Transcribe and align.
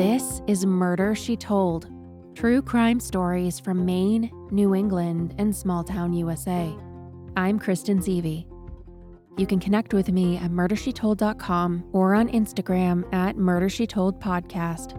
This 0.00 0.40
is 0.46 0.64
Murder 0.64 1.14
She 1.14 1.36
Told 1.36 1.90
true 2.34 2.62
crime 2.62 2.98
stories 3.00 3.60
from 3.60 3.84
Maine, 3.84 4.30
New 4.50 4.74
England, 4.74 5.34
and 5.36 5.54
small 5.54 5.84
town 5.84 6.14
USA. 6.14 6.74
I'm 7.36 7.58
Kristen 7.58 7.98
Seavey. 7.98 8.46
You 9.36 9.46
can 9.46 9.60
connect 9.60 9.92
with 9.92 10.10
me 10.10 10.38
at 10.38 10.52
murdershetold.com 10.52 11.90
or 11.92 12.14
on 12.14 12.30
Instagram 12.30 13.04
at 13.12 13.36
murdershetoldpodcast. 13.36 14.96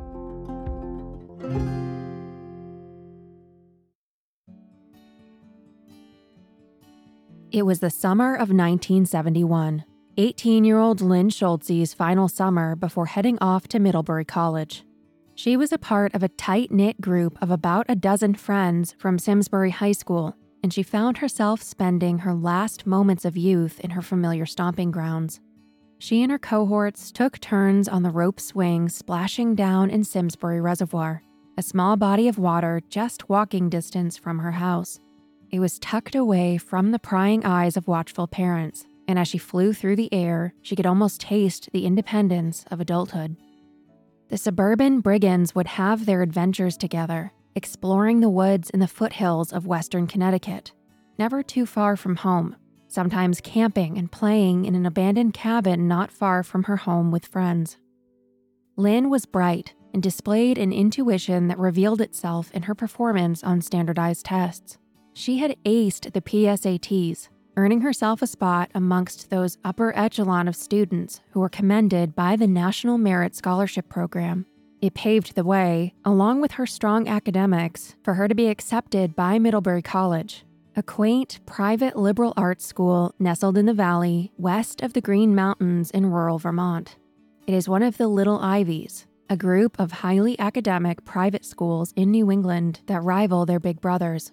It 7.51 7.63
was 7.63 7.79
the 7.79 7.89
summer 7.89 8.35
of 8.35 8.51
1971, 8.51 9.83
18 10.17 10.63
year 10.63 10.77
old 10.77 11.01
Lynn 11.01 11.31
Schulze's 11.31 11.95
final 11.95 12.27
summer 12.27 12.75
before 12.75 13.07
heading 13.07 13.39
off 13.41 13.67
to 13.69 13.79
Middlebury 13.79 14.25
College. 14.25 14.85
She 15.43 15.57
was 15.57 15.71
a 15.71 15.79
part 15.79 16.13
of 16.13 16.21
a 16.21 16.29
tight 16.29 16.69
knit 16.69 17.01
group 17.01 17.35
of 17.41 17.49
about 17.49 17.87
a 17.89 17.95
dozen 17.95 18.35
friends 18.35 18.93
from 18.99 19.17
Simsbury 19.17 19.71
High 19.71 19.93
School, 19.93 20.35
and 20.61 20.71
she 20.71 20.83
found 20.83 21.17
herself 21.17 21.63
spending 21.63 22.19
her 22.19 22.35
last 22.35 22.85
moments 22.85 23.25
of 23.25 23.35
youth 23.35 23.79
in 23.79 23.89
her 23.89 24.03
familiar 24.03 24.45
stomping 24.45 24.91
grounds. 24.91 25.41
She 25.97 26.21
and 26.21 26.31
her 26.31 26.37
cohorts 26.37 27.11
took 27.11 27.39
turns 27.39 27.87
on 27.87 28.03
the 28.03 28.11
rope 28.11 28.39
swing 28.39 28.87
splashing 28.87 29.55
down 29.55 29.89
in 29.89 30.03
Simsbury 30.03 30.61
Reservoir, 30.61 31.23
a 31.57 31.63
small 31.63 31.97
body 31.97 32.27
of 32.27 32.37
water 32.37 32.79
just 32.87 33.27
walking 33.27 33.67
distance 33.67 34.17
from 34.17 34.37
her 34.37 34.51
house. 34.51 34.99
It 35.49 35.59
was 35.59 35.79
tucked 35.79 36.13
away 36.13 36.59
from 36.59 36.91
the 36.91 36.99
prying 36.99 37.43
eyes 37.43 37.75
of 37.75 37.87
watchful 37.87 38.27
parents, 38.27 38.85
and 39.07 39.17
as 39.17 39.27
she 39.27 39.39
flew 39.39 39.73
through 39.73 39.95
the 39.95 40.13
air, 40.13 40.53
she 40.61 40.75
could 40.75 40.85
almost 40.85 41.19
taste 41.19 41.67
the 41.73 41.87
independence 41.87 42.63
of 42.69 42.79
adulthood. 42.79 43.37
The 44.31 44.37
suburban 44.37 45.01
brigands 45.01 45.53
would 45.55 45.67
have 45.67 46.05
their 46.05 46.21
adventures 46.21 46.77
together, 46.77 47.33
exploring 47.53 48.21
the 48.21 48.29
woods 48.29 48.69
in 48.69 48.79
the 48.79 48.87
foothills 48.87 49.51
of 49.51 49.67
western 49.67 50.07
Connecticut, 50.07 50.71
never 51.19 51.43
too 51.43 51.65
far 51.65 51.97
from 51.97 52.15
home, 52.15 52.55
sometimes 52.87 53.41
camping 53.41 53.97
and 53.97 54.09
playing 54.09 54.63
in 54.63 54.73
an 54.73 54.85
abandoned 54.85 55.33
cabin 55.33 55.85
not 55.85 56.13
far 56.13 56.43
from 56.43 56.63
her 56.63 56.77
home 56.77 57.11
with 57.11 57.25
friends. 57.25 57.75
Lynn 58.77 59.09
was 59.09 59.25
bright 59.25 59.73
and 59.93 60.01
displayed 60.01 60.57
an 60.57 60.71
intuition 60.71 61.49
that 61.49 61.59
revealed 61.59 61.99
itself 61.99 62.51
in 62.53 62.63
her 62.63 62.73
performance 62.73 63.43
on 63.43 63.59
standardized 63.59 64.27
tests. 64.27 64.77
She 65.11 65.39
had 65.39 65.57
aced 65.65 66.13
the 66.13 66.21
PSATs, 66.21 67.27
earning 67.57 67.81
herself 67.81 68.21
a 68.21 68.27
spot 68.27 68.71
amongst 68.73 69.29
those 69.29 69.57
upper 69.63 69.95
echelon 69.97 70.47
of 70.47 70.55
students 70.55 71.21
who 71.31 71.39
were 71.39 71.49
commended 71.49 72.15
by 72.15 72.35
the 72.35 72.47
National 72.47 72.97
Merit 72.97 73.35
Scholarship 73.35 73.89
Program. 73.89 74.45
It 74.81 74.93
paved 74.93 75.35
the 75.35 75.43
way, 75.43 75.93
along 76.03 76.41
with 76.41 76.53
her 76.53 76.65
strong 76.65 77.07
academics, 77.07 77.95
for 78.03 78.15
her 78.15 78.27
to 78.27 78.33
be 78.33 78.47
accepted 78.47 79.15
by 79.15 79.37
Middlebury 79.37 79.81
College, 79.81 80.43
a 80.75 80.81
quaint, 80.81 81.39
private 81.45 81.95
liberal 81.97 82.33
arts 82.37 82.65
school 82.65 83.13
nestled 83.19 83.57
in 83.57 83.65
the 83.65 83.73
valley 83.73 84.31
west 84.37 84.81
of 84.81 84.93
the 84.93 85.01
Green 85.01 85.35
Mountains 85.35 85.91
in 85.91 86.07
rural 86.07 86.39
Vermont. 86.39 86.95
It 87.45 87.53
is 87.53 87.67
one 87.67 87.83
of 87.83 87.97
the 87.97 88.07
Little 88.07 88.39
Ivies, 88.39 89.05
a 89.29 89.37
group 89.37 89.79
of 89.79 89.91
highly 89.91 90.39
academic 90.39 91.03
private 91.05 91.45
schools 91.45 91.93
in 91.95 92.11
New 92.11 92.31
England 92.31 92.81
that 92.87 93.03
rival 93.03 93.45
their 93.45 93.59
big 93.59 93.81
brothers. 93.81 94.31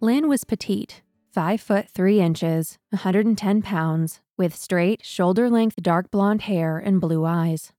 Lynn 0.00 0.28
was 0.28 0.44
petite, 0.44 1.02
5 1.32 1.60
foot 1.60 1.88
3 1.88 2.20
inches, 2.20 2.76
110 2.90 3.62
pounds, 3.62 4.20
with 4.36 4.52
straight, 4.52 5.04
shoulder 5.04 5.48
length 5.48 5.76
dark 5.80 6.10
blonde 6.10 6.42
hair 6.42 6.76
and 6.78 7.00
blue 7.00 7.24
eyes. 7.24 7.72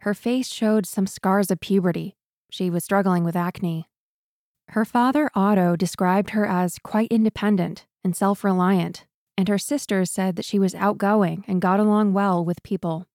Her 0.00 0.14
face 0.14 0.48
showed 0.50 0.86
some 0.86 1.06
scars 1.06 1.50
of 1.50 1.60
puberty. 1.60 2.16
She 2.50 2.70
was 2.70 2.82
struggling 2.82 3.22
with 3.22 3.36
acne. 3.36 3.90
Her 4.68 4.86
father, 4.86 5.30
Otto, 5.34 5.76
described 5.76 6.30
her 6.30 6.46
as 6.46 6.78
quite 6.78 7.12
independent 7.12 7.84
and 8.02 8.16
self 8.16 8.42
reliant, 8.42 9.04
and 9.36 9.48
her 9.48 9.58
sisters 9.58 10.10
said 10.10 10.36
that 10.36 10.46
she 10.46 10.58
was 10.58 10.74
outgoing 10.74 11.44
and 11.46 11.60
got 11.60 11.80
along 11.80 12.14
well 12.14 12.42
with 12.42 12.62
people. 12.62 13.06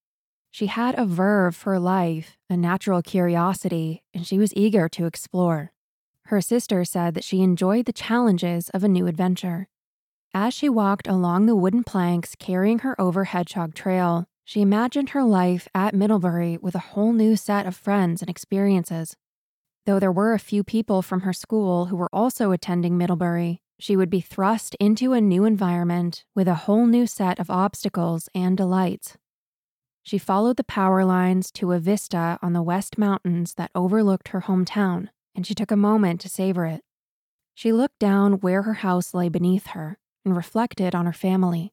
She 0.51 0.67
had 0.67 0.99
a 0.99 1.05
verve 1.05 1.55
for 1.55 1.79
life, 1.79 2.37
a 2.47 2.55
natural 2.55 3.01
curiosity, 3.01 4.03
and 4.13 4.27
she 4.27 4.37
was 4.37 4.53
eager 4.55 4.87
to 4.89 5.07
explore. 5.07 5.71
Her 6.25 6.41
sister 6.41 6.85
said 6.85 7.15
that 7.15 7.23
she 7.23 7.41
enjoyed 7.41 7.85
the 7.85 7.93
challenges 7.93 8.69
of 8.69 8.83
a 8.83 8.87
new 8.87 9.07
adventure. 9.07 9.67
As 10.33 10.53
she 10.53 10.69
walked 10.69 11.07
along 11.07 11.47
the 11.47 11.55
wooden 11.55 11.83
planks 11.83 12.35
carrying 12.35 12.79
her 12.79 12.99
over 13.01 13.23
Hedgehog 13.23 13.73
Trail, 13.73 14.27
she 14.45 14.61
imagined 14.61 15.09
her 15.09 15.23
life 15.23 15.67
at 15.73 15.95
Middlebury 15.95 16.57
with 16.57 16.75
a 16.75 16.79
whole 16.79 17.13
new 17.13 17.35
set 17.35 17.65
of 17.65 17.75
friends 17.75 18.21
and 18.21 18.29
experiences. 18.29 19.15
Though 19.85 19.99
there 19.99 20.11
were 20.11 20.33
a 20.33 20.39
few 20.39 20.63
people 20.63 21.01
from 21.01 21.21
her 21.21 21.33
school 21.33 21.85
who 21.85 21.95
were 21.95 22.09
also 22.13 22.51
attending 22.51 22.97
Middlebury, 22.97 23.61
she 23.79 23.95
would 23.95 24.09
be 24.09 24.21
thrust 24.21 24.75
into 24.79 25.13
a 25.13 25.21
new 25.21 25.45
environment 25.45 26.25
with 26.35 26.47
a 26.47 26.55
whole 26.65 26.85
new 26.85 27.07
set 27.07 27.39
of 27.39 27.49
obstacles 27.49 28.29
and 28.35 28.55
delights. 28.55 29.17
She 30.03 30.17
followed 30.17 30.57
the 30.57 30.63
power 30.63 31.05
lines 31.05 31.51
to 31.53 31.71
a 31.71 31.79
vista 31.79 32.37
on 32.41 32.53
the 32.53 32.63
West 32.63 32.97
Mountains 32.97 33.55
that 33.55 33.71
overlooked 33.73 34.29
her 34.29 34.41
hometown 34.41 35.09
and 35.35 35.47
she 35.47 35.55
took 35.55 35.71
a 35.71 35.77
moment 35.77 36.19
to 36.21 36.29
savor 36.29 36.65
it. 36.65 36.81
She 37.55 37.71
looked 37.71 37.99
down 37.99 38.39
where 38.39 38.63
her 38.63 38.75
house 38.75 39.13
lay 39.13 39.29
beneath 39.29 39.67
her 39.67 39.97
and 40.25 40.35
reflected 40.35 40.93
on 40.93 41.05
her 41.05 41.13
family. 41.13 41.71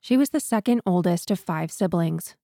She 0.00 0.16
was 0.16 0.30
the 0.30 0.40
second 0.40 0.80
oldest 0.86 1.30
of 1.30 1.38
five 1.38 1.70
siblings. 1.70 2.34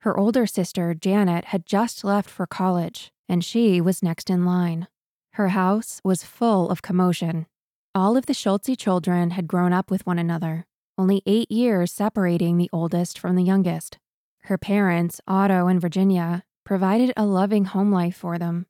Her 0.00 0.18
older 0.18 0.46
sister, 0.46 0.94
Janet, 0.94 1.46
had 1.46 1.66
just 1.66 2.04
left 2.04 2.28
for 2.28 2.46
college, 2.46 3.10
and 3.28 3.44
she 3.44 3.80
was 3.80 4.02
next 4.02 4.28
in 4.28 4.44
line. 4.44 4.88
Her 5.34 5.48
house 5.48 6.00
was 6.04 6.24
full 6.24 6.68
of 6.70 6.82
commotion. 6.82 7.46
All 7.94 8.16
of 8.16 8.26
the 8.26 8.34
Schulze 8.34 8.76
children 8.76 9.30
had 9.30 9.48
grown 9.48 9.72
up 9.72 9.90
with 9.90 10.06
one 10.06 10.18
another, 10.18 10.66
only 10.98 11.22
eight 11.26 11.50
years 11.50 11.92
separating 11.92 12.56
the 12.56 12.70
oldest 12.72 13.18
from 13.18 13.36
the 13.36 13.44
youngest. 13.44 13.98
Her 14.42 14.58
parents, 14.58 15.20
Otto 15.26 15.68
and 15.68 15.80
Virginia, 15.80 16.44
provided 16.64 17.12
a 17.16 17.24
loving 17.24 17.66
home 17.66 17.92
life 17.92 18.16
for 18.16 18.38
them, 18.38 18.66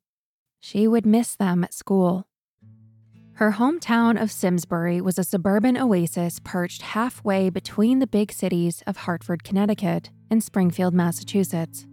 she 0.65 0.87
would 0.87 1.05
miss 1.05 1.35
them 1.35 1.63
at 1.63 1.75
school. 1.75 2.25
Her 3.35 3.51
hometown 3.51 4.21
of 4.21 4.31
Simsbury 4.31 5.01
was 5.01 5.19
a 5.19 5.23
suburban 5.25 5.75
oasis 5.75 6.39
perched 6.45 6.81
halfway 6.81 7.49
between 7.49 7.99
the 7.99 8.07
big 8.07 8.31
cities 8.31 8.81
of 8.87 8.95
Hartford, 8.95 9.43
Connecticut, 9.43 10.09
and 10.31 10.41
Springfield, 10.41 10.93
Massachusetts. 10.93 11.85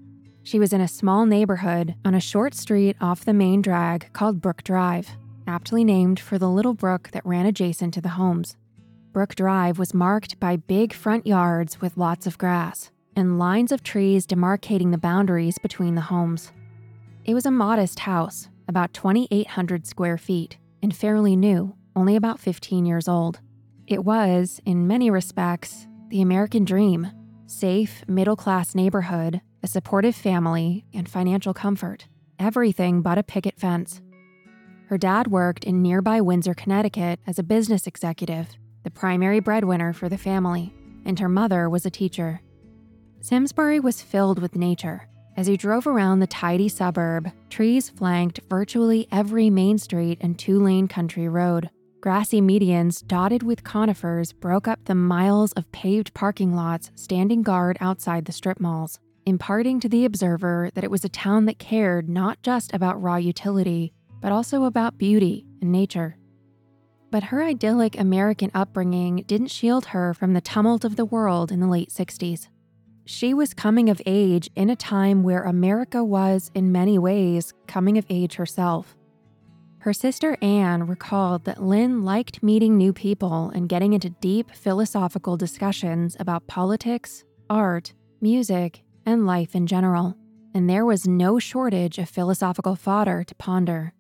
She 0.45 0.61
was 0.61 0.73
in 0.73 0.81
a 0.81 0.87
small 0.87 1.27
neighborhood 1.27 1.97
on 2.05 2.15
a 2.15 2.21
short 2.21 2.55
street 2.55 2.97
off 3.01 3.25
the 3.25 3.33
main 3.33 3.61
drag 3.61 4.13
called 4.13 4.41
Brook 4.41 4.63
Drive, 4.63 5.09
aptly 5.49 5.83
named 5.83 6.21
for 6.21 6.39
the 6.39 6.49
little 6.49 6.75
brook 6.75 7.11
that 7.11 7.27
ran 7.27 7.47
adjacent 7.47 7.93
to 7.95 8.01
the 8.01 8.11
homes. 8.11 8.57
Brook 9.13 9.35
Drive 9.35 9.81
was 9.81 9.93
marked 9.93 10.39
by 10.39 10.55
big 10.55 10.93
front 10.93 11.27
yards 11.27 11.81
with 11.81 11.97
lots 11.97 12.25
of 12.25 12.39
grass 12.39 12.93
and 13.17 13.41
lines 13.41 13.73
of 13.73 13.83
trees 13.83 14.29
demarcating 14.29 14.93
the 14.93 14.97
boundaries 14.97 15.59
between 15.59 15.97
the 15.97 16.03
homes. 16.03 16.53
It 17.25 17.35
was 17.35 17.47
a 17.47 17.51
modest 17.51 17.99
house 17.99 18.49
about 18.69 18.95
2,800 18.95 19.89
square 19.89 20.17
feet, 20.17 20.57
and 20.83 20.95
fairly 20.95 21.37
new, 21.37 21.75
only 21.95 22.17
about 22.17 22.41
15 22.41 22.85
years 22.85 23.09
old. 23.09 23.41
It 23.87 24.05
was, 24.05 24.61
in 24.65 24.87
many 24.87 25.11
respects, 25.11 25.87
the 26.09 26.21
American 26.21 26.65
dream 26.65 27.11
safe, 27.47 28.03
middle 28.09 28.35
class 28.35 28.75
neighborhood, 28.75 29.43
a 29.63 29.67
supportive 29.67 30.17
family, 30.17 30.87
and 30.95 31.07
financial 31.09 31.53
comfort. 31.53 32.07
Everything 32.39 33.03
but 33.03 33.19
a 33.19 33.23
picket 33.23 33.59
fence. 33.59 34.01
Her 34.89 34.97
dad 34.97 35.29
worked 35.29 35.65
in 35.65 35.83
nearby 35.83 36.23
Windsor, 36.23 36.55
Connecticut 36.55 37.21
as 37.27 37.39
a 37.39 37.43
business 37.43 37.87
executive, 37.87 38.57
the 38.85 38.91
primary 38.91 39.39
breadwinner 39.39 39.93
for 39.93 40.09
the 40.09 40.17
family, 40.19 40.75
and 41.05 41.19
her 41.19 41.29
mother 41.29 41.69
was 41.69 41.85
a 41.85 41.91
teacher. 41.91 42.41
Simsbury 43.21 43.79
was 43.79 44.03
filled 44.03 44.41
with 44.41 44.57
nature 44.57 45.09
As 45.37 45.47
he 45.47 45.57
drove 45.57 45.87
around 45.87 46.21
the 46.21 46.27
tidy 46.27 46.69
suburb, 46.69 47.31
trees 47.49 47.89
flanked 47.89 48.41
virtually 48.51 49.09
every 49.11 49.49
main 49.49 49.79
street 49.79 50.19
and 50.21 50.39
two 50.39 50.63
lane 50.63 50.89
country 50.89 51.29
road. 51.29 51.71
Grassy 52.03 52.41
medians 52.41 53.07
dotted 53.07 53.43
with 53.43 53.65
conifers 53.65 54.33
broke 54.33 54.69
up 54.69 54.85
the 54.85 54.95
miles 54.95 55.53
of 55.53 55.71
paved 55.73 56.13
parking 56.13 56.55
lots 56.55 56.91
standing 56.97 57.43
guard 57.43 57.79
outside 57.81 58.25
the 58.25 58.33
strip 58.33 58.61
malls, 58.61 58.99
imparting 59.25 59.81
to 59.81 59.89
the 59.89 60.05
observer 60.05 60.71
that 60.75 60.85
it 60.85 60.91
was 60.91 61.05
a 61.05 61.09
town 61.09 61.47
that 61.47 61.59
cared 61.59 62.09
not 62.09 62.43
just 62.43 62.75
about 62.75 63.01
raw 63.01 63.17
utility, 63.17 63.95
but 64.21 64.33
also 64.33 64.65
about 64.65 64.99
beauty 64.99 65.47
and 65.63 65.73
nature. 65.73 66.17
But 67.11 67.25
her 67.25 67.43
idyllic 67.43 67.99
American 67.99 68.51
upbringing 68.53 69.25
didn't 69.27 69.49
shield 69.49 69.87
her 69.87 70.13
from 70.13 70.33
the 70.35 70.41
tumult 70.41 70.85
of 70.85 70.97
the 70.97 71.05
world 71.05 71.53
in 71.53 71.61
the 71.61 71.69
late 71.69 71.91
60s. 71.91 72.49
She 73.13 73.35
was 73.35 73.53
coming 73.53 73.91
of 73.91 74.01
age 74.07 74.49
in 74.57 74.71
a 74.71 74.75
time 74.75 75.23
where 75.23 75.43
America 75.43 76.03
was, 76.03 76.51
in 76.55 76.73
many 76.73 76.99
ways, 76.99 77.53
coming 77.67 77.99
of 77.99 78.07
age 78.09 78.37
herself. 78.37 78.97
Her 79.81 79.93
sister 79.93 80.39
Anne 80.41 80.87
recalled 80.87 81.45
that 81.45 81.63
Lynn 81.63 82.05
liked 82.05 82.43
meeting 82.43 82.79
new 82.79 82.95
people 82.95 83.51
and 83.55 83.69
getting 83.69 83.93
into 83.93 84.09
deep 84.09 84.51
philosophical 84.55 85.37
discussions 85.37 86.17
about 86.21 86.47
politics, 86.47 87.23
art, 87.51 87.93
music, 88.23 88.83
and 89.05 89.27
life 89.27 89.55
in 89.55 89.67
general, 89.67 90.17
and 90.55 90.71
there 90.71 90.87
was 90.87 91.07
no 91.07 91.39
shortage 91.39 91.99
of 91.99 92.09
philosophical 92.09 92.77
fodder 92.77 93.25
to 93.25 93.35
ponder. 93.35 93.93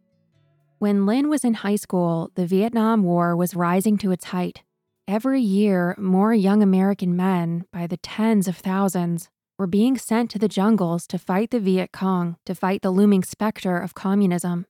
When 0.79 1.05
Lynn 1.05 1.29
was 1.29 1.45
in 1.45 1.53
high 1.53 1.77
school, 1.77 2.31
the 2.35 2.47
Vietnam 2.47 3.03
War 3.03 3.37
was 3.37 3.55
rising 3.55 3.99
to 3.99 4.11
its 4.11 4.25
height. 4.25 4.63
Every 5.09 5.41
year, 5.41 5.97
more 5.99 6.33
young 6.33 6.63
American 6.63 7.17
men, 7.17 7.65
by 7.73 7.89
the 7.89 7.97
tens 7.97 8.47
of 8.47 8.57
thousands, 8.57 9.29
were 9.59 9.67
being 9.67 9.99
sent 9.99 10.31
to 10.31 10.39
the 10.39 10.49
jungles 10.49 11.09
to 11.09 11.19
fight 11.19 11.51
the 11.51 11.59
Viet 11.59 11.91
Cong, 11.93 12.37
to 12.47 12.55
fight 12.55 12.83
the 12.83 12.91
looming 12.91 13.25
specter 13.25 13.79
of 13.79 13.95
communism. 13.95 14.65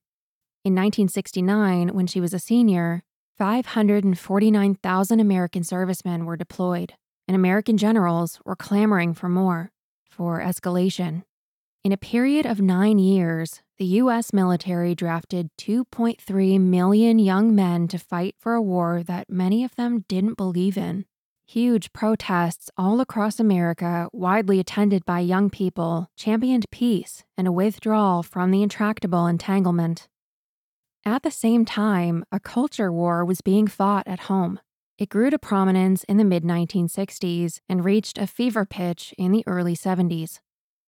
In 0.64 0.74
1969, 0.74 1.88
when 1.88 2.06
she 2.06 2.20
was 2.20 2.32
a 2.32 2.38
senior, 2.38 3.02
549,000 3.36 5.20
American 5.20 5.64
servicemen 5.64 6.24
were 6.24 6.36
deployed, 6.38 6.94
and 7.28 7.34
American 7.34 7.76
generals 7.76 8.40
were 8.46 8.56
clamoring 8.56 9.12
for 9.12 9.28
more, 9.28 9.70
for 10.10 10.40
escalation. 10.40 11.24
In 11.84 11.92
a 11.92 11.98
period 11.98 12.46
of 12.46 12.60
nine 12.60 12.98
years, 12.98 13.60
the 13.82 13.98
U.S. 13.98 14.32
military 14.32 14.94
drafted 14.94 15.50
2.3 15.58 16.60
million 16.60 17.18
young 17.18 17.52
men 17.52 17.88
to 17.88 17.98
fight 17.98 18.36
for 18.38 18.54
a 18.54 18.62
war 18.62 19.02
that 19.02 19.28
many 19.28 19.64
of 19.64 19.74
them 19.74 20.04
didn't 20.06 20.36
believe 20.36 20.78
in. 20.78 21.04
Huge 21.48 21.92
protests 21.92 22.70
all 22.76 23.00
across 23.00 23.40
America, 23.40 24.08
widely 24.12 24.60
attended 24.60 25.04
by 25.04 25.18
young 25.18 25.50
people, 25.50 26.08
championed 26.16 26.70
peace 26.70 27.24
and 27.36 27.48
a 27.48 27.50
withdrawal 27.50 28.22
from 28.22 28.52
the 28.52 28.62
intractable 28.62 29.26
entanglement. 29.26 30.06
At 31.04 31.24
the 31.24 31.32
same 31.32 31.64
time, 31.64 32.24
a 32.30 32.38
culture 32.38 32.92
war 32.92 33.24
was 33.24 33.40
being 33.40 33.66
fought 33.66 34.06
at 34.06 34.30
home. 34.30 34.60
It 34.96 35.08
grew 35.08 35.28
to 35.28 35.40
prominence 35.40 36.04
in 36.04 36.18
the 36.18 36.24
mid 36.24 36.44
1960s 36.44 37.58
and 37.68 37.84
reached 37.84 38.16
a 38.16 38.28
fever 38.28 38.64
pitch 38.64 39.12
in 39.18 39.32
the 39.32 39.42
early 39.48 39.74
70s. 39.74 40.38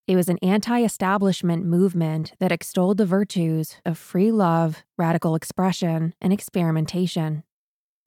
It 0.07 0.17
was 0.17 0.29
an 0.29 0.39
anti 0.43 0.85
establishment 0.85 1.65
movement 1.65 2.35
that 2.39 2.53
extolled 2.53 2.99
the 2.99 3.07
virtues 3.07 3.77
of 3.87 3.97
free 3.97 4.31
love, 4.31 4.85
radical 4.99 5.35
expression, 5.35 6.13
and 6.21 6.31
experimentation. 6.31 7.43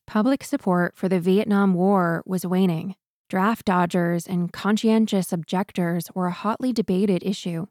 Public 0.05 0.43
support 0.43 0.95
for 0.95 1.09
the 1.09 1.19
Vietnam 1.19 1.73
War 1.73 2.21
was 2.27 2.45
waning. 2.45 2.95
Draft 3.29 3.65
dodgers 3.65 4.27
and 4.27 4.53
conscientious 4.53 5.33
objectors 5.33 6.09
were 6.13 6.27
a 6.27 6.31
hotly 6.31 6.71
debated 6.71 7.23
issue, 7.23 7.65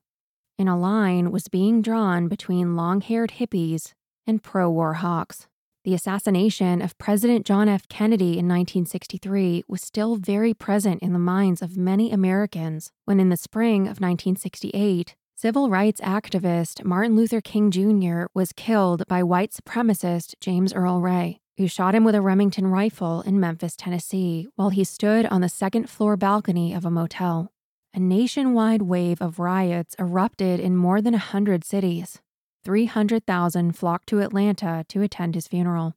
and 0.58 0.68
a 0.68 0.74
line 0.74 1.30
was 1.30 1.46
being 1.46 1.80
drawn 1.80 2.26
between 2.26 2.74
long 2.74 3.00
haired 3.02 3.34
hippies 3.38 3.92
and 4.26 4.42
pro 4.42 4.68
war 4.68 4.94
hawks. 4.94 5.46
The 5.86 5.94
assassination 5.94 6.82
of 6.82 6.98
President 6.98 7.46
John 7.46 7.68
F. 7.68 7.86
Kennedy 7.88 8.40
in 8.40 8.48
1963 8.48 9.62
was 9.68 9.80
still 9.80 10.16
very 10.16 10.52
present 10.52 11.00
in 11.00 11.12
the 11.12 11.18
minds 11.20 11.62
of 11.62 11.76
many 11.76 12.10
Americans 12.10 12.90
when, 13.04 13.20
in 13.20 13.28
the 13.28 13.36
spring 13.36 13.82
of 13.82 14.00
1968, 14.00 15.14
civil 15.36 15.70
rights 15.70 16.00
activist 16.00 16.84
Martin 16.84 17.14
Luther 17.14 17.40
King 17.40 17.70
Jr. 17.70 18.24
was 18.34 18.52
killed 18.52 19.06
by 19.06 19.22
white 19.22 19.52
supremacist 19.52 20.34
James 20.40 20.74
Earl 20.74 21.00
Ray, 21.00 21.38
who 21.56 21.68
shot 21.68 21.94
him 21.94 22.02
with 22.02 22.16
a 22.16 22.20
Remington 22.20 22.66
rifle 22.66 23.20
in 23.20 23.38
Memphis, 23.38 23.76
Tennessee, 23.76 24.48
while 24.56 24.70
he 24.70 24.82
stood 24.82 25.24
on 25.26 25.40
the 25.40 25.48
second 25.48 25.88
floor 25.88 26.16
balcony 26.16 26.74
of 26.74 26.84
a 26.84 26.90
motel. 26.90 27.52
A 27.94 28.00
nationwide 28.00 28.82
wave 28.82 29.22
of 29.22 29.38
riots 29.38 29.94
erupted 30.00 30.58
in 30.58 30.76
more 30.76 31.00
than 31.00 31.14
a 31.14 31.18
hundred 31.18 31.64
cities, 31.64 32.20
300,000 32.66 33.76
flocked 33.76 34.08
to 34.08 34.18
Atlanta 34.18 34.84
to 34.88 35.00
attend 35.00 35.36
his 35.36 35.46
funeral. 35.46 35.94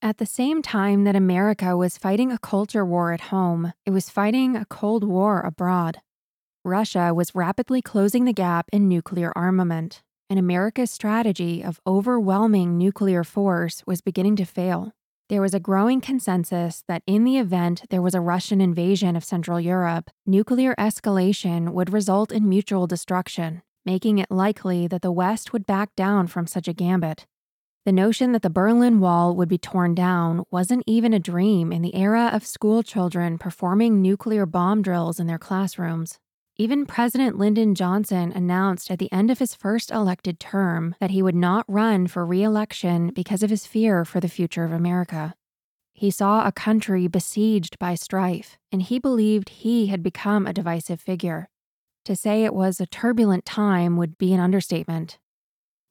At 0.00 0.18
the 0.18 0.24
same 0.24 0.62
time 0.62 1.02
that 1.02 1.16
America 1.16 1.76
was 1.76 1.98
fighting 1.98 2.30
a 2.30 2.38
culture 2.38 2.86
war 2.86 3.12
at 3.12 3.32
home, 3.32 3.72
it 3.84 3.90
was 3.90 4.08
fighting 4.08 4.54
a 4.54 4.64
Cold 4.64 5.02
War 5.02 5.40
abroad. 5.40 6.00
Russia 6.64 7.12
was 7.12 7.34
rapidly 7.34 7.82
closing 7.82 8.24
the 8.24 8.32
gap 8.32 8.68
in 8.72 8.88
nuclear 8.88 9.32
armament, 9.34 10.00
and 10.30 10.38
America's 10.38 10.92
strategy 10.92 11.60
of 11.60 11.80
overwhelming 11.88 12.78
nuclear 12.78 13.24
force 13.24 13.82
was 13.84 14.00
beginning 14.00 14.36
to 14.36 14.44
fail. 14.44 14.92
There 15.28 15.42
was 15.42 15.54
a 15.54 15.58
growing 15.58 16.00
consensus 16.00 16.84
that 16.86 17.02
in 17.04 17.24
the 17.24 17.38
event 17.38 17.82
there 17.90 18.02
was 18.02 18.14
a 18.14 18.20
Russian 18.20 18.60
invasion 18.60 19.16
of 19.16 19.24
Central 19.24 19.58
Europe, 19.58 20.08
nuclear 20.24 20.76
escalation 20.76 21.72
would 21.72 21.92
result 21.92 22.30
in 22.30 22.48
mutual 22.48 22.86
destruction, 22.86 23.62
making 23.84 24.18
it 24.18 24.30
likely 24.30 24.86
that 24.86 25.02
the 25.02 25.12
West 25.12 25.52
would 25.52 25.66
back 25.66 25.94
down 25.96 26.26
from 26.26 26.46
such 26.46 26.68
a 26.68 26.72
gambit. 26.72 27.26
The 27.84 27.92
notion 27.92 28.30
that 28.30 28.42
the 28.42 28.50
Berlin 28.50 29.00
Wall 29.00 29.34
would 29.34 29.48
be 29.48 29.58
torn 29.58 29.94
down 29.94 30.44
wasn't 30.52 30.84
even 30.86 31.12
a 31.12 31.18
dream 31.18 31.72
in 31.72 31.82
the 31.82 31.96
era 31.96 32.30
of 32.32 32.46
school 32.46 32.84
children 32.84 33.38
performing 33.38 34.00
nuclear 34.00 34.46
bomb 34.46 34.82
drills 34.82 35.18
in 35.18 35.26
their 35.26 35.38
classrooms. 35.38 36.20
Even 36.56 36.86
President 36.86 37.38
Lyndon 37.38 37.74
Johnson 37.74 38.30
announced 38.30 38.90
at 38.90 39.00
the 39.00 39.10
end 39.10 39.30
of 39.30 39.40
his 39.40 39.54
first 39.54 39.90
elected 39.90 40.38
term 40.38 40.94
that 41.00 41.10
he 41.10 41.22
would 41.22 41.34
not 41.34 41.64
run 41.66 42.06
for 42.06 42.24
re 42.24 42.42
election 42.42 43.10
because 43.14 43.42
of 43.42 43.50
his 43.50 43.66
fear 43.66 44.04
for 44.04 44.20
the 44.20 44.28
future 44.28 44.62
of 44.62 44.70
America. 44.70 45.34
He 45.92 46.10
saw 46.10 46.46
a 46.46 46.52
country 46.52 47.08
besieged 47.08 47.78
by 47.78 47.94
strife, 47.94 48.58
and 48.70 48.82
he 48.82 48.98
believed 48.98 49.48
he 49.48 49.86
had 49.86 50.02
become 50.02 50.46
a 50.46 50.52
divisive 50.52 51.00
figure. 51.00 51.48
To 52.06 52.16
say 52.16 52.42
it 52.44 52.52
was 52.52 52.80
a 52.80 52.86
turbulent 52.86 53.44
time 53.44 53.96
would 53.96 54.18
be 54.18 54.32
an 54.32 54.40
understatement. 54.40 55.18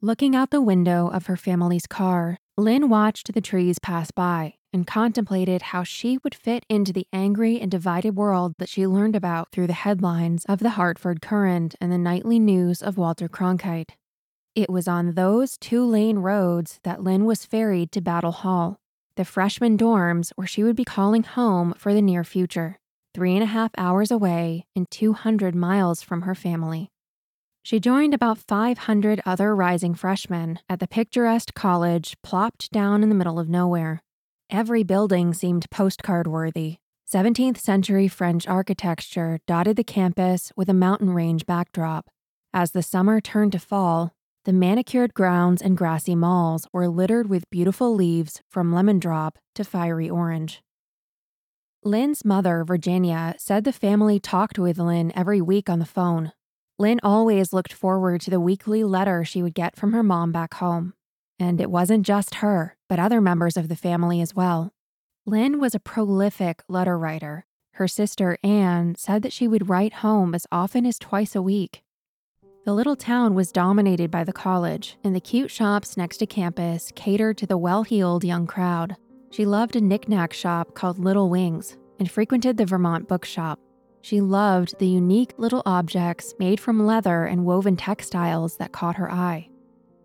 Looking 0.02 0.36
out 0.36 0.50
the 0.50 0.62
window 0.62 1.08
of 1.08 1.28
her 1.28 1.38
family's 1.38 1.88
car, 1.88 2.38
Lynn 2.58 2.90
watched 2.90 3.34
the 3.34 3.40
trees 3.40 3.80
pass 3.80 4.12
by 4.12 4.56
and 4.74 4.86
contemplated 4.86 5.62
how 5.62 5.84
she 5.84 6.18
would 6.22 6.36
fit 6.36 6.66
into 6.68 6.92
the 6.92 7.08
angry 7.14 7.62
and 7.62 7.72
divided 7.72 8.18
world 8.18 8.56
that 8.58 8.68
she 8.68 8.86
learned 8.86 9.16
about 9.16 9.52
through 9.52 9.68
the 9.68 9.74
headlines 9.74 10.44
of 10.46 10.60
the 10.60 10.72
Hartford 10.72 11.22
Courant 11.22 11.76
and 11.80 11.94
the 11.94 11.98
nightly 11.98 12.40
news 12.40 12.82
of 12.82 12.98
Walter 12.98 13.30
Cronkite. 13.30 13.92
It 14.54 14.70
was 14.70 14.90
on 14.90 15.14
those 15.14 15.58
two 15.58 15.86
lane 15.86 16.20
roads 16.20 16.82
that 16.84 17.02
Lynn 17.02 17.24
was 17.24 17.46
ferried 17.46 17.94
to 17.94 18.02
Battell 18.02 18.34
Hall, 18.34 18.82
the 19.16 19.24
freshman 19.24 19.78
dorms 19.78 20.32
where 20.36 20.48
she 20.48 20.62
would 20.62 20.76
be 20.76 20.84
calling 20.84 21.24
home 21.24 21.74
for 21.78 21.94
the 21.94 22.02
near 22.02 22.26
future 22.26 22.81
three 23.14 23.34
and 23.34 23.44
a 23.44 23.48
half 23.48 23.72
hours 23.78 24.12
away 24.12 24.66
and 24.76 24.90
200 24.90 25.56
miles 25.56 26.02
from 26.02 26.24
her 26.24 26.36
family. 26.36 26.90
She 27.64 27.80
joined 27.80 28.14
about 28.14 28.40
500 28.40 29.22
other 29.26 29.56
rising 29.56 29.94
freshmen 29.94 30.60
at 30.68 30.80
the 30.80 30.88
picturesque 30.88 31.54
college 31.54 32.16
plopped 32.24 32.72
down 32.72 33.04
in 33.04 33.10
the 33.10 33.16
middle 33.16 33.40
of 33.40 33.50
nowhere. 33.50 34.02
Every 34.50 34.84
building 34.84 35.34
seemed 35.34 35.70
postcard 35.70 36.28
worthy. 36.28 36.78
17th 37.14 37.58
century 37.58 38.08
French 38.08 38.48
architecture 38.48 39.40
dotted 39.46 39.76
the 39.76 39.84
campus 39.84 40.52
with 40.56 40.70
a 40.70 40.74
mountain 40.74 41.12
range 41.12 41.46
backdrop. 41.46 42.10
As 42.54 42.72
the 42.72 42.82
summer 42.82 43.22
turned 43.22 43.52
to 43.52 43.60
fall, 43.60 44.14
the 44.46 44.54
manicured 44.54 45.14
grounds 45.14 45.62
and 45.62 45.78
grassy 45.78 46.16
malls 46.16 46.68
were 46.74 46.88
littered 46.88 47.30
with 47.30 47.50
beautiful 47.52 47.94
leaves 47.94 48.42
from 48.50 48.74
lemon 48.74 48.98
drop 48.98 49.38
to 49.54 49.64
fiery 49.64 50.10
orange. 50.10 50.64
Lynn's 51.84 52.24
mother, 52.24 52.64
Virginia, 52.64 53.34
said 53.40 53.64
the 53.64 53.74
family 53.74 54.20
talked 54.20 54.60
with 54.60 54.78
Lynn 54.78 55.12
every 55.16 55.42
week 55.42 55.68
on 55.68 55.80
the 55.80 55.86
phone. 55.86 56.32
Lynn 56.78 57.00
always 57.02 57.54
looked 57.54 57.74
forward 57.74 58.22
to 58.22 58.30
the 58.30 58.40
weekly 58.40 58.84
letter 58.84 59.26
she 59.26 59.42
would 59.42 59.56
get 59.56 59.76
from 59.76 59.92
her 59.92 60.04
mom 60.04 60.32
back 60.32 60.54
home. 60.54 60.94
And 61.40 61.60
it 61.60 61.72
wasn't 61.72 62.06
just 62.06 62.36
her, 62.36 62.78
but 62.88 63.00
other 63.00 63.20
members 63.20 63.58
of 63.58 63.68
the 63.68 63.76
family 63.76 64.22
as 64.22 64.36
well. 64.36 64.72
Lynn 65.26 65.60
was 65.60 65.74
a 65.74 65.80
prolific 65.80 66.62
letter 66.68 67.00
writer. 67.00 67.48
Her 67.74 67.88
sister, 67.88 68.38
Anne, 68.44 68.94
said 68.94 69.24
that 69.24 69.34
she 69.34 69.48
would 69.48 69.68
write 69.68 69.94
home 69.94 70.36
as 70.36 70.46
often 70.52 70.86
as 70.86 71.00
twice 71.00 71.36
a 71.36 71.42
week. 71.42 71.82
The 72.64 72.76
little 72.76 72.96
town 72.96 73.34
was 73.34 73.52
dominated 73.52 74.12
by 74.12 74.24
the 74.24 74.34
college, 74.34 74.98
and 75.04 75.16
the 75.16 75.20
cute 75.20 75.50
shops 75.50 75.98
next 75.98 76.18
to 76.18 76.28
campus 76.28 76.92
catered 76.96 77.40
to 77.40 77.48
the 77.48 77.58
well 77.58 77.82
heeled 77.82 78.24
young 78.24 78.46
crowd. 78.46 78.98
She 79.32 79.46
loved 79.46 79.78
a 79.78 79.82
knickknack 79.82 80.34
shop 80.34 80.76
called 80.76 81.00
Little 81.00 81.30
Wings 81.30 81.78
and 82.00 82.12
frequented 82.12 82.58
the 82.58 82.66
Vermont 82.66 83.08
Bookshop. 83.08 83.60
She 84.02 84.20
loved 84.20 84.78
the 84.78 84.88
unique 84.88 85.34
little 85.38 85.64
objects 85.66 86.34
made 86.38 86.60
from 86.60 86.86
leather 86.86 87.26
and 87.26 87.46
woven 87.46 87.78
textiles 87.78 88.58
that 88.58 88.74
caught 88.74 88.98
her 88.98 89.10
eye. 89.10 89.48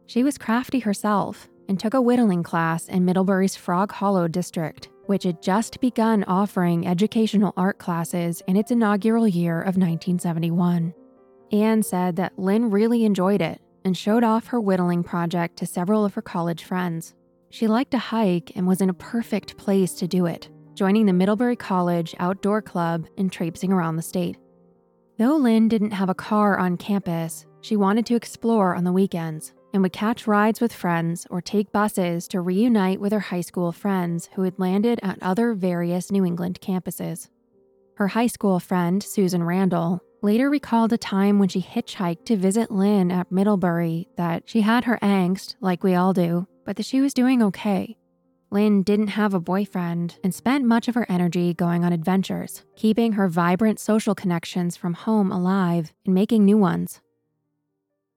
She 0.06 0.22
was 0.22 0.38
crafty 0.38 0.78
herself 0.78 1.48
and 1.68 1.80
took 1.80 1.94
a 1.94 2.00
whittling 2.00 2.44
class 2.44 2.88
in 2.88 3.04
Middlebury's 3.04 3.56
Frog 3.56 3.90
Hollow 3.90 4.28
district, 4.28 4.90
which 5.06 5.24
had 5.24 5.42
just 5.42 5.80
begun 5.80 6.22
offering 6.24 6.86
educational 6.86 7.52
art 7.56 7.78
classes 7.78 8.42
in 8.46 8.56
its 8.56 8.70
inaugural 8.70 9.26
year 9.26 9.58
of 9.58 9.76
1971. 9.76 10.94
Anne 11.50 11.82
said 11.82 12.14
that 12.16 12.38
Lynn 12.38 12.70
really 12.70 13.04
enjoyed 13.04 13.42
it 13.42 13.60
and 13.84 13.96
showed 13.96 14.22
off 14.22 14.48
her 14.48 14.60
whittling 14.60 15.02
project 15.02 15.56
to 15.56 15.66
several 15.66 16.04
of 16.04 16.14
her 16.14 16.22
college 16.22 16.62
friends. 16.62 17.14
She 17.50 17.66
liked 17.66 17.92
to 17.92 17.98
hike 17.98 18.52
and 18.54 18.66
was 18.66 18.80
in 18.80 18.90
a 18.90 18.94
perfect 18.94 19.56
place 19.56 19.94
to 19.94 20.08
do 20.08 20.26
it, 20.26 20.48
joining 20.74 21.06
the 21.06 21.12
Middlebury 21.12 21.56
College 21.56 22.14
Outdoor 22.18 22.60
Club 22.60 23.06
and 23.16 23.32
traipsing 23.32 23.72
around 23.72 23.96
the 23.96 24.02
state. 24.02 24.36
Though 25.18 25.36
Lynn 25.36 25.68
didn't 25.68 25.92
have 25.92 26.10
a 26.10 26.14
car 26.14 26.58
on 26.58 26.76
campus, 26.76 27.46
she 27.62 27.76
wanted 27.76 28.04
to 28.06 28.14
explore 28.14 28.74
on 28.74 28.84
the 28.84 28.92
weekends 28.92 29.54
and 29.72 29.82
would 29.82 29.92
catch 29.92 30.26
rides 30.26 30.60
with 30.60 30.72
friends 30.72 31.26
or 31.30 31.40
take 31.40 31.72
buses 31.72 32.28
to 32.28 32.40
reunite 32.40 33.00
with 33.00 33.12
her 33.12 33.20
high 33.20 33.40
school 33.40 33.72
friends 33.72 34.28
who 34.34 34.42
had 34.42 34.58
landed 34.58 35.00
at 35.02 35.18
other 35.22 35.54
various 35.54 36.10
New 36.10 36.24
England 36.24 36.60
campuses. 36.60 37.28
Her 37.96 38.08
high 38.08 38.26
school 38.26 38.60
friend, 38.60 39.02
Susan 39.02 39.42
Randall, 39.42 40.00
later 40.22 40.50
recalled 40.50 40.92
a 40.92 40.98
time 40.98 41.38
when 41.38 41.48
she 41.48 41.62
hitchhiked 41.62 42.26
to 42.26 42.36
visit 42.36 42.70
Lynn 42.70 43.10
at 43.10 43.32
Middlebury 43.32 44.08
that 44.16 44.42
she 44.46 44.60
had 44.60 44.84
her 44.84 44.98
angst, 45.02 45.56
like 45.60 45.82
we 45.82 45.94
all 45.94 46.12
do, 46.12 46.46
but 46.66 46.76
that 46.76 46.84
she 46.84 47.00
was 47.00 47.14
doing 47.14 47.42
okay. 47.42 47.96
Lynn 48.50 48.82
didn't 48.82 49.08
have 49.08 49.32
a 49.32 49.40
boyfriend 49.40 50.18
and 50.22 50.34
spent 50.34 50.64
much 50.64 50.88
of 50.88 50.94
her 50.94 51.06
energy 51.08 51.54
going 51.54 51.84
on 51.84 51.92
adventures, 51.92 52.64
keeping 52.76 53.12
her 53.12 53.28
vibrant 53.28 53.80
social 53.80 54.14
connections 54.14 54.76
from 54.76 54.94
home 54.94 55.32
alive 55.32 55.92
and 56.04 56.14
making 56.14 56.44
new 56.44 56.58
ones. 56.58 57.00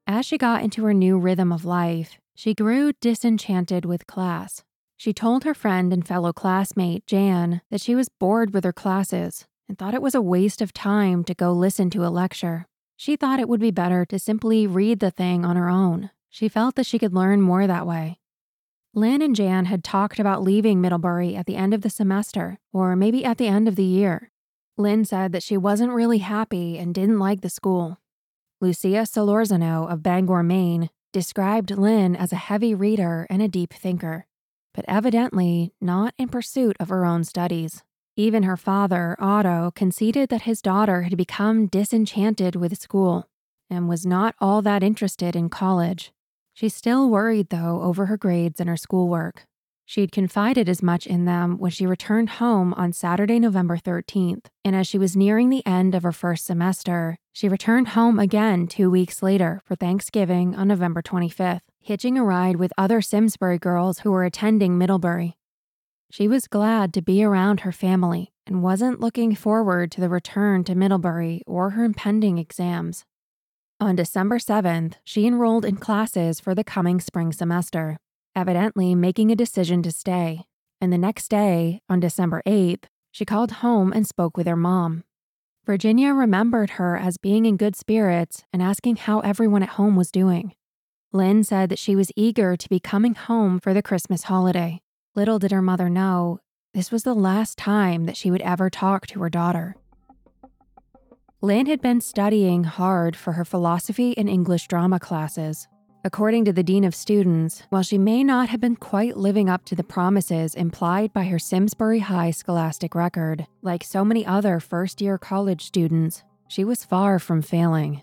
As 0.06 0.25
she 0.25 0.38
got 0.38 0.63
into 0.63 0.84
her 0.86 0.94
new 0.94 1.18
rhythm 1.18 1.51
of 1.51 1.65
life, 1.65 2.18
she 2.36 2.53
grew 2.53 2.94
disenchanted 2.94 3.86
with 3.86 4.08
class. 4.08 4.63
She 4.98 5.13
told 5.13 5.44
her 5.44 5.53
friend 5.53 5.94
and 5.94 6.08
fellow 6.08 6.34
classmate, 6.34 7.06
Jan, 7.08 7.62
that 7.72 7.82
she 7.82 7.96
was 7.96 8.10
bored 8.10 8.53
with 8.53 8.63
her 8.63 8.74
classes 8.74 9.46
and 9.68 9.77
thought 9.77 9.94
it 9.94 10.01
was 10.01 10.15
a 10.15 10.22
waste 10.22 10.62
of 10.62 10.74
time 10.74 11.24
to 11.24 11.34
go 11.34 11.53
listen 11.53 11.89
to 11.91 12.06
a 12.06 12.10
lecture. 12.10 12.65
She 12.98 13.15
thought 13.15 13.39
it 13.39 13.48
would 13.48 13.62
be 13.62 13.72
better 13.72 14.06
to 14.06 14.20
simply 14.20 14.68
read 14.68 15.00
the 15.00 15.12
thing 15.12 15.46
on 15.46 15.56
her 15.56 15.70
own. 15.70 16.10
She 16.29 16.50
felt 16.50 16.75
that 16.75 16.86
she 16.86 17.00
could 17.00 17.13
learn 17.13 17.41
more 17.41 17.65
that 17.65 17.88
way. 17.88 18.20
Lynn 19.00 19.22
and 19.22 19.34
Jan 19.34 19.63
had 19.63 19.82
talked 19.82 20.20
about 20.20 20.44
leaving 20.44 20.82
Middlebury 20.82 21.34
at 21.34 21.46
the 21.46 21.56
end 21.56 21.74
of 21.74 21.84
the 21.84 21.89
semester, 21.89 22.60
or 22.74 22.98
maybe 22.98 23.24
at 23.24 23.38
the 23.38 23.48
end 23.48 23.70
of 23.70 23.77
the 23.77 23.84
year. 23.84 24.29
Lynn 24.75 25.06
said 25.06 25.32
that 25.32 25.41
she 25.41 25.56
wasn't 25.56 25.94
really 25.94 26.18
happy 26.18 26.77
and 26.77 26.94
didn't 26.94 27.18
like 27.18 27.39
the 27.39 27.50
school. 27.50 28.01
Lucia 28.60 29.06
Solorzano 29.06 29.89
of 29.89 30.03
Bangor, 30.03 30.44
Maine, 30.44 30.89
described 31.13 31.72
Lynn 31.72 32.13
as 32.13 32.34
a 32.34 32.44
heavy 32.50 32.75
reader 32.75 33.25
and 33.29 33.41
a 33.41 33.48
deep 33.48 33.74
thinker, 33.74 34.25
but 34.74 34.84
evidently 34.86 35.72
not 35.79 36.13
in 36.18 36.27
pursuit 36.27 36.75
of 36.77 36.89
her 36.89 37.06
own 37.06 37.24
studies. 37.24 37.84
Even 38.18 38.44
her 38.44 38.58
father, 38.58 39.15
Otto, 39.18 39.72
conceded 39.75 40.27
that 40.27 40.41
his 40.41 40.62
daughter 40.62 41.03
had 41.03 41.15
become 41.15 41.68
disenchanted 41.68 42.58
with 42.58 42.77
school 42.77 43.29
and 43.70 43.88
was 43.88 44.06
not 44.06 44.36
all 44.41 44.62
that 44.62 44.84
interested 44.84 45.38
in 45.38 45.48
college. 45.48 46.12
She 46.60 46.68
still 46.68 47.10
worried, 47.10 47.51
though, 47.51 47.84
over 47.84 48.08
her 48.08 48.18
grades 48.18 48.60
and 48.60 48.68
her 48.68 48.75
schoolwork. 48.75 49.46
She'd 49.86 50.12
confided 50.12 50.68
as 50.68 50.84
much 50.84 51.08
in 51.08 51.24
them 51.24 51.58
when 51.58 51.72
she 51.72 51.86
returned 51.86 52.32
home 52.32 52.74
on 52.74 52.92
Saturday, 52.92 53.39
November 53.39 53.78
13th, 53.78 54.48
and 54.66 54.75
as 54.75 54.86
she 54.86 54.98
was 54.98 55.16
nearing 55.16 55.50
the 55.50 55.66
end 55.66 55.96
of 55.96 56.04
her 56.04 56.12
first 56.12 56.46
semester, 56.46 57.16
she 57.32 57.48
returned 57.48 57.88
home 57.96 58.20
again 58.20 58.68
two 58.68 58.92
weeks 58.92 59.24
later 59.24 59.62
for 59.63 59.78
Thanksgiving 59.78 60.54
on 60.54 60.68
November 60.68 61.01
25th, 61.01 61.62
hitching 61.80 62.18
a 62.18 62.25
ride 62.25 62.58
with 62.58 62.74
other 62.78 63.00
Simsbury 63.00 63.58
girls 63.58 64.00
who 64.00 64.12
were 64.12 64.25
attending 64.25 64.78
Middlebury. 64.78 65.38
She 66.12 66.28
was 66.28 66.50
glad 66.50 66.94
to 66.94 67.01
be 67.01 67.24
around 67.24 67.62
her 67.62 67.72
family 67.72 68.34
and 68.46 68.62
wasn't 68.62 69.00
looking 69.00 69.34
forward 69.34 69.94
to 69.94 70.01
the 70.01 70.10
return 70.10 70.66
to 70.66 70.75
Middlebury 70.75 71.42
or 71.48 71.70
her 71.70 71.86
impending 71.86 72.38
exams. 72.38 73.06
On 73.79 73.95
December 73.95 74.39
7th, 74.39 74.95
she 75.03 75.25
enrolled 75.25 75.63
in 75.63 75.77
classes 75.77 76.39
for 76.39 76.53
the 76.53 76.63
coming 76.63 77.00
spring 77.00 77.31
semester 77.31 77.98
evidently 78.36 78.95
making 78.95 79.31
a 79.31 79.36
decision 79.36 79.81
to 79.83 79.91
stay. 79.91 80.45
And 80.81 80.93
the 80.93 80.98
next 80.98 81.29
day, 81.29 81.81
on 81.89 82.00
December 82.00 82.41
8th, 82.45 82.86
she 83.12 83.25
called 83.25 83.51
home 83.63 83.91
and 83.91 84.07
spoke 84.07 84.38
with 84.38 84.48
her 84.48 84.55
mom. 84.55 85.03
Virginia 85.65 86.13
remembered 86.13 86.71
her 86.71 86.95
as 86.95 87.17
being 87.17 87.45
in 87.45 87.57
good 87.57 87.75
spirits 87.75 88.43
and 88.53 88.62
asking 88.62 88.95
how 88.95 89.19
everyone 89.19 89.63
at 89.63 89.69
home 89.69 89.95
was 89.95 90.12
doing. 90.12 90.53
Lynn 91.12 91.43
said 91.43 91.69
that 91.69 91.79
she 91.79 91.95
was 91.95 92.12
eager 92.15 92.55
to 92.55 92.69
be 92.69 92.79
coming 92.79 93.15
home 93.15 93.59
for 93.59 93.74
the 93.74 93.81
Christmas 93.81 94.24
holiday. 94.24 94.79
Little 95.15 95.39
did 95.39 95.51
her 95.51 95.62
mother 95.62 95.89
know, 95.89 96.39
this 96.74 96.91
was 96.91 97.03
the 97.03 97.15
last 97.15 97.57
time 97.57 98.05
that 98.05 98.15
she 98.15 98.31
would 98.31 98.41
ever 98.41 98.69
talk 98.69 99.07
to 99.07 99.19
her 99.21 99.29
daughter. 99.29 99.75
Lynn 101.41 101.67
had 101.67 101.81
been 101.81 102.01
studying 102.01 102.65
hard 102.65 103.15
for 103.15 103.34
her 103.34 103.46
philosophy 103.46 104.17
and 104.17 104.29
English 104.29 104.67
drama 104.67 105.00
classes, 105.00 105.67
According 106.05 106.46
to 106.46 106.53
the 106.53 106.63
Dean 106.63 106.86
of 106.86 106.96
Students, 106.96 107.63
while 107.69 107.84
she 107.84 107.98
may 107.98 108.24
not 108.24 108.48
have 108.48 108.62
been 108.62 108.77
quite 108.77 109.17
living 109.17 109.50
up 109.50 109.65
to 109.65 109.75
the 109.75 109.84
promises 109.84 110.55
implied 110.55 111.12
by 111.12 111.25
her 111.25 111.38
Simsbury 111.38 112.00
High 112.00 112.31
scholastic 112.31 112.96
record, 112.96 113.46
like 113.62 113.84
so 113.84 114.05
many 114.05 114.25
other 114.25 114.62
first 114.62 115.01
year 115.01 115.17
college 115.17 115.65
students, 115.65 116.24
she 116.48 116.63
was 116.63 116.86
far 116.86 117.19
from 117.19 117.41
failing. 117.41 118.01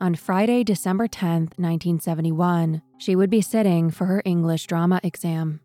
On 0.00 0.14
Friday, 0.14 0.64
December 0.64 1.08
10, 1.08 1.40
1971, 1.56 2.80
she 2.96 3.14
would 3.14 3.28
be 3.28 3.42
sitting 3.42 3.90
for 3.90 4.06
her 4.06 4.22
English 4.24 4.66
drama 4.66 4.98
exam. 5.02 5.60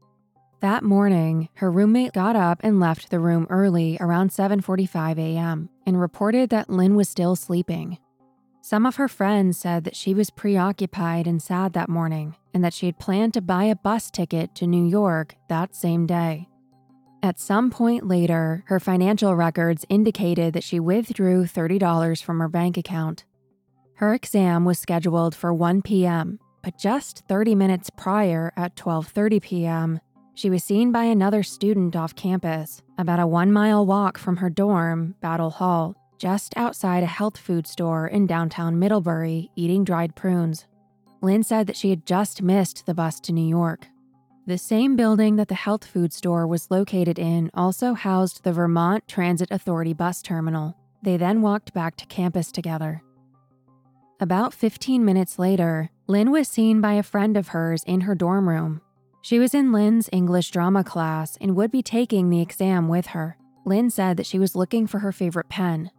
That 0.61 0.83
morning, 0.83 1.49
her 1.55 1.71
roommate 1.71 2.13
got 2.13 2.35
up 2.35 2.59
and 2.61 2.79
left 2.79 3.09
the 3.09 3.19
room 3.19 3.47
early 3.49 3.97
around 3.99 4.29
7:45 4.29 5.17
a.m. 5.17 5.69
and 5.87 5.99
reported 5.99 6.51
that 6.51 6.69
Lynn 6.69 6.95
was 6.95 7.09
still 7.09 7.35
sleeping. 7.35 7.97
Some 8.61 8.85
of 8.85 8.97
her 8.97 9.07
friends 9.07 9.57
said 9.57 9.85
that 9.85 9.95
she 9.95 10.13
was 10.13 10.29
preoccupied 10.29 11.25
and 11.25 11.41
sad 11.41 11.73
that 11.73 11.89
morning, 11.89 12.35
and 12.53 12.63
that 12.63 12.75
she 12.75 12.85
had 12.85 12.99
planned 12.99 13.33
to 13.33 13.41
buy 13.41 13.63
a 13.63 13.75
bus 13.75 14.11
ticket 14.11 14.53
to 14.53 14.67
New 14.67 14.85
York 14.85 15.35
that 15.49 15.73
same 15.73 16.05
day. 16.05 16.47
At 17.23 17.39
some 17.39 17.71
point 17.71 18.07
later, 18.07 18.63
her 18.67 18.79
financial 18.79 19.35
records 19.35 19.83
indicated 19.89 20.53
that 20.53 20.63
she 20.63 20.79
withdrew 20.79 21.45
$30 21.45 22.21
from 22.21 22.39
her 22.39 22.47
bank 22.47 22.77
account. 22.77 23.25
Her 23.95 24.13
exam 24.13 24.65
was 24.65 24.77
scheduled 24.77 25.33
for 25.33 25.51
1 25.55 25.81
p.m., 25.81 26.37
but 26.61 26.77
just 26.77 27.23
30 27.27 27.55
minutes 27.55 27.89
prior 27.89 28.53
at 28.55 28.75
12:30 28.75 29.41
p.m., 29.41 29.99
she 30.33 30.49
was 30.49 30.63
seen 30.63 30.91
by 30.91 31.03
another 31.03 31.43
student 31.43 31.95
off 31.95 32.15
campus, 32.15 32.81
about 32.97 33.19
a 33.19 33.23
1-mile 33.23 33.85
walk 33.85 34.17
from 34.17 34.37
her 34.37 34.49
dorm, 34.49 35.15
Battell 35.21 35.51
Hall, 35.51 35.95
just 36.17 36.55
outside 36.55 37.03
a 37.03 37.07
health 37.07 37.37
food 37.37 37.67
store 37.67 38.07
in 38.07 38.27
downtown 38.27 38.79
Middlebury 38.79 39.49
eating 39.55 39.83
dried 39.83 40.15
prunes. 40.15 40.65
Lynn 41.21 41.43
said 41.43 41.67
that 41.67 41.75
she 41.75 41.89
had 41.89 42.05
just 42.05 42.41
missed 42.41 42.85
the 42.85 42.93
bus 42.93 43.19
to 43.21 43.31
New 43.31 43.47
York. 43.47 43.87
The 44.47 44.57
same 44.57 44.95
building 44.95 45.35
that 45.35 45.49
the 45.49 45.55
health 45.55 45.85
food 45.85 46.13
store 46.13 46.47
was 46.47 46.71
located 46.71 47.19
in 47.19 47.51
also 47.53 47.93
housed 47.93 48.43
the 48.43 48.53
Vermont 48.53 49.07
Transit 49.07 49.49
Authority 49.51 49.93
bus 49.93 50.21
terminal. 50.21 50.75
They 51.03 51.17
then 51.17 51.41
walked 51.41 51.73
back 51.73 51.95
to 51.97 52.05
campus 52.05 52.51
together. 52.51 53.03
About 54.19 54.53
15 54.53 55.03
minutes 55.03 55.39
later, 55.39 55.89
Lynn 56.07 56.31
was 56.31 56.47
seen 56.47 56.81
by 56.81 56.93
a 56.93 57.03
friend 57.03 57.37
of 57.37 57.49
hers 57.49 57.83
in 57.83 58.01
her 58.01 58.13
dorm 58.15 58.47
room. 58.47 58.81
She 59.21 59.39
was 59.39 59.53
in 59.53 59.71
Lynn's 59.71 60.09
English 60.11 60.51
drama 60.51 60.83
class 60.83 61.37
and 61.39 61.55
would 61.55 61.71
be 61.71 61.83
taking 61.83 62.29
the 62.29 62.41
exam 62.41 62.87
with 62.87 63.07
her. 63.07 63.37
Lynn 63.65 63.89
said 63.89 64.17
that 64.17 64.25
she 64.25 64.39
was 64.39 64.55
looking 64.55 64.87
for 64.87 64.99
her 64.99 65.11
favorite 65.11 65.49
pen, 65.49 65.91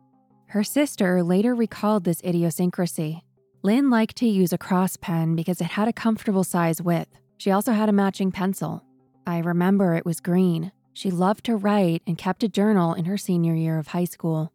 her 0.52 0.62
sister 0.62 1.22
later 1.22 1.54
recalled 1.54 2.04
this 2.04 2.20
idiosyncrasy. 2.22 3.24
Lynn 3.62 3.88
liked 3.88 4.16
to 4.16 4.28
use 4.28 4.52
a 4.52 4.58
cross 4.58 4.98
pen 4.98 5.34
because 5.34 5.62
it 5.62 5.78
had 5.78 5.88
a 5.88 5.94
comfortable 5.94 6.44
size 6.44 6.82
width. 6.82 7.08
She 7.38 7.50
also 7.50 7.72
had 7.72 7.88
a 7.88 7.92
matching 7.92 8.30
pencil. 8.30 8.84
I 9.26 9.38
remember 9.38 9.94
it 9.94 10.04
was 10.04 10.20
green. 10.20 10.70
She 10.92 11.10
loved 11.10 11.44
to 11.44 11.56
write 11.56 12.02
and 12.06 12.18
kept 12.18 12.42
a 12.42 12.50
journal 12.50 12.92
in 12.92 13.06
her 13.06 13.16
senior 13.16 13.54
year 13.54 13.78
of 13.78 13.88
high 13.88 14.04
school. 14.04 14.52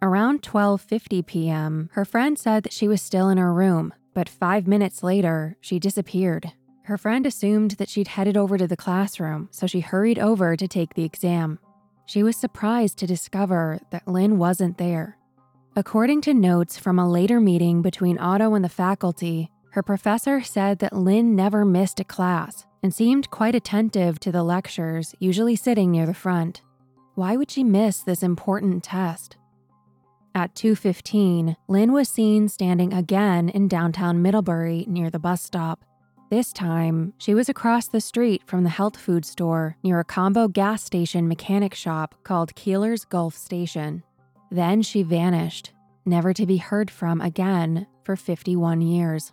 Around 0.00 0.40
12:50 0.40 1.26
p.m., 1.26 1.90
her 1.92 2.06
friend 2.06 2.38
said 2.38 2.62
that 2.62 2.72
she 2.72 2.88
was 2.88 3.02
still 3.02 3.28
in 3.28 3.36
her 3.36 3.52
room, 3.52 3.92
but 4.14 4.30
5 4.30 4.66
minutes 4.66 5.02
later, 5.02 5.58
she 5.60 5.78
disappeared. 5.78 6.52
Her 6.88 6.96
friend 6.96 7.26
assumed 7.26 7.72
that 7.72 7.90
she'd 7.90 8.08
headed 8.08 8.34
over 8.34 8.56
to 8.56 8.66
the 8.66 8.74
classroom, 8.74 9.50
so 9.50 9.66
she 9.66 9.80
hurried 9.80 10.18
over 10.18 10.56
to 10.56 10.66
take 10.66 10.94
the 10.94 11.04
exam. 11.04 11.58
She 12.06 12.22
was 12.22 12.34
surprised 12.34 12.96
to 12.96 13.06
discover 13.06 13.78
that 13.90 14.08
Lynn 14.08 14.38
wasn't 14.38 14.78
there. 14.78 15.18
According 15.76 16.22
to 16.22 16.32
notes 16.32 16.78
from 16.78 16.98
a 16.98 17.06
later 17.06 17.40
meeting 17.40 17.82
between 17.82 18.16
Otto 18.16 18.54
and 18.54 18.64
the 18.64 18.70
faculty, 18.70 19.50
her 19.72 19.82
professor 19.82 20.40
said 20.40 20.78
that 20.78 20.96
Lynn 20.96 21.36
never 21.36 21.62
missed 21.66 22.00
a 22.00 22.04
class 22.04 22.64
and 22.82 22.94
seemed 22.94 23.28
quite 23.28 23.54
attentive 23.54 24.18
to 24.20 24.32
the 24.32 24.42
lectures, 24.42 25.14
usually 25.18 25.56
sitting 25.56 25.90
near 25.90 26.06
the 26.06 26.14
front. 26.14 26.62
Why 27.16 27.36
would 27.36 27.50
she 27.50 27.64
miss 27.64 28.00
this 28.00 28.22
important 28.22 28.82
test? 28.82 29.36
At 30.34 30.54
2:15, 30.54 31.54
Lynn 31.68 31.92
was 31.92 32.08
seen 32.08 32.48
standing 32.48 32.94
again 32.94 33.50
in 33.50 33.68
downtown 33.68 34.22
Middlebury 34.22 34.86
near 34.88 35.10
the 35.10 35.18
bus 35.18 35.42
stop. 35.42 35.84
This 36.30 36.52
time, 36.52 37.14
she 37.16 37.32
was 37.32 37.48
across 37.48 37.88
the 37.88 38.02
street 38.02 38.42
from 38.44 38.62
the 38.62 38.68
health 38.68 38.98
food 38.98 39.24
store 39.24 39.78
near 39.82 39.98
a 39.98 40.04
combo 40.04 40.46
gas 40.46 40.84
station 40.84 41.26
mechanic 41.26 41.74
shop 41.74 42.14
called 42.22 42.54
Keeler's 42.54 43.06
Gulf 43.06 43.34
Station. 43.34 44.02
Then 44.50 44.82
she 44.82 45.02
vanished, 45.02 45.72
never 46.04 46.34
to 46.34 46.44
be 46.44 46.58
heard 46.58 46.90
from 46.90 47.22
again 47.22 47.86
for 48.04 48.14
51 48.14 48.82
years. 48.82 49.32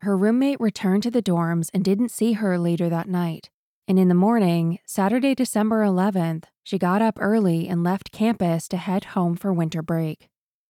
Her 0.00 0.18
roommate 0.18 0.60
returned 0.60 1.04
to 1.04 1.10
the 1.10 1.22
dorms 1.22 1.70
and 1.72 1.82
didn't 1.82 2.10
see 2.10 2.34
her 2.34 2.58
later 2.58 2.90
that 2.90 3.08
night. 3.08 3.48
And 3.88 3.98
in 3.98 4.08
the 4.08 4.14
morning, 4.14 4.80
Saturday, 4.84 5.34
December 5.34 5.82
11th, 5.82 6.44
she 6.62 6.76
got 6.76 7.00
up 7.00 7.16
early 7.18 7.68
and 7.68 7.82
left 7.82 8.12
campus 8.12 8.68
to 8.68 8.76
head 8.76 9.04
home 9.04 9.34
for 9.34 9.50
winter 9.50 9.80
break. 9.80 10.28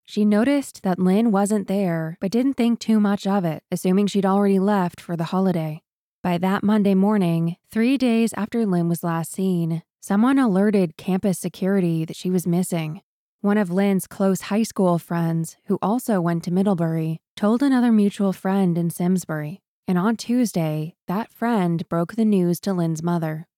She 0.09 0.25
noticed 0.25 0.85
that 0.85 1.01
Lynn 1.01 1.33
wasn't 1.33 1.67
there, 1.67 2.17
but 2.21 2.31
didn't 2.31 2.55
think 2.55 2.79
too 2.79 3.01
much 3.01 3.27
of 3.27 3.45
it, 3.45 3.65
assuming 3.73 4.07
she'd 4.07 4.25
already 4.25 4.61
left 4.61 5.01
for 5.01 5.17
the 5.17 5.25
holiday. 5.25 5.83
By 6.23 6.39
that 6.39 6.63
Monday 6.63 6.95
morning, 6.95 7.57
three 7.71 7.99
days 7.99 8.33
after 8.37 8.65
Lynn 8.65 8.89
was 8.89 9.03
last 9.03 9.33
seen, 9.33 9.83
someone 10.01 10.39
alerted 10.39 10.97
campus 10.97 11.41
security 11.41 12.05
that 12.05 12.17
she 12.17 12.31
was 12.31 12.47
missing. 12.47 13.03
One 13.41 13.59
of 13.59 13.71
Lynn's 13.71 14.07
close 14.07 14.43
high 14.43 14.63
school 14.63 14.99
friends, 14.99 15.57
who 15.67 15.79
also 15.83 16.21
went 16.21 16.45
to 16.45 16.53
Middlebury, 16.53 17.21
told 17.37 17.61
another 17.61 17.91
mutual 17.91 18.33
friend 18.33 18.79
in 18.79 18.91
Simsbury. 18.91 19.61
And 19.89 19.99
on 19.99 20.17
Tuesday, 20.17 20.95
that 21.09 21.33
friend 21.33 21.89
broke 21.89 22.15
the 22.15 22.25
news 22.25 22.61
to 22.61 22.73
Lynn's 22.73 23.03
mother. 23.03 23.49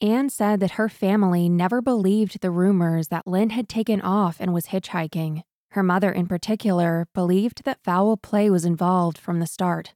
Anne 0.00 0.30
said 0.30 0.58
that 0.60 0.72
her 0.72 0.88
family 0.88 1.48
never 1.48 1.80
believed 1.80 2.40
the 2.40 2.50
rumors 2.50 3.08
that 3.08 3.26
Lynn 3.26 3.50
had 3.50 3.68
taken 3.68 4.00
off 4.00 4.36
and 4.40 4.52
was 4.52 4.66
hitchhiking. 4.66 5.42
Her 5.76 5.82
mother, 5.82 6.10
in 6.10 6.26
particular, 6.26 7.06
believed 7.12 7.64
that 7.64 7.84
foul 7.84 8.16
play 8.16 8.48
was 8.48 8.64
involved 8.64 9.18
from 9.18 9.40
the 9.40 9.46
start. 9.46 9.92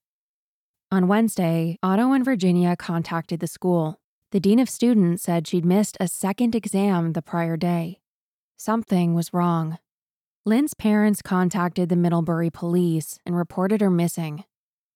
On 0.92 1.08
Wednesday, 1.08 1.78
Otto 1.82 2.12
and 2.12 2.22
Virginia 2.22 2.76
contacted 2.76 3.40
the 3.40 3.46
school. 3.46 3.98
The 4.30 4.40
dean 4.40 4.58
of 4.58 4.68
students 4.68 5.22
said 5.22 5.48
she'd 5.48 5.64
missed 5.64 5.96
a 5.98 6.06
second 6.06 6.54
exam 6.54 7.14
the 7.14 7.22
prior 7.22 7.56
day. 7.56 8.00
Something 8.58 9.14
was 9.14 9.32
wrong. 9.32 9.78
Lynn's 10.44 10.74
parents 10.74 11.22
contacted 11.22 11.88
the 11.88 11.96
Middlebury 11.96 12.50
police 12.50 13.18
and 13.24 13.34
reported 13.34 13.80
her 13.80 13.88
missing. 13.90 14.44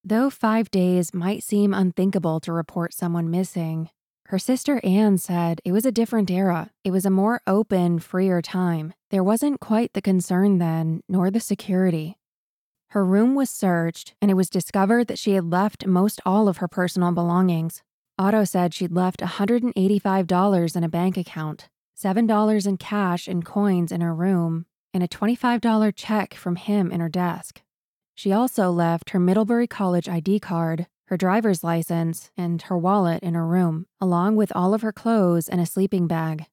Though 0.05 0.29
five 0.29 0.71
days 0.71 1.15
might 1.15 1.43
seem 1.43 1.73
unthinkable 1.73 2.41
to 2.41 2.53
report 2.53 2.93
someone 2.93 3.31
missing, 3.31 3.89
her 4.35 4.39
sister 4.41 4.81
Anne 4.83 5.17
said 5.17 5.61
it 5.65 5.71
was 5.71 5.87
a 5.87 5.93
different 5.93 6.29
era. 6.29 6.73
It 6.83 6.91
was 6.91 7.07
a 7.07 7.11
more 7.11 7.41
open, 7.47 8.01
freer 8.01 8.43
time. 8.43 8.93
There 9.11 9.23
wasn't 9.23 9.61
quite 9.61 9.93
the 9.93 10.03
concern 10.03 10.59
then, 10.59 11.03
nor 11.09 11.31
the 11.31 11.39
security. 11.39 12.19
Her 12.89 13.05
room 13.05 13.37
was 13.37 13.49
searched, 13.49 14.17
and 14.21 14.33
it 14.33 14.35
was 14.35 14.51
discovered 14.51 15.07
that 15.07 15.21
she 15.21 15.35
had 15.35 15.53
left 15.53 15.87
most 15.87 16.21
all 16.27 16.49
of 16.49 16.57
her 16.57 16.67
personal 16.67 17.13
belongings. 17.13 17.85
Otto 18.19 18.43
said 18.43 18.75
she'd 18.75 18.91
left 18.91 19.21
$185 19.21 20.77
in 20.77 20.83
a 20.83 20.89
bank 20.89 21.17
account, 21.17 21.69
$7 21.97 22.67
in 22.67 22.77
cash 22.77 23.29
and 23.29 23.45
coins 23.45 23.93
in 23.93 24.01
her 24.01 24.13
room, 24.13 24.67
and 24.93 25.05
a 25.05 25.07
$25 25.07 25.95
check 25.95 26.35
from 26.35 26.57
him 26.57 26.91
in 26.91 26.99
her 26.99 27.09
desk. 27.09 27.63
She 28.17 28.33
also 28.33 28.73
left 28.73 29.11
her 29.11 29.21
Middlebury 29.21 29.69
College 29.69 30.09
ID 30.09 30.41
card, 30.41 30.89
her 31.07 31.17
driver's 31.17 31.63
license, 31.63 32.31
and 32.37 32.63
her 32.63 32.79
wallet 32.79 33.23
in 33.23 33.35
her 33.35 33.47
room, 33.47 33.87
along 34.01 34.37
with 34.37 34.53
all 34.55 34.75
of 34.75 34.83
her 34.83 34.93
clothes 34.93 35.49
and 35.49 35.61
a 35.61 35.67
sleeping 35.67 36.07
bag. 36.07 36.47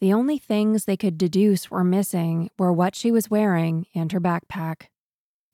The 0.00 0.12
only 0.12 0.38
things 0.38 0.84
they 0.84 0.96
could 0.96 1.18
deduce 1.18 1.70
were 1.70 1.84
missing 1.84 2.50
were 2.58 2.72
what 2.72 2.94
she 2.94 3.12
was 3.12 3.30
wearing 3.30 3.86
and 3.94 4.10
her 4.12 4.20
backpack. 4.20 4.86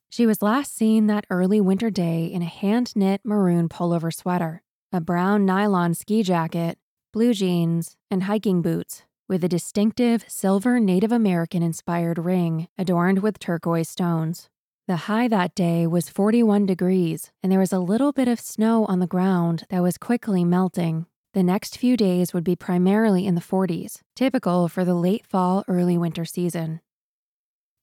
She 0.09 0.25
was 0.25 0.41
last 0.41 0.73
seen 0.73 1.07
that 1.07 1.25
early 1.29 1.59
winter 1.59 1.89
day 1.89 2.25
in 2.25 2.41
a 2.41 2.45
hand 2.45 2.95
knit 2.95 3.21
maroon 3.25 3.67
pullover 3.67 4.13
sweater, 4.13 4.63
a 4.93 5.01
brown 5.01 5.45
nylon 5.45 5.93
ski 5.93 6.23
jacket, 6.23 6.77
blue 7.11 7.33
jeans, 7.33 7.97
and 8.09 8.23
hiking 8.23 8.61
boots, 8.61 9.03
with 9.27 9.43
a 9.43 9.49
distinctive 9.49 10.23
silver 10.29 10.79
Native 10.79 11.11
American 11.11 11.61
inspired 11.61 12.17
ring 12.17 12.69
adorned 12.77 13.19
with 13.19 13.39
turquoise 13.39 13.89
stones. 13.89 14.49
The 14.87 15.07
high 15.11 15.27
that 15.27 15.53
day 15.53 15.85
was 15.85 16.07
41 16.07 16.65
degrees, 16.65 17.29
and 17.43 17.51
there 17.51 17.59
was 17.59 17.73
a 17.73 17.79
little 17.79 18.13
bit 18.13 18.29
of 18.29 18.39
snow 18.39 18.85
on 18.85 18.99
the 18.99 19.05
ground 19.05 19.65
that 19.69 19.81
was 19.83 19.97
quickly 19.97 20.45
melting. 20.45 21.07
The 21.33 21.43
next 21.43 21.77
few 21.77 21.97
days 21.97 22.33
would 22.33 22.45
be 22.45 22.55
primarily 22.55 23.25
in 23.25 23.35
the 23.35 23.41
40s, 23.41 23.99
typical 24.15 24.69
for 24.69 24.85
the 24.85 24.93
late 24.93 25.25
fall, 25.25 25.65
early 25.67 25.97
winter 25.97 26.23
season. 26.23 26.79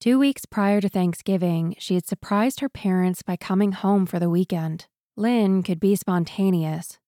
Two 0.01 0.19
weeks 0.19 0.47
prior 0.47 0.81
to 0.81 0.89
Thanksgiving, 0.89 1.77
she 1.79 1.95
had 1.95 2.07
surprised 2.07 2.61
her 2.61 2.71
parents 2.71 3.21
by 3.21 3.37
coming 3.37 3.73
home 3.73 4.07
for 4.07 4.19
the 4.19 4.31
weekend. 4.31 4.87
Lynn 5.15 5.63
could 5.63 5.81
be 5.81 5.97
spontaneous. 5.97 6.99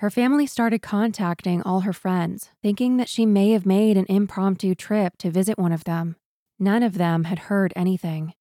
Her 0.00 0.10
family 0.10 0.46
started 0.46 0.82
contacting 0.82 1.62
all 1.62 1.80
her 1.80 1.94
friends, 1.94 2.50
thinking 2.62 2.98
that 2.98 3.08
she 3.08 3.24
may 3.24 3.52
have 3.52 3.64
made 3.64 3.96
an 3.96 4.04
impromptu 4.10 4.74
trip 4.74 5.14
to 5.16 5.30
visit 5.30 5.56
one 5.56 5.72
of 5.72 5.84
them. 5.84 6.16
None 6.58 6.82
of 6.82 6.98
them 6.98 7.24
had 7.24 7.48
heard 7.48 7.72
anything. 7.74 8.34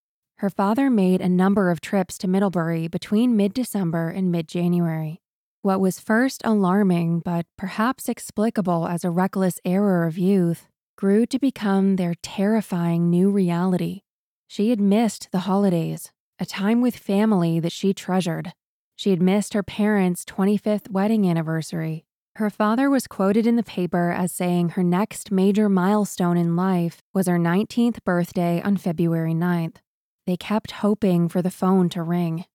Her 0.45 0.49
father 0.51 0.91
made 0.91 1.21
a 1.21 1.27
number 1.27 1.71
of 1.71 1.81
trips 1.81 2.19
to 2.19 2.27
Middlebury 2.27 2.88
between 2.88 3.36
mid 3.36 3.51
December 3.51 4.10
and 4.10 4.31
mid 4.31 4.47
January. 4.47 5.19
What 5.63 5.79
was 5.79 5.99
first 5.99 6.43
alarming, 6.43 7.21
but 7.21 7.47
perhaps 7.58 8.08
explicable 8.08 8.88
as 8.88 9.03
a 9.03 9.10
reckless 9.10 9.60
error 9.65 10.05
of 10.05 10.19
youth, 10.19 10.67
grew 10.99 11.25
to 11.25 11.39
become 11.39 11.95
their 11.95 12.13
terrifying 12.21 13.10
new 13.10 13.31
reality. 13.31 14.01
She 14.47 14.69
had 14.69 14.79
missed 14.79 15.29
the 15.31 15.49
holidays, 15.49 16.12
a 16.38 16.45
time 16.45 16.79
with 16.79 16.95
family 16.95 17.60
that 17.60 17.71
she 17.71 17.91
treasured. 17.91 18.53
She 18.95 19.10
had 19.10 19.23
missed 19.23 19.55
her 19.55 19.63
parents' 19.63 20.23
25th 20.25 20.91
wedding 20.91 21.27
anniversary. 21.27 22.05
Her 22.36 22.51
father 22.51 22.88
was 22.88 23.08
quoted 23.08 23.47
in 23.47 23.55
the 23.55 23.63
paper 23.63 24.12
as 24.12 24.31
saying 24.31 24.69
her 24.69 24.84
next 24.84 25.31
major 25.31 25.69
milestone 25.69 26.38
in 26.38 26.55
life 26.55 27.01
was 27.15 27.25
her 27.25 27.39
19th 27.39 28.03
birthday 28.03 28.62
on 28.62 28.77
February 28.77 29.34
9th. 29.34 29.77
They 30.26 30.38
kept 30.38 30.72
hoping 30.72 31.30
for 31.30 31.42
the 31.42 31.52
phone 31.52 31.90
to 31.90 32.02
ring. 32.02 32.46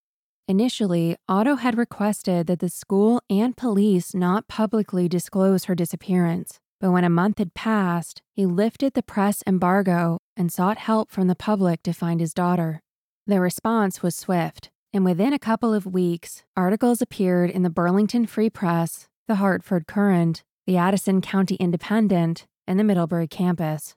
Initially, 0.49 1.17
Otto 1.29 1.57
had 1.57 1.79
requested 1.79 2.49
that 2.49 2.59
the 2.59 2.69
school 2.69 3.23
and 3.31 3.57
police 3.57 4.15
not 4.15 4.49
publicly 4.49 5.09
disclose 5.09 5.67
her 5.67 5.77
disappearance, 5.77 6.59
but 6.81 6.91
when 6.91 7.05
a 7.05 7.11
month 7.11 7.39
had 7.39 7.55
passed, 7.55 8.23
he 8.33 8.47
lifted 8.47 8.95
the 8.95 9.03
press 9.03 9.45
embargo 9.47 10.19
and 10.37 10.53
sought 10.53 10.79
help 10.79 11.11
from 11.11 11.29
the 11.29 11.37
public 11.37 11.83
to 11.85 11.93
find 11.93 12.21
his 12.21 12.35
daughter. 12.35 12.81
The 13.27 13.41
response 13.41 14.03
was 14.03 14.17
swift, 14.17 14.71
and 14.93 15.05
within 15.05 15.33
a 15.33 15.39
couple 15.39 15.73
of 15.73 15.87
weeks, 15.87 16.43
articles 16.57 17.01
appeared 17.01 17.51
in 17.51 17.63
the 17.63 17.71
Burlington 17.71 18.27
Free 18.27 18.51
Press, 18.51 19.07
the 19.29 19.37
Hartford 19.37 19.87
Courant, 19.87 20.43
the 20.67 20.77
Addison 20.77 21.21
County 21.21 21.55
Independent, 21.57 22.47
and 22.67 22.79
the 22.79 22.85
Middlebury 22.85 23.29
campus. 23.29 23.95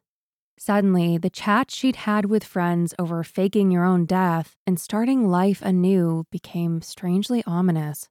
Suddenly, 0.58 1.18
the 1.18 1.30
chat 1.30 1.72
she'd 1.72 1.98
had 1.98 2.26
with 2.26 2.44
friends 2.44 2.94
over 2.98 3.24
faking 3.24 3.72
your 3.72 3.84
own 3.84 4.06
death 4.06 4.56
and 4.66 4.80
starting 4.80 5.28
life 5.28 5.62
anew 5.62 6.26
became 6.32 6.82
strangely 6.82 7.44
ominous. 7.46 8.08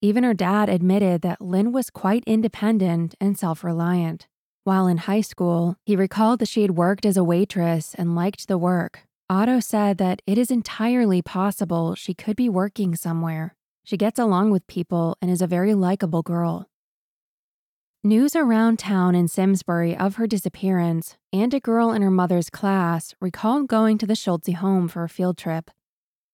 Even 0.00 0.24
her 0.24 0.34
dad 0.34 0.68
admitted 0.68 1.22
that 1.22 1.40
Lynn 1.40 1.72
was 1.72 1.90
quite 1.90 2.24
independent 2.26 3.14
and 3.20 3.38
self 3.38 3.64
reliant. 3.64 4.28
While 4.64 4.86
in 4.86 4.98
high 4.98 5.20
school, 5.20 5.76
he 5.84 5.94
recalled 5.96 6.38
that 6.40 6.48
she 6.48 6.62
had 6.62 6.76
worked 6.76 7.04
as 7.04 7.16
a 7.16 7.24
waitress 7.24 7.94
and 7.94 8.14
liked 8.14 8.48
the 8.48 8.58
work. 8.58 9.02
Otto 9.28 9.60
said 9.60 9.98
that 9.98 10.22
it 10.26 10.38
is 10.38 10.50
entirely 10.50 11.22
possible 11.22 11.94
she 11.94 12.14
could 12.14 12.36
be 12.36 12.48
working 12.48 12.94
somewhere. 12.96 13.56
She 13.84 13.96
gets 13.96 14.18
along 14.18 14.50
with 14.50 14.66
people 14.66 15.16
and 15.20 15.30
is 15.30 15.42
a 15.42 15.46
very 15.46 15.74
likable 15.74 16.22
girl. 16.22 16.68
News 18.06 18.36
around 18.36 18.78
town 18.78 19.14
in 19.14 19.28
Simsbury 19.28 19.96
of 19.96 20.16
her 20.16 20.26
disappearance 20.26 21.16
and 21.32 21.54
a 21.54 21.58
girl 21.58 21.90
in 21.90 22.02
her 22.02 22.10
mother's 22.10 22.50
class 22.50 23.14
recalled 23.18 23.66
going 23.66 23.96
to 23.96 24.06
the 24.06 24.14
Schulze 24.14 24.52
home 24.56 24.88
for 24.88 25.04
a 25.04 25.08
field 25.08 25.38
trip. 25.38 25.70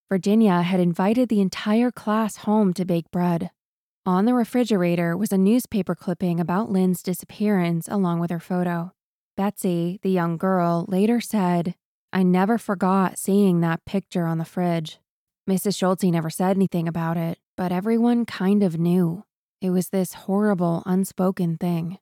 Virginia 0.09 0.63
had 0.63 0.81
invited 0.81 1.29
the 1.29 1.41
entire 1.41 1.93
class 1.93 2.39
home 2.39 2.73
to 2.73 2.85
bake 2.85 3.09
bread. 3.13 3.53
On 4.05 4.25
the 4.25 4.35
refrigerator 4.35 5.17
was 5.17 5.31
a 5.31 5.39
newspaper 5.39 5.95
clipping 5.95 6.41
about 6.41 6.73
Lynn's 6.73 7.05
disappearance 7.05 7.87
along 7.87 8.19
with 8.19 8.33
her 8.33 8.41
photo. 8.41 8.91
Betsy, 9.37 10.01
the 10.03 10.11
young 10.11 10.37
girl, 10.39 10.87
later 10.89 11.21
said, 11.21 11.77
I 12.13 12.25
never 12.25 12.59
forgot 12.59 13.17
seeing 13.17 13.61
that 13.61 13.85
picture 13.85 14.27
on 14.27 14.39
the 14.39 14.45
fridge. 14.45 14.99
Mrs. 15.49 15.79
Schulze 15.79 16.03
never 16.03 16.31
said 16.31 16.57
anything 16.57 16.89
about 16.89 17.17
it, 17.17 17.39
but 17.57 17.71
everyone 17.71 18.27
kind 18.27 18.65
of 18.65 18.77
knew. 18.77 19.23
It 19.61 19.71
was 19.71 19.91
this 19.91 20.15
horrible, 20.15 20.83
unspoken 20.87 21.59
thing. 21.59 21.99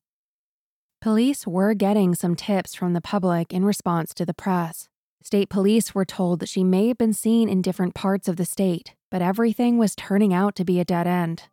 Police 1.00 1.44
were 1.44 1.74
getting 1.74 2.14
some 2.14 2.36
tips 2.36 2.72
from 2.72 2.92
the 2.92 3.00
public 3.00 3.52
in 3.52 3.64
response 3.64 4.14
to 4.14 4.24
the 4.24 4.34
press. 4.34 4.88
State 5.24 5.48
police 5.48 5.92
were 5.92 6.04
told 6.04 6.38
that 6.38 6.48
she 6.48 6.62
may 6.62 6.86
have 6.86 6.98
been 6.98 7.12
seen 7.12 7.48
in 7.48 7.60
different 7.60 7.96
parts 7.96 8.28
of 8.28 8.36
the 8.36 8.44
state, 8.44 8.94
but 9.10 9.22
everything 9.22 9.76
was 9.76 9.96
turning 9.96 10.32
out 10.32 10.54
to 10.54 10.64
be 10.64 10.78
a 10.78 10.84
dead 10.84 11.08
end. 11.08 11.44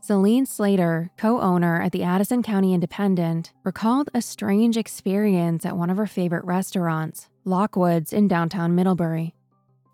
Celine 0.00 0.46
Slater, 0.46 1.10
co 1.18 1.40
owner 1.40 1.82
at 1.82 1.90
the 1.90 2.04
Addison 2.04 2.44
County 2.44 2.72
Independent, 2.72 3.52
recalled 3.64 4.10
a 4.14 4.22
strange 4.22 4.76
experience 4.76 5.66
at 5.66 5.76
one 5.76 5.90
of 5.90 5.96
her 5.96 6.06
favorite 6.06 6.44
restaurants, 6.44 7.28
Lockwood's 7.44 8.12
in 8.12 8.28
downtown 8.28 8.76
Middlebury. 8.76 9.34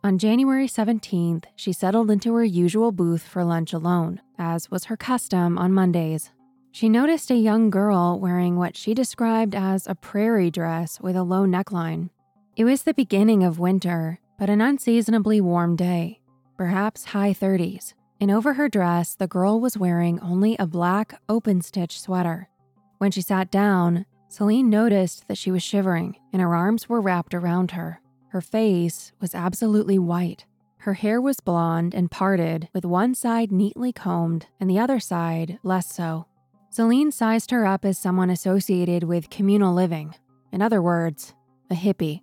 On 0.05 0.19
January 0.19 0.69
17th, 0.69 1.45
she 1.57 1.73
settled 1.73 2.11
into 2.11 2.35
her 2.35 2.45
usual 2.45 2.93
booth 2.93 3.23
for 3.23 3.43
lunch 3.43 3.73
alone, 3.73 4.21
as 4.37 4.71
was 4.71 4.85
her 4.85 4.99
custom 4.99 5.57
on 5.57 5.73
Mondays. 5.73 6.31
She 6.73 6.91
noticed 6.91 7.31
a 7.31 7.37
young 7.37 7.71
girl 7.71 8.21
wearing 8.21 8.57
what 8.57 8.77
she 8.77 8.93
described 8.93 9.55
as 9.55 9.87
a 9.87 9.95
prairie 9.95 10.51
dress 10.51 11.01
with 11.01 11.17
a 11.17 11.23
low 11.23 11.47
neckline. 11.47 12.11
It 12.55 12.65
was 12.65 12.83
the 12.83 12.93
beginning 12.93 13.45
of 13.45 13.59
winter, 13.59 14.21
but 14.39 14.51
an 14.51 14.61
unseasonably 14.61 15.41
warm 15.41 15.75
day, 15.75 16.21
perhaps 16.59 17.07
high 17.07 17.33
30s, 17.33 17.95
and 18.21 18.31
over 18.31 18.53
her 18.53 18.69
dress, 18.69 19.15
the 19.15 19.27
girl 19.27 19.59
was 19.59 19.79
wearing 19.79 20.21
only 20.21 20.55
a 20.59 20.67
black, 20.67 21.19
open 21.31 21.63
stitch 21.63 21.99
sweater. 21.99 22.51
When 22.99 23.11
she 23.11 23.23
sat 23.23 23.51
down, 23.51 24.05
Celine 24.29 24.69
noticed 24.69 25.29
that 25.29 25.39
she 25.39 25.51
was 25.51 25.63
shivering 25.63 26.17
and 26.31 26.43
her 26.43 26.55
arms 26.55 26.91
were 26.91 27.01
wrapped 27.01 27.33
around 27.33 27.71
her. 27.71 28.03
Her 28.35 28.41
face 28.41 29.13
was 29.21 29.33
absolutely 29.33 29.97
white. 29.97 30.45
Her 30.79 30.95
hair 30.95 31.21
was 31.21 31.39
blonde 31.39 31.95
and 31.95 32.11
parted, 32.11 32.69
with 32.75 32.85
one 32.85 33.15
side 33.15 33.53
neatly 33.53 33.93
combed 33.93 34.49
and 34.59 34.69
the 34.69 34.81
other 34.81 34.99
side 34.99 35.61
less 35.63 35.95
so. 35.95 36.27
Celine 36.69 37.13
sized 37.13 37.53
her 37.53 37.65
up 37.65 37.85
as 37.85 37.97
someone 37.97 38.31
associated 38.31 39.05
with 39.05 39.31
communal 39.31 39.73
living. 39.73 40.17
In 40.51 40.63
other 40.63 40.83
words, 40.83 41.33
a 41.71 41.77
hippie. 41.77 42.23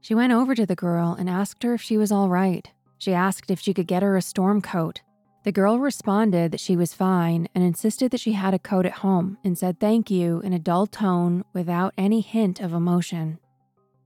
She 0.00 0.16
went 0.16 0.32
over 0.32 0.56
to 0.56 0.66
the 0.66 0.74
girl 0.74 1.14
and 1.16 1.30
asked 1.30 1.62
her 1.62 1.74
if 1.74 1.80
she 1.80 1.96
was 1.96 2.10
all 2.10 2.28
right. 2.28 2.68
She 2.98 3.14
asked 3.14 3.48
if 3.48 3.60
she 3.60 3.72
could 3.72 3.86
get 3.86 4.02
her 4.02 4.16
a 4.16 4.22
storm 4.22 4.60
coat. 4.60 5.02
The 5.44 5.52
girl 5.52 5.78
responded 5.78 6.50
that 6.50 6.60
she 6.60 6.76
was 6.76 6.92
fine 6.92 7.46
and 7.54 7.62
insisted 7.62 8.10
that 8.10 8.20
she 8.20 8.32
had 8.32 8.52
a 8.52 8.58
coat 8.58 8.84
at 8.84 8.94
home 8.94 9.38
and 9.44 9.56
said 9.56 9.78
thank 9.78 10.10
you 10.10 10.40
in 10.40 10.52
a 10.52 10.58
dull 10.58 10.88
tone 10.88 11.44
without 11.52 11.94
any 11.96 12.20
hint 12.20 12.58
of 12.58 12.72
emotion. 12.72 13.38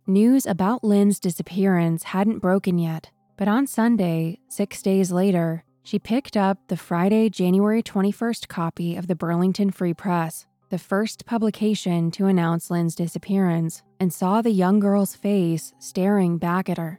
News 0.07 0.47
about 0.47 0.83
Lynn's 0.83 1.21
disappearance 1.21 2.05
hadn't 2.05 2.39
broken 2.39 2.79
yet, 2.79 3.11
but 3.37 3.49
on 3.49 3.67
Sunday, 3.67 4.41
six 4.49 4.81
days 4.81 5.13
later, 5.13 5.63
she 5.83 5.99
picked 5.99 6.37
up 6.37 6.59
the 6.69 6.77
Friday, 6.77 7.29
January 7.29 7.83
21st 7.83 8.49
copy 8.49 8.97
of 8.97 9.09
the 9.09 9.15
Burlington 9.15 9.71
Free 9.71 9.93
Press, 9.93 10.47
the 10.71 10.79
first 10.79 11.27
publication 11.27 12.11
to 12.13 12.27
announce 12.27 12.71
Lynn's 12.71 12.95
disappearance, 12.95 13.83
and 14.01 14.13
saw 14.13 14.41
the 14.41 14.51
young 14.51 14.81
girl's 14.81 15.15
face 15.15 15.75
staring 15.79 16.39
back 16.39 16.71
at 16.71 16.79
her. 16.79 16.99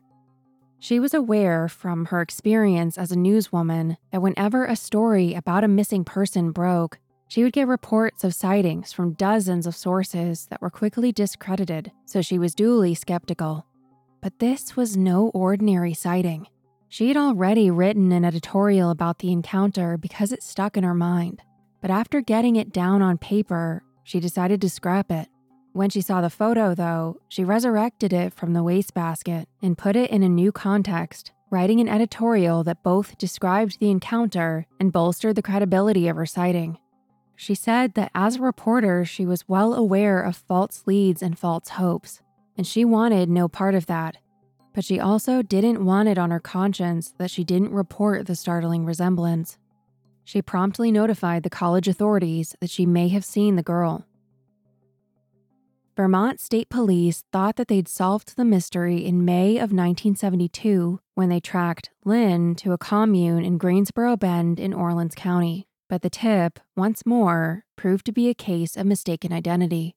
She 0.80 1.00
was 1.00 1.14
aware 1.14 1.68
from 1.68 2.06
her 2.06 2.22
experience 2.22 2.98
as 2.98 3.12
a 3.12 3.16
newswoman 3.16 3.98
that 4.12 4.22
whenever 4.22 4.66
a 4.66 4.76
story 4.76 5.34
about 5.34 5.64
a 5.64 5.68
missing 5.68 6.04
person 6.04 6.52
broke, 6.52 7.00
she 7.32 7.46
would 7.46 7.54
get 7.54 7.66
reports 7.66 8.26
of 8.26 8.36
sightings 8.36 8.92
from 8.92 9.14
dozens 9.14 9.66
of 9.66 9.74
sources 9.74 10.48
that 10.48 10.62
were 10.62 10.70
quickly 10.70 11.14
discredited, 11.14 11.90
so 12.04 12.22
she 12.22 12.38
was 12.38 12.54
duly 12.54 12.94
skeptical. 12.94 13.66
But 14.22 14.40
this 14.40 14.76
was 14.76 14.98
no 14.98 15.30
ordinary 15.30 15.94
sighting. 15.94 16.48
She 16.90 17.08
had 17.08 17.16
already 17.16 17.72
written 17.72 18.12
an 18.12 18.26
editorial 18.26 18.90
about 18.90 19.20
the 19.20 19.32
encounter 19.32 19.98
because 19.98 20.34
it 20.34 20.44
stuck 20.44 20.76
in 20.76 20.84
her 20.84 20.94
mind. 20.94 21.42
But 21.80 21.90
after 21.90 22.20
getting 22.20 22.58
it 22.58 22.74
down 22.74 23.02
on 23.02 23.18
paper, 23.18 23.82
she 24.04 24.20
decided 24.20 24.60
to 24.60 24.70
scrap 24.70 25.10
it. 25.10 25.30
When 25.72 25.90
she 25.90 26.02
saw 26.02 26.20
the 26.20 26.30
photo, 26.30 26.76
though, 26.76 27.22
she 27.30 27.46
resurrected 27.46 28.12
it 28.12 28.34
from 28.34 28.52
the 28.52 28.62
wastebasket 28.62 29.48
and 29.62 29.78
put 29.78 29.96
it 29.96 30.12
in 30.12 30.22
a 30.22 30.28
new 30.28 30.52
context, 30.52 31.32
writing 31.50 31.80
an 31.80 31.88
editorial 31.88 32.66
that 32.66 32.84
both 32.84 33.18
described 33.18 33.80
the 33.80 33.90
encounter 33.90 34.68
and 34.82 34.92
bolstered 34.92 35.38
the 35.38 35.42
credibility 35.42 36.10
of 36.10 36.18
her 36.18 36.26
sighting. 36.26 36.78
She 37.36 37.56
said 37.56 37.96
that 37.96 38.12
as 38.14 38.36
a 38.36 38.42
reporter, 38.42 39.04
she 39.06 39.26
was 39.26 39.48
well 39.48 39.74
aware 39.74 40.22
of 40.22 40.36
false 40.36 40.84
leads 40.86 41.22
and 41.22 41.38
false 41.38 41.70
hopes, 41.70 42.22
and 42.58 42.68
she 42.68 42.86
wanted 42.86 43.30
no 43.30 43.48
part 43.48 43.76
of 43.76 43.88
that. 43.88 44.18
But 44.74 44.86
she 44.86 45.00
also 45.00 45.42
didn't 45.42 45.84
want 45.84 46.08
it 46.08 46.18
on 46.18 46.32
her 46.32 46.40
conscience 46.40 47.14
that 47.18 47.32
she 47.32 47.44
didn't 47.44 47.72
report 47.72 48.28
the 48.28 48.36
startling 48.36 48.86
resemblance. 48.86 49.58
She 50.24 50.42
promptly 50.42 50.92
notified 50.92 51.44
the 51.44 51.50
college 51.50 51.88
authorities 51.88 52.56
that 52.60 52.70
she 52.70 52.86
may 52.86 53.10
have 53.10 53.26
seen 53.26 53.56
the 53.56 53.64
girl. 53.64 54.06
Vermont 55.98 56.40
State 56.40 56.70
Police 56.70 57.26
thought 57.34 57.58
that 57.58 57.68
they'd 57.68 57.88
solved 57.88 58.38
the 58.38 58.46
mystery 58.46 59.06
in 59.06 59.26
May 59.26 59.58
of 59.58 59.72
1972 59.74 61.02
when 61.16 61.30
they 61.30 61.42
tracked 61.42 61.90
Lynn 62.06 62.56
to 62.56 62.72
a 62.72 62.78
commune 62.78 63.44
in 63.44 63.58
Greensboro 63.58 64.16
Bend 64.16 64.60
in 64.60 64.74
Orleans 64.74 65.16
County. 65.16 65.68
But 65.92 66.04
the 66.04 66.10
tip, 66.10 66.58
once 66.74 67.06
more, 67.06 67.66
proved 67.76 68.06
to 68.06 68.14
be 68.14 68.30
a 68.30 68.34
case 68.34 68.78
of 68.78 68.86
mistaken 68.86 69.34
identity. 69.34 69.94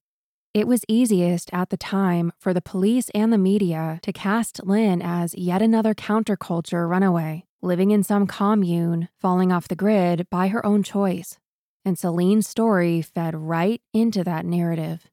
It 0.52 0.66
was 0.66 0.84
easiest 0.88 1.54
at 1.54 1.70
the 1.70 1.76
time 1.76 2.32
for 2.36 2.52
the 2.52 2.60
police 2.60 3.10
and 3.14 3.32
the 3.32 3.38
media 3.38 4.00
to 4.02 4.12
cast 4.12 4.66
Lynn 4.66 5.00
as 5.00 5.36
yet 5.36 5.62
another 5.62 5.94
counterculture 5.94 6.90
runaway, 6.90 7.44
living 7.62 7.92
in 7.92 8.02
some 8.02 8.26
commune, 8.26 9.08
falling 9.20 9.52
off 9.52 9.68
the 9.68 9.76
grid 9.76 10.26
by 10.30 10.48
her 10.48 10.66
own 10.66 10.82
choice. 10.82 11.38
And 11.84 11.96
Celine's 11.96 12.48
story 12.48 13.00
fed 13.00 13.36
right 13.36 13.80
into 13.92 14.24
that 14.24 14.44
narrative. 14.44 15.06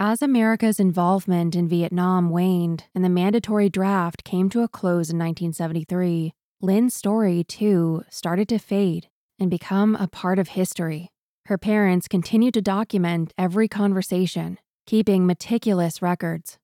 As 0.00 0.22
America's 0.22 0.80
involvement 0.80 1.54
in 1.54 1.68
Vietnam 1.68 2.30
waned 2.30 2.86
and 2.96 3.04
the 3.04 3.08
mandatory 3.08 3.68
draft 3.68 4.24
came 4.24 4.48
to 4.48 4.62
a 4.62 4.68
close 4.68 5.08
in 5.08 5.18
1973, 5.18 6.32
Lynn's 6.60 6.94
story, 6.96 7.44
too, 7.44 8.02
started 8.10 8.48
to 8.48 8.58
fade 8.58 9.08
and 9.38 9.50
become 9.50 9.94
a 9.96 10.08
part 10.08 10.38
of 10.38 10.48
history. 10.48 11.10
Her 11.46 11.58
parents 11.58 12.08
continued 12.08 12.54
to 12.54 12.62
document 12.62 13.32
every 13.38 13.68
conversation, 13.68 14.58
keeping 14.86 15.26
meticulous 15.26 16.02
records. 16.02 16.58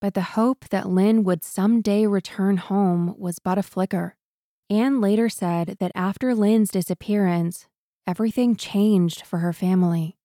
But 0.00 0.14
the 0.14 0.22
hope 0.22 0.68
that 0.70 0.88
Lynn 0.88 1.24
would 1.24 1.44
someday 1.44 2.06
return 2.06 2.56
home 2.56 3.14
was 3.18 3.38
but 3.38 3.58
a 3.58 3.62
flicker. 3.62 4.16
Anne 4.70 5.00
later 5.00 5.28
said 5.28 5.76
that 5.80 5.92
after 5.94 6.34
Lynn's 6.34 6.70
disappearance, 6.70 7.66
everything 8.06 8.56
changed 8.56 9.26
for 9.26 9.38
her 9.38 9.52
family. 9.52 10.16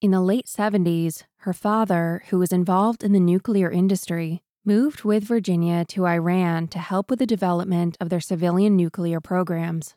In 0.00 0.10
the 0.10 0.20
late 0.20 0.46
70s, 0.46 1.22
her 1.38 1.52
father, 1.52 2.24
who 2.30 2.38
was 2.38 2.52
involved 2.52 3.04
in 3.04 3.12
the 3.12 3.20
nuclear 3.20 3.70
industry, 3.70 4.42
moved 4.64 5.04
with 5.04 5.22
Virginia 5.22 5.84
to 5.84 6.06
Iran 6.06 6.66
to 6.68 6.78
help 6.78 7.10
with 7.10 7.18
the 7.18 7.26
development 7.26 7.96
of 8.00 8.08
their 8.08 8.20
civilian 8.20 8.76
nuclear 8.76 9.20
programs. 9.20 9.94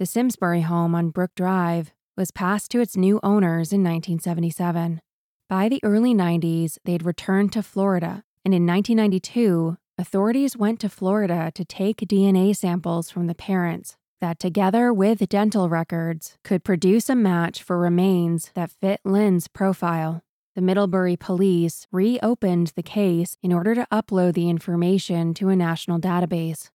The 0.00 0.06
Simsbury 0.06 0.62
home 0.62 0.92
on 0.96 1.10
Brook 1.10 1.30
Drive 1.36 1.92
was 2.16 2.32
passed 2.32 2.72
to 2.72 2.80
its 2.80 2.96
new 2.96 3.20
owners 3.22 3.72
in 3.72 3.84
1977. 3.84 5.00
By 5.48 5.68
the 5.68 5.78
early 5.84 6.12
90s, 6.12 6.78
they'd 6.84 7.04
returned 7.04 7.52
to 7.52 7.62
Florida, 7.62 8.24
and 8.44 8.52
in 8.52 8.66
1992, 8.66 9.76
authorities 9.96 10.56
went 10.56 10.80
to 10.80 10.88
Florida 10.88 11.52
to 11.54 11.64
take 11.64 11.98
DNA 11.98 12.56
samples 12.56 13.08
from 13.08 13.28
the 13.28 13.36
parents 13.36 13.96
that, 14.20 14.40
together 14.40 14.92
with 14.92 15.28
dental 15.28 15.68
records, 15.68 16.38
could 16.42 16.64
produce 16.64 17.08
a 17.08 17.14
match 17.14 17.62
for 17.62 17.78
remains 17.78 18.50
that 18.54 18.72
fit 18.72 18.98
Lynn's 19.04 19.46
profile. 19.46 20.24
The 20.56 20.62
Middlebury 20.62 21.16
police 21.16 21.86
reopened 21.92 22.72
the 22.74 22.82
case 22.82 23.36
in 23.44 23.52
order 23.52 23.76
to 23.76 23.86
upload 23.92 24.34
the 24.34 24.50
information 24.50 25.34
to 25.34 25.50
a 25.50 25.56
national 25.56 26.00
database. 26.00 26.70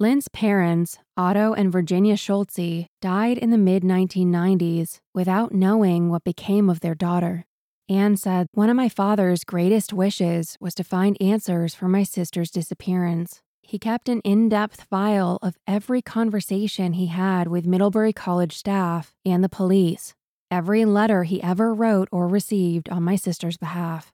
Lynn's 0.00 0.26
parents, 0.26 0.98
Otto 1.16 1.52
and 1.52 1.70
Virginia 1.70 2.16
Schulze, 2.16 2.88
died 3.00 3.38
in 3.38 3.50
the 3.50 3.58
mid 3.58 3.84
1990s 3.84 4.98
without 5.14 5.54
knowing 5.54 6.10
what 6.10 6.24
became 6.24 6.68
of 6.68 6.80
their 6.80 6.96
daughter. 6.96 7.44
Anne 7.88 8.16
said, 8.16 8.48
One 8.54 8.68
of 8.68 8.74
my 8.74 8.88
father's 8.88 9.44
greatest 9.44 9.92
wishes 9.92 10.56
was 10.58 10.74
to 10.74 10.82
find 10.82 11.16
answers 11.22 11.76
for 11.76 11.86
my 11.86 12.02
sister's 12.02 12.50
disappearance. 12.50 13.40
He 13.62 13.78
kept 13.78 14.08
an 14.08 14.20
in 14.22 14.48
depth 14.48 14.82
file 14.82 15.38
of 15.42 15.56
every 15.64 16.02
conversation 16.02 16.94
he 16.94 17.06
had 17.06 17.46
with 17.46 17.64
Middlebury 17.64 18.12
College 18.12 18.56
staff 18.56 19.14
and 19.24 19.44
the 19.44 19.48
police, 19.48 20.12
every 20.50 20.84
letter 20.84 21.22
he 21.22 21.40
ever 21.40 21.72
wrote 21.72 22.08
or 22.10 22.26
received 22.26 22.88
on 22.88 23.04
my 23.04 23.14
sister's 23.14 23.58
behalf. 23.58 24.12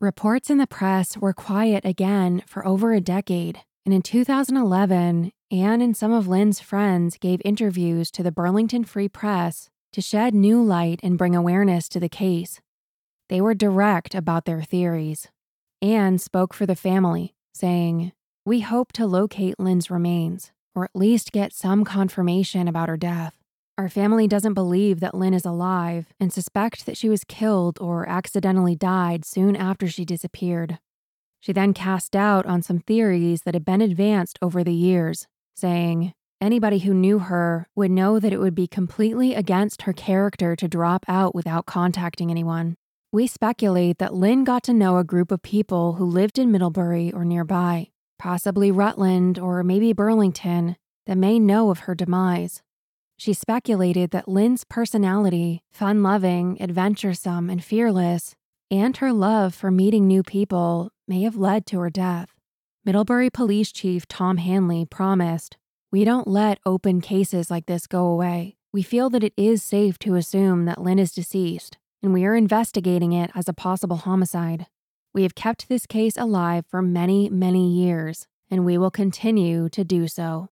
Reports 0.00 0.48
in 0.48 0.56
the 0.56 0.66
press 0.66 1.18
were 1.18 1.34
quiet 1.34 1.84
again 1.84 2.42
for 2.46 2.66
over 2.66 2.94
a 2.94 3.00
decade 3.00 3.60
and 3.84 3.92
in 3.92 4.02
2011, 4.02 5.32
Anne 5.50 5.80
and 5.80 5.96
some 5.96 6.12
of 6.12 6.28
Lynn's 6.28 6.60
friends 6.60 7.18
gave 7.18 7.42
interviews 7.44 8.10
to 8.12 8.22
the 8.22 8.30
Burlington 8.30 8.84
Free 8.84 9.08
Press 9.08 9.68
to 9.92 10.00
shed 10.00 10.34
new 10.34 10.62
light 10.62 11.00
and 11.02 11.18
bring 11.18 11.34
awareness 11.34 11.88
to 11.88 12.00
the 12.00 12.08
case. 12.08 12.60
They 13.28 13.40
were 13.40 13.54
direct 13.54 14.14
about 14.14 14.44
their 14.44 14.62
theories. 14.62 15.28
Anne 15.80 16.18
spoke 16.18 16.54
for 16.54 16.64
the 16.64 16.76
family, 16.76 17.34
saying, 17.52 18.12
We 18.46 18.60
hope 18.60 18.92
to 18.92 19.06
locate 19.06 19.58
Lynn's 19.58 19.90
remains, 19.90 20.52
or 20.74 20.84
at 20.84 20.94
least 20.94 21.32
get 21.32 21.52
some 21.52 21.84
confirmation 21.84 22.68
about 22.68 22.88
her 22.88 22.96
death. 22.96 23.36
Our 23.76 23.88
family 23.88 24.28
doesn't 24.28 24.54
believe 24.54 25.00
that 25.00 25.14
Lynn 25.14 25.34
is 25.34 25.44
alive 25.44 26.12
and 26.20 26.32
suspect 26.32 26.86
that 26.86 26.96
she 26.96 27.08
was 27.08 27.24
killed 27.24 27.78
or 27.80 28.08
accidentally 28.08 28.76
died 28.76 29.24
soon 29.24 29.56
after 29.56 29.88
she 29.88 30.04
disappeared. 30.04 30.78
She 31.42 31.52
then 31.52 31.74
cast 31.74 32.12
doubt 32.12 32.46
on 32.46 32.62
some 32.62 32.78
theories 32.78 33.42
that 33.42 33.54
had 33.54 33.64
been 33.64 33.80
advanced 33.80 34.38
over 34.40 34.62
the 34.62 34.72
years, 34.72 35.26
saying, 35.56 36.12
Anybody 36.40 36.78
who 36.78 36.94
knew 36.94 37.18
her 37.18 37.66
would 37.74 37.90
know 37.90 38.20
that 38.20 38.32
it 38.32 38.38
would 38.38 38.54
be 38.54 38.68
completely 38.68 39.34
against 39.34 39.82
her 39.82 39.92
character 39.92 40.54
to 40.54 40.68
drop 40.68 41.04
out 41.08 41.34
without 41.34 41.66
contacting 41.66 42.30
anyone. 42.30 42.76
We 43.10 43.26
speculate 43.26 43.98
that 43.98 44.14
Lynn 44.14 44.44
got 44.44 44.62
to 44.64 44.72
know 44.72 44.98
a 44.98 45.04
group 45.04 45.32
of 45.32 45.42
people 45.42 45.94
who 45.94 46.04
lived 46.04 46.38
in 46.38 46.52
Middlebury 46.52 47.12
or 47.12 47.24
nearby, 47.24 47.88
possibly 48.20 48.70
Rutland 48.70 49.36
or 49.36 49.64
maybe 49.64 49.92
Burlington, 49.92 50.76
that 51.06 51.18
may 51.18 51.40
know 51.40 51.70
of 51.70 51.80
her 51.80 51.96
demise. 51.96 52.62
She 53.18 53.32
speculated 53.32 54.12
that 54.12 54.28
Lynn's 54.28 54.62
personality, 54.62 55.64
fun 55.72 56.04
loving, 56.04 56.62
adventuresome, 56.62 57.50
and 57.50 57.64
fearless, 57.64 58.36
and 58.70 58.96
her 58.98 59.12
love 59.12 59.56
for 59.56 59.72
meeting 59.72 60.06
new 60.06 60.22
people 60.22 60.91
may 61.12 61.24
have 61.24 61.36
led 61.36 61.66
to 61.66 61.78
her 61.78 61.90
death. 61.90 62.30
Middlebury 62.86 63.28
Police 63.28 63.70
Chief 63.70 64.08
Tom 64.08 64.38
Hanley 64.38 64.86
promised 64.86 65.58
We 65.90 66.06
don't 66.06 66.26
let 66.26 66.58
open 66.64 67.02
cases 67.02 67.50
like 67.50 67.66
this 67.66 67.86
go 67.86 68.06
away. 68.06 68.56
We 68.72 68.82
feel 68.82 69.10
that 69.10 69.22
it 69.22 69.34
is 69.36 69.62
safe 69.62 69.98
to 69.98 70.14
assume 70.14 70.64
that 70.64 70.80
Lynn 70.80 70.98
is 70.98 71.12
deceased, 71.12 71.76
and 72.02 72.14
we 72.14 72.24
are 72.24 72.34
investigating 72.34 73.12
it 73.12 73.30
as 73.34 73.46
a 73.46 73.52
possible 73.52 73.98
homicide. 73.98 74.68
We 75.12 75.24
have 75.24 75.34
kept 75.34 75.68
this 75.68 75.84
case 75.84 76.16
alive 76.16 76.64
for 76.66 76.80
many, 76.80 77.28
many 77.28 77.70
years, 77.70 78.26
and 78.50 78.64
we 78.64 78.78
will 78.78 78.90
continue 78.90 79.68
to 79.68 79.84
do 79.84 80.08
so. 80.08 80.48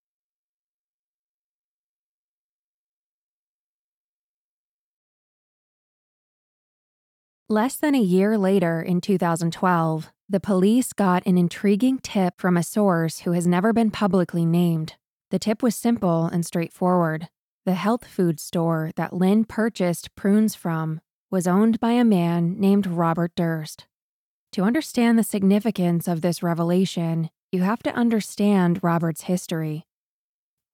Less 7.49 7.77
than 7.77 7.94
a 7.94 7.99
year 7.99 8.37
later, 8.37 8.83
in 8.83 9.01
2012, 9.01 10.12
the 10.31 10.38
police 10.38 10.93
got 10.93 11.27
an 11.27 11.37
intriguing 11.37 11.99
tip 11.99 12.35
from 12.38 12.57
a 12.57 12.62
source 12.62 13.21
who 13.21 13.33
has 13.33 13.49
never 13.49 13.73
been 13.73 13.90
publicly 13.90 14.47
named. 14.47 14.95
The 15.33 15.40
tip 15.40 15.61
was 15.61 15.75
simple 15.75 16.27
and 16.27 16.47
straightforward. 16.47 17.29
The 17.66 17.75
health 17.75 18.07
food 18.07 18.38
store 18.38 18.93
that 18.95 19.12
Lynn 19.12 19.45
purchased 19.45 20.14
prunes 20.14 20.55
from 20.55 21.01
was 21.33 21.49
owned 21.49 21.81
by 21.81 21.93
a 21.93 22.05
man 22.05 22.61
named 22.61 22.87
Robert 22.87 23.33
Durst. 23.35 23.87
To 24.53 24.62
understand 24.62 25.19
the 25.19 25.25
significance 25.25 26.07
of 26.07 26.21
this 26.21 26.45
revelation, 26.45 27.31
you 27.51 27.62
have 27.62 27.83
to 27.83 27.95
understand 27.95 28.85
Robert's 28.85 29.23
history. 29.23 29.85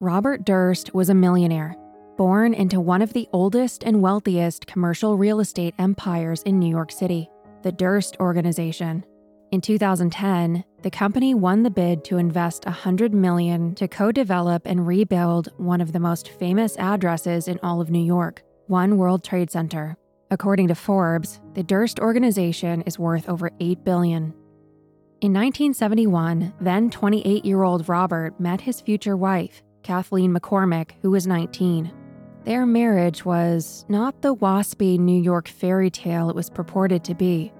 Robert 0.00 0.44
Durst 0.44 0.94
was 0.94 1.08
a 1.08 1.14
millionaire 1.14 1.76
born 2.18 2.54
into 2.54 2.80
one 2.80 3.02
of 3.02 3.12
the 3.12 3.28
oldest 3.32 3.84
and 3.84 4.00
wealthiest 4.00 4.66
commercial 4.66 5.18
real 5.18 5.40
estate 5.40 5.74
empires 5.78 6.42
in 6.42 6.58
New 6.58 6.70
York 6.70 6.90
City, 6.90 7.28
the 7.62 7.72
Durst 7.72 8.16
Organization. 8.20 9.04
In 9.52 9.60
2010, 9.60 10.64
the 10.82 10.90
company 10.90 11.32
won 11.32 11.62
the 11.62 11.70
bid 11.70 12.04
to 12.04 12.18
invest 12.18 12.64
100 12.66 13.14
million 13.14 13.76
to 13.76 13.86
co-develop 13.86 14.62
and 14.66 14.86
rebuild 14.86 15.50
one 15.56 15.80
of 15.80 15.92
the 15.92 16.00
most 16.00 16.28
famous 16.28 16.76
addresses 16.78 17.46
in 17.46 17.60
all 17.62 17.80
of 17.80 17.88
New 17.88 18.04
York, 18.04 18.42
One 18.66 18.98
World 18.98 19.22
Trade 19.22 19.52
Center. 19.52 19.96
According 20.32 20.66
to 20.68 20.74
Forbes, 20.74 21.40
the 21.54 21.62
Durst 21.62 22.00
organization 22.00 22.82
is 22.82 22.98
worth 22.98 23.28
over 23.28 23.52
8 23.60 23.84
billion. 23.84 24.34
In 25.20 25.32
1971, 25.32 26.52
then 26.60 26.90
28-year-old 26.90 27.88
Robert 27.88 28.38
met 28.40 28.60
his 28.60 28.80
future 28.80 29.16
wife, 29.16 29.62
Kathleen 29.84 30.34
McCormick, 30.34 30.90
who 31.02 31.12
was 31.12 31.28
19. 31.28 31.92
Their 32.44 32.66
marriage 32.66 33.24
was 33.24 33.84
not 33.88 34.22
the 34.22 34.34
waspy 34.34 34.98
New 34.98 35.20
York 35.20 35.46
fairy 35.46 35.90
tale 35.90 36.30
it 36.30 36.36
was 36.36 36.50
purported 36.50 37.04
to 37.04 37.14
be. 37.14 37.52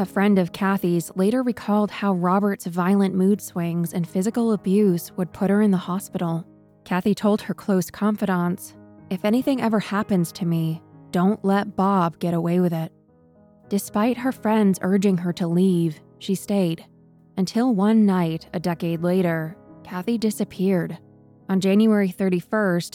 A 0.00 0.06
friend 0.06 0.38
of 0.38 0.54
Kathy's 0.54 1.12
later 1.14 1.42
recalled 1.42 1.90
how 1.90 2.14
Robert's 2.14 2.64
violent 2.64 3.14
mood 3.14 3.38
swings 3.42 3.92
and 3.92 4.08
physical 4.08 4.54
abuse 4.54 5.12
would 5.18 5.30
put 5.34 5.50
her 5.50 5.60
in 5.60 5.72
the 5.72 5.76
hospital. 5.76 6.46
Kathy 6.84 7.14
told 7.14 7.42
her 7.42 7.52
close 7.52 7.90
confidants, 7.90 8.74
If 9.10 9.26
anything 9.26 9.60
ever 9.60 9.78
happens 9.78 10.32
to 10.32 10.46
me, 10.46 10.80
don't 11.10 11.44
let 11.44 11.76
Bob 11.76 12.18
get 12.18 12.32
away 12.32 12.60
with 12.60 12.72
it. 12.72 12.90
Despite 13.68 14.16
her 14.16 14.32
friends 14.32 14.78
urging 14.80 15.18
her 15.18 15.34
to 15.34 15.46
leave, 15.46 16.00
she 16.18 16.34
stayed. 16.34 16.86
Until 17.36 17.74
one 17.74 18.06
night, 18.06 18.48
a 18.54 18.58
decade 18.58 19.02
later, 19.02 19.54
Kathy 19.84 20.16
disappeared. 20.16 20.96
On 21.50 21.60
January 21.60 22.08
31, 22.08 22.48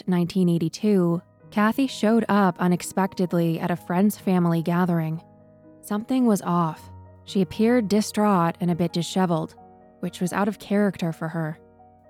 1982, 0.08 1.22
Kathy 1.52 1.86
showed 1.86 2.26
up 2.28 2.56
unexpectedly 2.58 3.60
at 3.60 3.70
a 3.70 3.76
friend's 3.76 4.18
family 4.18 4.64
gathering. 4.64 5.22
Something 5.84 6.26
was 6.26 6.42
off. 6.42 6.90
She 7.26 7.42
appeared 7.42 7.88
distraught 7.88 8.56
and 8.62 8.72
a 8.72 8.76
bit 8.76 8.94
disheveled, 8.94 9.56
which 10.00 10.22
was 10.22 10.34
out 10.34 10.48
of 10.48 10.60
character 10.60 11.12
for 11.12 11.28
her. 11.28 11.60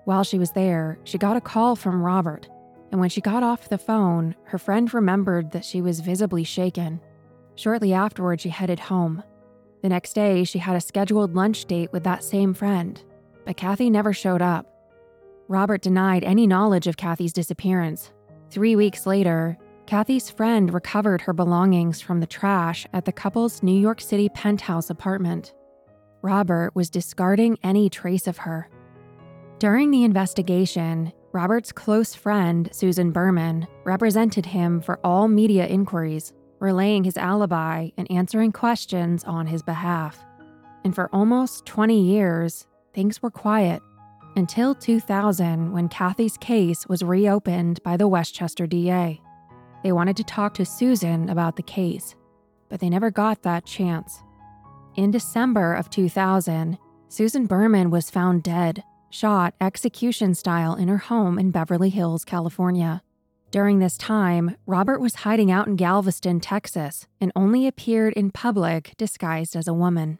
While 0.04 0.24
she 0.24 0.38
was 0.38 0.52
there, 0.52 0.98
she 1.04 1.18
got 1.18 1.36
a 1.36 1.40
call 1.40 1.74
from 1.74 2.02
Robert, 2.02 2.48
and 2.90 3.00
when 3.00 3.08
she 3.08 3.20
got 3.20 3.42
off 3.42 3.68
the 3.68 3.78
phone, 3.78 4.36
her 4.44 4.58
friend 4.58 4.92
remembered 4.92 5.50
that 5.50 5.64
she 5.64 5.82
was 5.82 6.00
visibly 6.00 6.44
shaken. 6.44 7.00
Shortly 7.56 7.92
afterward, 7.92 8.40
she 8.40 8.50
headed 8.50 8.78
home. 8.78 9.22
The 9.82 9.88
next 9.88 10.12
day, 10.12 10.44
she 10.44 10.58
had 10.58 10.76
a 10.76 10.80
scheduled 10.80 11.34
lunch 11.34 11.64
date 11.64 11.92
with 11.92 12.04
that 12.04 12.22
same 12.22 12.54
friend, 12.54 13.02
but 13.44 13.56
Kathy 13.56 13.90
never 13.90 14.12
showed 14.12 14.42
up. 14.42 14.66
Robert 15.48 15.80
denied 15.80 16.24
any 16.24 16.46
knowledge 16.46 16.86
of 16.86 16.96
Kathy's 16.96 17.32
disappearance, 17.32 18.12
Three 18.50 18.76
weeks 18.76 19.06
later, 19.06 19.58
Kathy's 19.86 20.28
friend 20.28 20.74
recovered 20.74 21.20
her 21.20 21.32
belongings 21.32 22.00
from 22.00 22.18
the 22.18 22.26
trash 22.26 22.88
at 22.92 23.04
the 23.04 23.12
couple's 23.12 23.62
New 23.62 23.78
York 23.78 24.00
City 24.00 24.28
penthouse 24.28 24.90
apartment. 24.90 25.54
Robert 26.22 26.74
was 26.74 26.90
discarding 26.90 27.56
any 27.62 27.88
trace 27.88 28.26
of 28.26 28.38
her. 28.38 28.68
During 29.60 29.92
the 29.92 30.02
investigation, 30.02 31.12
Robert's 31.30 31.70
close 31.70 32.16
friend, 32.16 32.68
Susan 32.72 33.12
Berman, 33.12 33.68
represented 33.84 34.44
him 34.44 34.80
for 34.80 34.98
all 35.04 35.28
media 35.28 35.68
inquiries, 35.68 36.32
relaying 36.58 37.04
his 37.04 37.16
alibi 37.16 37.90
and 37.96 38.10
answering 38.10 38.50
questions 38.50 39.22
on 39.22 39.46
his 39.46 39.62
behalf. 39.62 40.18
And 40.84 40.96
for 40.96 41.08
almost 41.12 41.64
20 41.64 42.02
years, 42.02 42.66
things 42.92 43.22
were 43.22 43.30
quiet 43.30 43.80
until 44.34 44.74
2000 44.74 45.72
when 45.72 45.88
Kathy's 45.88 46.36
case 46.36 46.88
was 46.88 47.04
reopened 47.04 47.80
by 47.84 47.96
the 47.96 48.08
Westchester 48.08 48.66
DA. 48.66 49.20
They 49.86 49.92
wanted 49.92 50.16
to 50.16 50.24
talk 50.24 50.54
to 50.54 50.64
Susan 50.64 51.28
about 51.28 51.54
the 51.54 51.62
case, 51.62 52.16
but 52.68 52.80
they 52.80 52.90
never 52.90 53.08
got 53.08 53.42
that 53.42 53.66
chance. 53.66 54.20
In 54.96 55.12
December 55.12 55.74
of 55.74 55.90
2000, 55.90 56.76
Susan 57.06 57.46
Berman 57.46 57.90
was 57.90 58.10
found 58.10 58.42
dead, 58.42 58.82
shot 59.10 59.54
execution 59.60 60.34
style 60.34 60.74
in 60.74 60.88
her 60.88 60.98
home 60.98 61.38
in 61.38 61.52
Beverly 61.52 61.90
Hills, 61.90 62.24
California. 62.24 63.00
During 63.52 63.78
this 63.78 63.96
time, 63.96 64.56
Robert 64.66 65.00
was 65.00 65.22
hiding 65.22 65.52
out 65.52 65.68
in 65.68 65.76
Galveston, 65.76 66.40
Texas, 66.40 67.06
and 67.20 67.30
only 67.36 67.68
appeared 67.68 68.12
in 68.14 68.32
public 68.32 68.92
disguised 68.96 69.54
as 69.54 69.68
a 69.68 69.72
woman. 69.72 70.18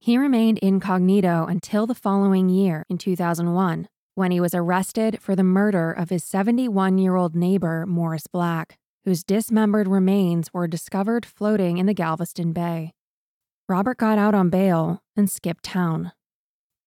He 0.00 0.16
remained 0.16 0.60
incognito 0.60 1.44
until 1.44 1.86
the 1.86 1.94
following 1.94 2.48
year, 2.48 2.84
in 2.88 2.96
2001, 2.96 3.86
when 4.14 4.30
he 4.30 4.40
was 4.40 4.54
arrested 4.54 5.20
for 5.20 5.36
the 5.36 5.44
murder 5.44 5.92
of 5.92 6.08
his 6.08 6.24
71 6.24 6.96
year 6.96 7.16
old 7.16 7.36
neighbor, 7.36 7.84
Morris 7.84 8.26
Black, 8.26 8.78
whose 9.04 9.24
dismembered 9.24 9.88
remains 9.88 10.52
were 10.52 10.66
discovered 10.66 11.26
floating 11.26 11.78
in 11.78 11.86
the 11.86 11.94
Galveston 11.94 12.52
Bay. 12.52 12.92
Robert 13.68 13.98
got 13.98 14.18
out 14.18 14.34
on 14.34 14.50
bail 14.50 15.02
and 15.16 15.30
skipped 15.30 15.64
town. 15.64 16.12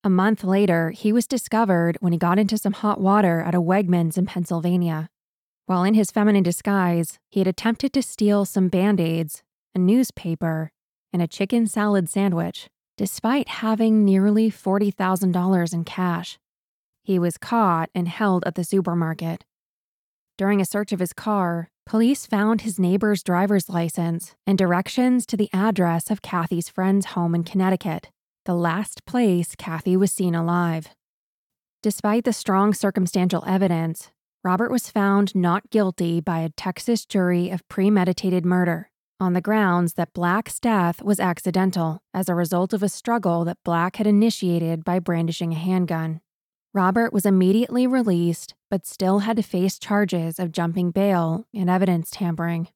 A 0.03 0.09
month 0.09 0.43
later, 0.43 0.91
he 0.91 1.11
was 1.11 1.27
discovered 1.27 1.97
when 1.99 2.13
he 2.13 2.19
got 2.19 2.39
into 2.39 2.57
some 2.57 2.73
hot 2.73 2.99
water 2.99 3.41
at 3.41 3.55
a 3.55 3.61
Wegmans 3.61 4.17
in 4.17 4.25
Pennsylvania. 4.25 5.09
While 5.65 5.83
in 5.83 5.95
his 5.95 6.11
feminine 6.11 6.43
disguise, 6.43 7.19
he 7.29 7.39
had 7.39 7.47
attempted 7.47 7.93
to 7.93 8.01
steal 8.01 8.45
some 8.45 8.69
band 8.69 8.99
aids, 8.99 9.43
a 9.75 9.79
newspaper, 9.79 10.71
and 11.11 11.21
a 11.21 11.27
chicken 11.27 11.67
salad 11.67 12.09
sandwich 12.09 12.69
despite 12.97 13.47
having 13.47 14.03
nearly 14.03 14.49
$40,000 14.49 15.73
in 15.73 15.85
cash. 15.85 16.39
He 17.03 17.19
was 17.19 17.37
caught 17.37 17.89
and 17.95 18.07
held 18.07 18.43
at 18.45 18.55
the 18.55 18.63
supermarket. 18.63 19.45
During 20.37 20.59
a 20.59 20.65
search 20.65 20.91
of 20.91 20.99
his 20.99 21.13
car, 21.13 21.69
police 21.87 22.25
found 22.25 22.61
his 22.61 22.77
neighbor's 22.77 23.23
driver's 23.23 23.69
license 23.69 24.35
and 24.45 24.57
directions 24.57 25.25
to 25.25 25.37
the 25.37 25.49
address 25.53 26.11
of 26.11 26.21
Kathy's 26.21 26.67
friend's 26.67 27.07
home 27.07 27.33
in 27.33 27.45
Connecticut, 27.45 28.09
the 28.43 28.53
last 28.53 29.05
place 29.05 29.55
Kathy 29.57 29.95
was 29.95 30.11
seen 30.11 30.35
alive. 30.35 30.89
Despite 31.81 32.25
the 32.25 32.33
strong 32.33 32.73
circumstantial 32.73 33.41
evidence, 33.47 34.11
Robert 34.43 34.69
was 34.69 34.89
found 34.89 35.33
not 35.33 35.69
guilty 35.69 36.19
by 36.19 36.39
a 36.39 36.49
Texas 36.49 37.05
jury 37.05 37.49
of 37.49 37.67
premeditated 37.69 38.45
murder 38.45 38.89
on 39.19 39.31
the 39.31 39.41
grounds 39.41 39.93
that 39.93 40.13
Black's 40.13 40.59
death 40.59 41.01
was 41.01 41.21
accidental 41.21 42.01
as 42.13 42.27
a 42.27 42.35
result 42.35 42.73
of 42.73 42.83
a 42.83 42.89
struggle 42.89 43.45
that 43.45 43.63
Black 43.63 43.95
had 43.95 44.05
initiated 44.05 44.83
by 44.83 44.99
brandishing 44.99 45.53
a 45.53 45.55
handgun. 45.57 46.19
Robert 46.73 47.13
was 47.13 47.25
immediately 47.25 47.87
released, 47.87 48.53
but 48.69 48.85
still 48.85 49.19
had 49.19 49.37
to 49.37 49.43
face 49.43 49.79
charges 49.79 50.39
of 50.39 50.51
jumping 50.51 50.91
bail 50.91 51.45
and 51.53 51.69
evidence 51.69 52.09
tampering. 52.11 52.67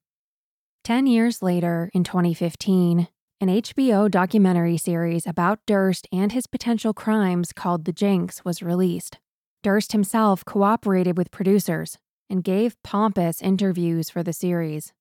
Ten 0.84 1.06
years 1.06 1.42
later, 1.42 1.90
in 1.94 2.04
2015, 2.04 3.08
an 3.40 3.48
HBO 3.48 4.10
documentary 4.10 4.76
series 4.76 5.26
about 5.26 5.60
Durst 5.66 6.06
and 6.12 6.32
his 6.32 6.46
potential 6.46 6.94
crimes 6.94 7.52
called 7.52 7.84
The 7.84 7.92
Jinx 7.92 8.44
was 8.44 8.62
released. 8.62 9.18
Durst 9.62 9.92
himself 9.92 10.44
cooperated 10.44 11.16
with 11.16 11.30
producers 11.30 11.98
and 12.30 12.44
gave 12.44 12.80
pompous 12.82 13.42
interviews 13.42 14.10
for 14.10 14.22
the 14.22 14.32
series. 14.32 14.92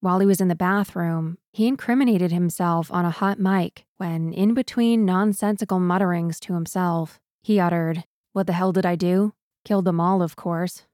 While 0.00 0.18
he 0.20 0.26
was 0.26 0.40
in 0.40 0.48
the 0.48 0.54
bathroom, 0.54 1.36
he 1.52 1.66
incriminated 1.68 2.32
himself 2.32 2.90
on 2.90 3.04
a 3.04 3.10
hot 3.10 3.38
mic 3.38 3.84
when, 3.98 4.32
in 4.32 4.54
between 4.54 5.04
nonsensical 5.04 5.78
mutterings 5.78 6.40
to 6.40 6.54
himself, 6.54 7.20
he 7.42 7.60
uttered, 7.60 8.04
What 8.32 8.46
the 8.46 8.54
hell 8.54 8.72
did 8.72 8.86
I 8.86 8.96
do? 8.96 9.34
Killed 9.64 9.84
them 9.84 10.00
all, 10.00 10.22
of 10.22 10.36
course. 10.36 10.84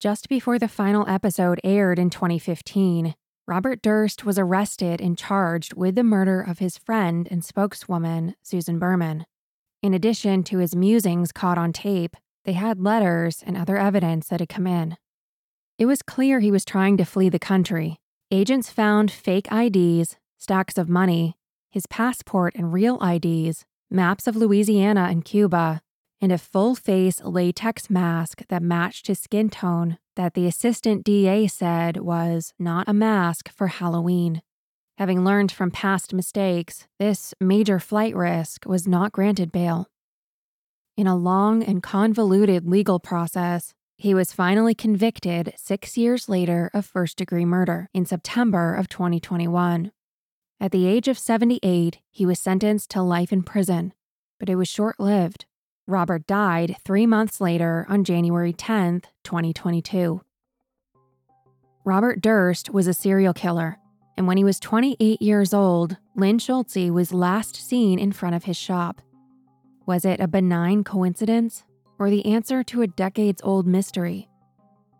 Just 0.00 0.28
before 0.28 0.58
the 0.58 0.68
final 0.68 1.08
episode 1.08 1.60
aired 1.62 1.98
in 1.98 2.10
2015, 2.10 3.14
Robert 3.46 3.82
Durst 3.82 4.24
was 4.24 4.38
arrested 4.38 5.00
and 5.00 5.18
charged 5.18 5.74
with 5.74 5.94
the 5.94 6.02
murder 6.02 6.40
of 6.40 6.58
his 6.58 6.78
friend 6.78 7.28
and 7.30 7.44
spokeswoman, 7.44 8.34
Susan 8.42 8.78
Berman. 8.78 9.26
In 9.82 9.94
addition 9.94 10.42
to 10.44 10.58
his 10.58 10.76
musings 10.76 11.32
caught 11.32 11.58
on 11.58 11.72
tape, 11.72 12.16
they 12.44 12.52
had 12.52 12.80
letters 12.80 13.42
and 13.44 13.56
other 13.56 13.76
evidence 13.76 14.28
that 14.28 14.40
had 14.40 14.48
come 14.48 14.66
in. 14.66 14.96
It 15.78 15.86
was 15.86 16.02
clear 16.02 16.40
he 16.40 16.50
was 16.50 16.64
trying 16.64 16.96
to 16.96 17.04
flee 17.04 17.28
the 17.28 17.38
country. 17.38 17.98
Agents 18.30 18.70
found 18.70 19.10
fake 19.10 19.48
IDs, 19.52 20.16
stacks 20.38 20.78
of 20.78 20.88
money, 20.88 21.36
his 21.70 21.86
passport 21.86 22.54
and 22.54 22.72
real 22.72 23.00
IDs, 23.02 23.64
maps 23.90 24.26
of 24.26 24.36
Louisiana 24.36 25.08
and 25.10 25.24
Cuba, 25.24 25.82
and 26.22 26.30
a 26.30 26.38
full 26.38 26.76
face 26.76 27.20
latex 27.24 27.90
mask 27.90 28.42
that 28.48 28.62
matched 28.62 29.08
his 29.08 29.18
skin 29.18 29.50
tone 29.50 29.98
that 30.14 30.34
the 30.34 30.46
assistant 30.46 31.02
DA 31.02 31.48
said 31.48 31.96
was 31.96 32.54
not 32.60 32.88
a 32.88 32.94
mask 32.94 33.50
for 33.50 33.66
Halloween. 33.66 34.40
Having 34.98 35.24
learned 35.24 35.50
from 35.50 35.72
past 35.72 36.14
mistakes, 36.14 36.86
this 37.00 37.34
major 37.40 37.80
flight 37.80 38.14
risk 38.14 38.64
was 38.66 38.86
not 38.86 39.10
granted 39.10 39.50
bail. 39.50 39.88
In 40.96 41.08
a 41.08 41.16
long 41.16 41.62
and 41.64 41.82
convoluted 41.82 42.68
legal 42.68 43.00
process, 43.00 43.74
he 43.96 44.14
was 44.14 44.32
finally 44.32 44.74
convicted 44.74 45.54
six 45.56 45.96
years 45.96 46.28
later 46.28 46.70
of 46.72 46.86
first 46.86 47.16
degree 47.16 47.44
murder 47.44 47.88
in 47.92 48.06
September 48.06 48.74
of 48.74 48.88
2021. 48.88 49.90
At 50.60 50.70
the 50.70 50.86
age 50.86 51.08
of 51.08 51.18
78, 51.18 51.98
he 52.10 52.24
was 52.24 52.38
sentenced 52.38 52.90
to 52.90 53.02
life 53.02 53.32
in 53.32 53.42
prison, 53.42 53.92
but 54.38 54.48
it 54.48 54.54
was 54.54 54.68
short 54.68 55.00
lived. 55.00 55.46
Robert 55.86 56.26
died 56.26 56.76
three 56.84 57.06
months 57.06 57.40
later 57.40 57.86
on 57.88 58.04
January 58.04 58.52
10, 58.52 59.02
2022. 59.24 60.20
Robert 61.84 62.20
Durst 62.20 62.70
was 62.70 62.86
a 62.86 62.94
serial 62.94 63.34
killer, 63.34 63.78
and 64.16 64.26
when 64.26 64.36
he 64.36 64.44
was 64.44 64.60
28 64.60 65.20
years 65.20 65.52
old, 65.52 65.96
Lynn 66.14 66.38
Schulze 66.38 66.90
was 66.90 67.12
last 67.12 67.56
seen 67.56 67.98
in 67.98 68.12
front 68.12 68.36
of 68.36 68.44
his 68.44 68.56
shop. 68.56 69.02
Was 69.86 70.04
it 70.04 70.20
a 70.20 70.28
benign 70.28 70.84
coincidence? 70.84 71.64
or 72.02 72.10
the 72.10 72.26
answer 72.26 72.64
to 72.64 72.82
a 72.82 72.86
decades 72.88 73.40
old 73.44 73.64
mystery. 73.64 74.28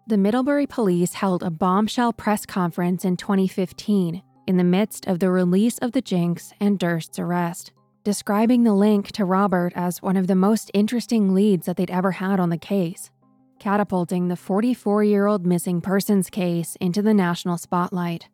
The 0.07 0.17
Middlebury 0.17 0.69
police 0.69 1.15
held 1.15 1.43
a 1.43 1.51
bombshell 1.51 2.13
press 2.13 2.47
conference 2.47 3.05
in 3.05 3.17
2015 3.17 4.23
in 4.47 4.57
the 4.57 4.63
midst 4.63 5.09
of 5.09 5.19
the 5.19 5.29
release 5.29 5.79
of 5.79 5.91
the 5.91 6.01
Jinx 6.01 6.53
and 6.61 6.79
Durst's 6.79 7.19
arrest, 7.19 7.73
describing 8.05 8.65
the 8.65 8.75
link 8.75 9.13
to 9.13 9.25
Robert 9.25 9.73
as 9.77 10.03
one 10.03 10.17
of 10.17 10.27
the 10.27 10.35
most 10.35 10.71
interesting 10.75 11.35
leads 11.35 11.67
that 11.67 11.77
they'd 11.77 11.91
ever 11.91 12.13
had 12.13 12.41
on 12.41 12.51
the 12.51 12.59
case, 12.59 13.11
catapulting 13.59 14.29
the 14.29 14.37
44 14.37 15.05
year 15.05 15.27
old 15.27 15.47
missing 15.47 15.81
persons 15.81 16.29
case 16.29 16.77
into 16.81 17.03
the 17.03 17.15
national 17.15 17.59
spotlight. 17.59 18.29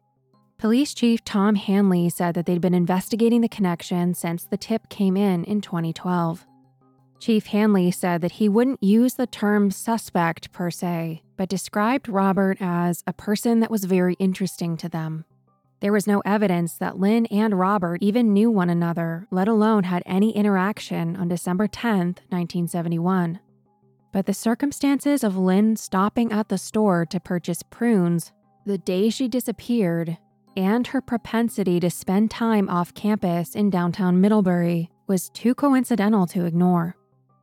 Police 0.59 0.95
Chief 0.95 1.23
Tom 1.23 1.55
Hanley 1.55 2.09
said 2.09 2.35
that 2.35 2.47
they'd 2.47 2.61
been 2.61 2.75
investigating 2.75 3.43
the 3.43 3.49
connection 3.49 4.15
since 4.15 4.45
the 4.45 4.57
tip 4.57 4.89
came 4.89 5.17
in 5.17 5.45
in 5.45 5.61
2012. 5.61 6.45
Chief 7.21 7.47
Hanley 7.47 7.91
said 7.91 8.21
that 8.23 8.33
he 8.33 8.49
wouldn't 8.49 8.83
use 8.83 9.15
the 9.15 9.27
term 9.27 9.71
suspect 9.71 10.53
per 10.53 10.71
se, 10.71 11.23
but 11.37 11.49
described 11.49 12.09
Robert 12.09 12.59
as 12.61 13.03
a 13.07 13.13
person 13.13 13.61
that 13.61 13.71
was 13.71 13.85
very 13.85 14.15
interesting 14.15 14.77
to 14.79 14.89
them. 14.89 15.25
There 15.81 15.93
was 15.93 16.07
no 16.09 16.21
evidence 16.25 16.75
that 16.75 16.99
Lynn 16.99 17.27
and 17.27 17.59
Robert 17.59 18.03
even 18.03 18.33
knew 18.33 18.51
one 18.51 18.69
another, 18.69 19.29
let 19.31 19.47
alone 19.47 19.85
had 19.85 20.03
any 20.07 20.35
interaction 20.37 21.15
on 21.15 21.29
December 21.29 21.69
10, 21.69 22.17
1971. 22.31 23.39
But 24.13 24.27
the 24.27 24.35
circumstances 24.35 25.23
of 25.23 25.37
Lynn 25.37 25.77
stopping 25.77 26.33
at 26.33 26.49
the 26.49 26.59
store 26.59 27.07
to 27.07 27.21
purchase 27.21 27.63
prunes 27.63 28.33
the 28.67 28.79
day 28.79 29.09
she 29.09 29.29
disappeared 29.29 30.19
and 30.57 30.89
her 30.89 31.01
propensity 31.01 31.79
to 31.79 31.89
spend 31.89 32.31
time 32.31 32.69
off 32.69 32.93
campus 32.93 33.55
in 33.55 33.71
downtown 33.71 34.21
Middlebury 34.21 34.91
was 35.07 35.29
too 35.31 35.55
coincidental 35.55 36.27
to 36.27 36.45
ignore. 36.45 36.97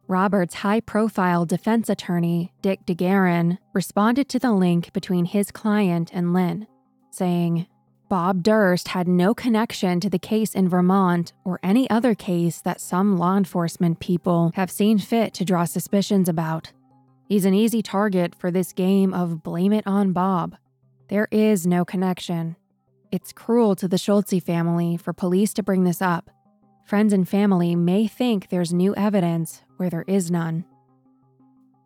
Robert's 0.08 0.56
high 0.56 0.82
profile 0.82 1.45
defense 1.45 1.89
attorney, 1.89 2.52
Dick 2.62 2.86
DeGuerin, 2.86 3.58
responded 3.74 4.28
to 4.30 4.39
the 4.39 4.52
link 4.52 4.91
between 4.91 5.26
his 5.26 5.50
client 5.50 6.12
and 6.13 6.34
Lynn, 6.34 6.67
saying, 7.10 7.67
Bob 8.07 8.43
Durst 8.43 8.89
had 8.89 9.07
no 9.07 9.33
connection 9.33 9.99
to 9.99 10.09
the 10.09 10.19
case 10.19 10.53
in 10.53 10.69
Vermont 10.69 11.33
or 11.43 11.59
any 11.63 11.89
other 11.89 12.13
case 12.13 12.61
that 12.61 12.79
some 12.79 13.17
law 13.17 13.35
enforcement 13.35 13.99
people 13.99 14.51
have 14.55 14.69
seen 14.69 14.99
fit 14.99 15.33
to 15.33 15.45
draw 15.45 15.65
suspicions 15.65 16.29
about. 16.29 16.71
He's 17.27 17.45
an 17.45 17.53
easy 17.53 17.81
target 17.81 18.35
for 18.35 18.51
this 18.51 18.73
game 18.73 19.13
of 19.13 19.41
blame 19.41 19.73
it 19.73 19.87
on 19.87 20.13
Bob. 20.13 20.55
There 21.09 21.27
is 21.31 21.65
no 21.65 21.83
connection. 21.83 22.55
It's 23.11 23.33
cruel 23.33 23.75
to 23.77 23.87
the 23.87 23.97
Schulze 23.97 24.43
family 24.43 24.97
for 24.97 25.13
police 25.13 25.53
to 25.55 25.63
bring 25.63 25.83
this 25.83 26.01
up, 26.01 26.29
Friends 26.85 27.13
and 27.13 27.27
family 27.27 27.75
may 27.75 28.05
think 28.05 28.49
there's 28.49 28.71
new 28.71 28.95
evidence 28.95 29.63
where 29.77 29.89
there 29.89 30.05
is 30.07 30.29
none. 30.29 30.65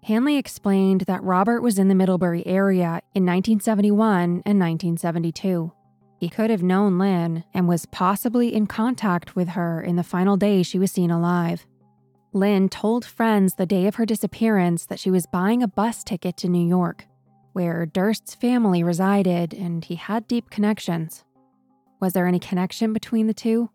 Hanley 0.03 0.35
explained 0.35 1.01
that 1.01 1.23
Robert 1.23 1.61
was 1.61 1.79
in 1.79 1.87
the 1.87 1.95
Middlebury 1.95 2.45
area 2.45 3.01
in 3.15 3.25
1971 3.25 4.43
and 4.45 4.59
1972. 4.59 5.71
He 6.19 6.27
could 6.27 6.49
have 6.49 6.61
known 6.61 6.97
Lynn 6.97 7.45
and 7.53 7.67
was 7.67 7.85
possibly 7.85 8.53
in 8.53 8.67
contact 8.67 9.37
with 9.37 9.49
her 9.49 9.81
in 9.81 9.95
the 9.95 10.03
final 10.03 10.35
day 10.35 10.63
she 10.63 10.77
was 10.77 10.91
seen 10.91 11.11
alive. 11.11 11.65
Lynn 12.33 12.67
told 12.67 13.05
friends 13.05 13.55
the 13.55 13.65
day 13.65 13.87
of 13.87 13.95
her 13.95 14.05
disappearance 14.05 14.85
that 14.85 14.99
she 14.99 15.09
was 15.09 15.25
buying 15.25 15.63
a 15.63 15.67
bus 15.67 16.03
ticket 16.03 16.35
to 16.37 16.49
New 16.49 16.67
York, 16.67 17.05
where 17.53 17.85
Durst's 17.85 18.35
family 18.35 18.83
resided 18.83 19.53
and 19.53 19.85
he 19.85 19.95
had 19.95 20.27
deep 20.27 20.49
connections. 20.49 21.23
Was 22.01 22.11
there 22.11 22.27
any 22.27 22.39
connection 22.39 22.91
between 22.91 23.27
the 23.27 23.33
two? 23.33 23.69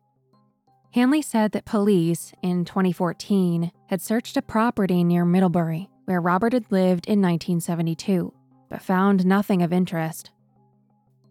Hanley 0.92 1.22
said 1.22 1.52
that 1.52 1.64
police, 1.64 2.32
in 2.42 2.64
2014, 2.66 3.72
had 3.88 4.02
searched 4.02 4.36
a 4.36 4.42
property 4.42 5.02
near 5.02 5.24
Middlebury, 5.24 5.88
where 6.04 6.20
Robert 6.20 6.52
had 6.52 6.70
lived 6.70 7.06
in 7.06 7.20
1972, 7.20 8.32
but 8.68 8.82
found 8.82 9.26
nothing 9.26 9.62
of 9.62 9.72
interest. 9.72 10.30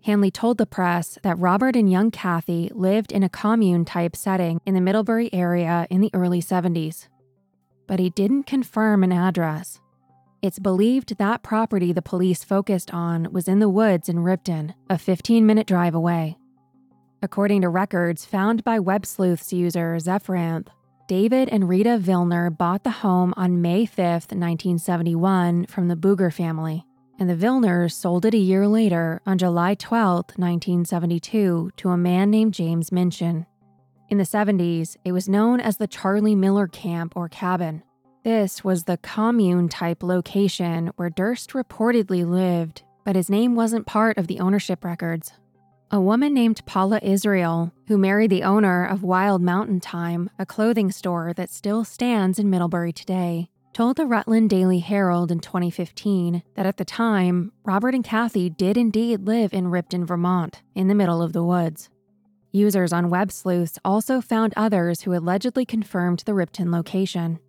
Hanley 0.04 0.32
told 0.32 0.58
the 0.58 0.66
press 0.66 1.18
that 1.24 1.40
Robert 1.40 1.78
and 1.78 1.90
young 1.90 2.12
Kathy 2.12 2.70
lived 2.74 3.14
in 3.14 3.24
a 3.24 3.30
commune 3.30 3.86
type 3.86 4.18
setting 4.18 4.60
in 4.66 4.74
the 4.74 4.82
Middlebury 4.82 5.34
area 5.34 5.88
in 5.90 6.02
the 6.02 6.12
early 6.14 6.42
70s. 6.42 7.08
But 7.88 8.00
he 8.00 8.10
didn't 8.10 8.44
confirm 8.44 9.04
an 9.04 9.14
address. 9.14 9.80
It's 10.42 10.60
believed 10.60 11.18
that 11.18 11.42
property 11.42 11.94
the 11.94 12.02
police 12.02 12.44
focused 12.44 12.94
on 12.94 13.32
was 13.32 13.48
in 13.48 13.60
the 13.60 13.70
woods 13.70 14.10
in 14.10 14.20
Ripton, 14.20 14.74
a 14.90 14.98
15 14.98 15.46
minute 15.46 15.68
drive 15.68 15.96
away. 15.96 16.38
According 17.22 17.62
to 17.62 17.70
records 17.70 18.26
found 18.26 18.66
by 18.66 18.80
Web 18.80 19.06
Sleuths 19.06 19.54
user 19.54 19.98
Zephyranth, 20.00 20.68
David 21.08 21.48
and 21.48 21.70
Rita 21.70 21.98
Vilner 21.98 22.50
bought 22.50 22.84
the 22.84 22.90
home 22.90 23.34
on 23.38 23.62
May 23.62 23.86
5, 23.86 23.98
1971, 23.98 25.68
from 25.68 25.88
the 25.88 25.96
Booger 25.96 26.34
family, 26.34 26.86
and 27.20 27.30
the 27.30 27.36
Vilners 27.36 27.94
sold 27.94 28.26
it 28.26 28.34
a 28.34 28.38
year 28.38 28.68
later 28.68 29.22
on 29.26 29.38
July 29.38 29.76
12, 29.76 30.38
1972, 30.38 31.72
to 31.78 31.90
a 31.90 31.98
man 31.98 32.30
named 32.30 32.54
James 32.54 32.92
Minchin. 32.92 33.46
In 34.10 34.18
the 34.18 34.24
70s, 34.24 34.98
it 35.04 35.12
was 35.12 35.30
known 35.30 35.60
as 35.60 35.78
the 35.78 35.88
Charlie 35.88 36.36
Miller 36.36 36.68
Camp 36.68 37.14
or 37.16 37.30
Cabin. 37.30 37.84
This 38.24 38.64
was 38.64 38.84
the 38.84 38.98
commune 38.98 39.70
type 39.70 40.04
location 40.04 40.92
where 40.96 41.10
Durst 41.10 41.52
reportedly 41.52 42.26
lived, 42.26 42.84
but 43.04 43.16
his 43.16 43.30
name 43.30 43.56
wasn't 43.56 43.86
part 43.86 44.18
of 44.18 44.28
the 44.28 44.40
ownership 44.40 44.86
records. 44.86 45.34
A 45.92 46.02
woman 46.02 46.34
named 46.34 46.66
Paula 46.66 47.00
Israel, 47.04 47.72
who 47.88 47.98
married 47.98 48.32
the 48.32 48.44
owner 48.44 48.86
of 48.86 49.04
Wild 49.04 49.42
Mountain 49.42 49.80
Time, 49.80 50.30
a 50.40 50.46
clothing 50.46 50.90
store 50.92 51.34
that 51.34 51.52
still 51.52 51.84
stands 51.84 52.40
in 52.40 52.50
Middlebury 52.50 52.92
today, 52.92 53.50
told 53.74 53.98
the 53.98 54.06
Rutland 54.06 54.50
Daily 54.50 54.80
Herald 54.80 55.32
in 55.32 55.40
2015 55.40 56.44
that 56.56 56.66
at 56.66 56.78
the 56.78 56.86
time, 56.86 57.52
Robert 57.64 57.96
and 57.96 58.04
Kathy 58.04 58.50
did 58.50 58.78
indeed 58.78 59.28
live 59.28 59.54
in 59.54 59.68
Ripton, 59.68 60.06
Vermont, 60.06 60.62
in 60.76 60.88
the 60.88 60.96
middle 60.96 61.22
of 61.22 61.34
the 61.34 61.44
woods. 61.44 61.90
Users 62.52 62.94
on 62.94 63.10
Web 63.10 63.32
Sleuths 63.32 63.80
also 63.84 64.22
found 64.22 64.54
others 64.56 65.02
who 65.02 65.14
allegedly 65.14 65.66
confirmed 65.66 66.24
the 66.26 66.34
Ripton 66.34 66.72
location. 66.72 67.40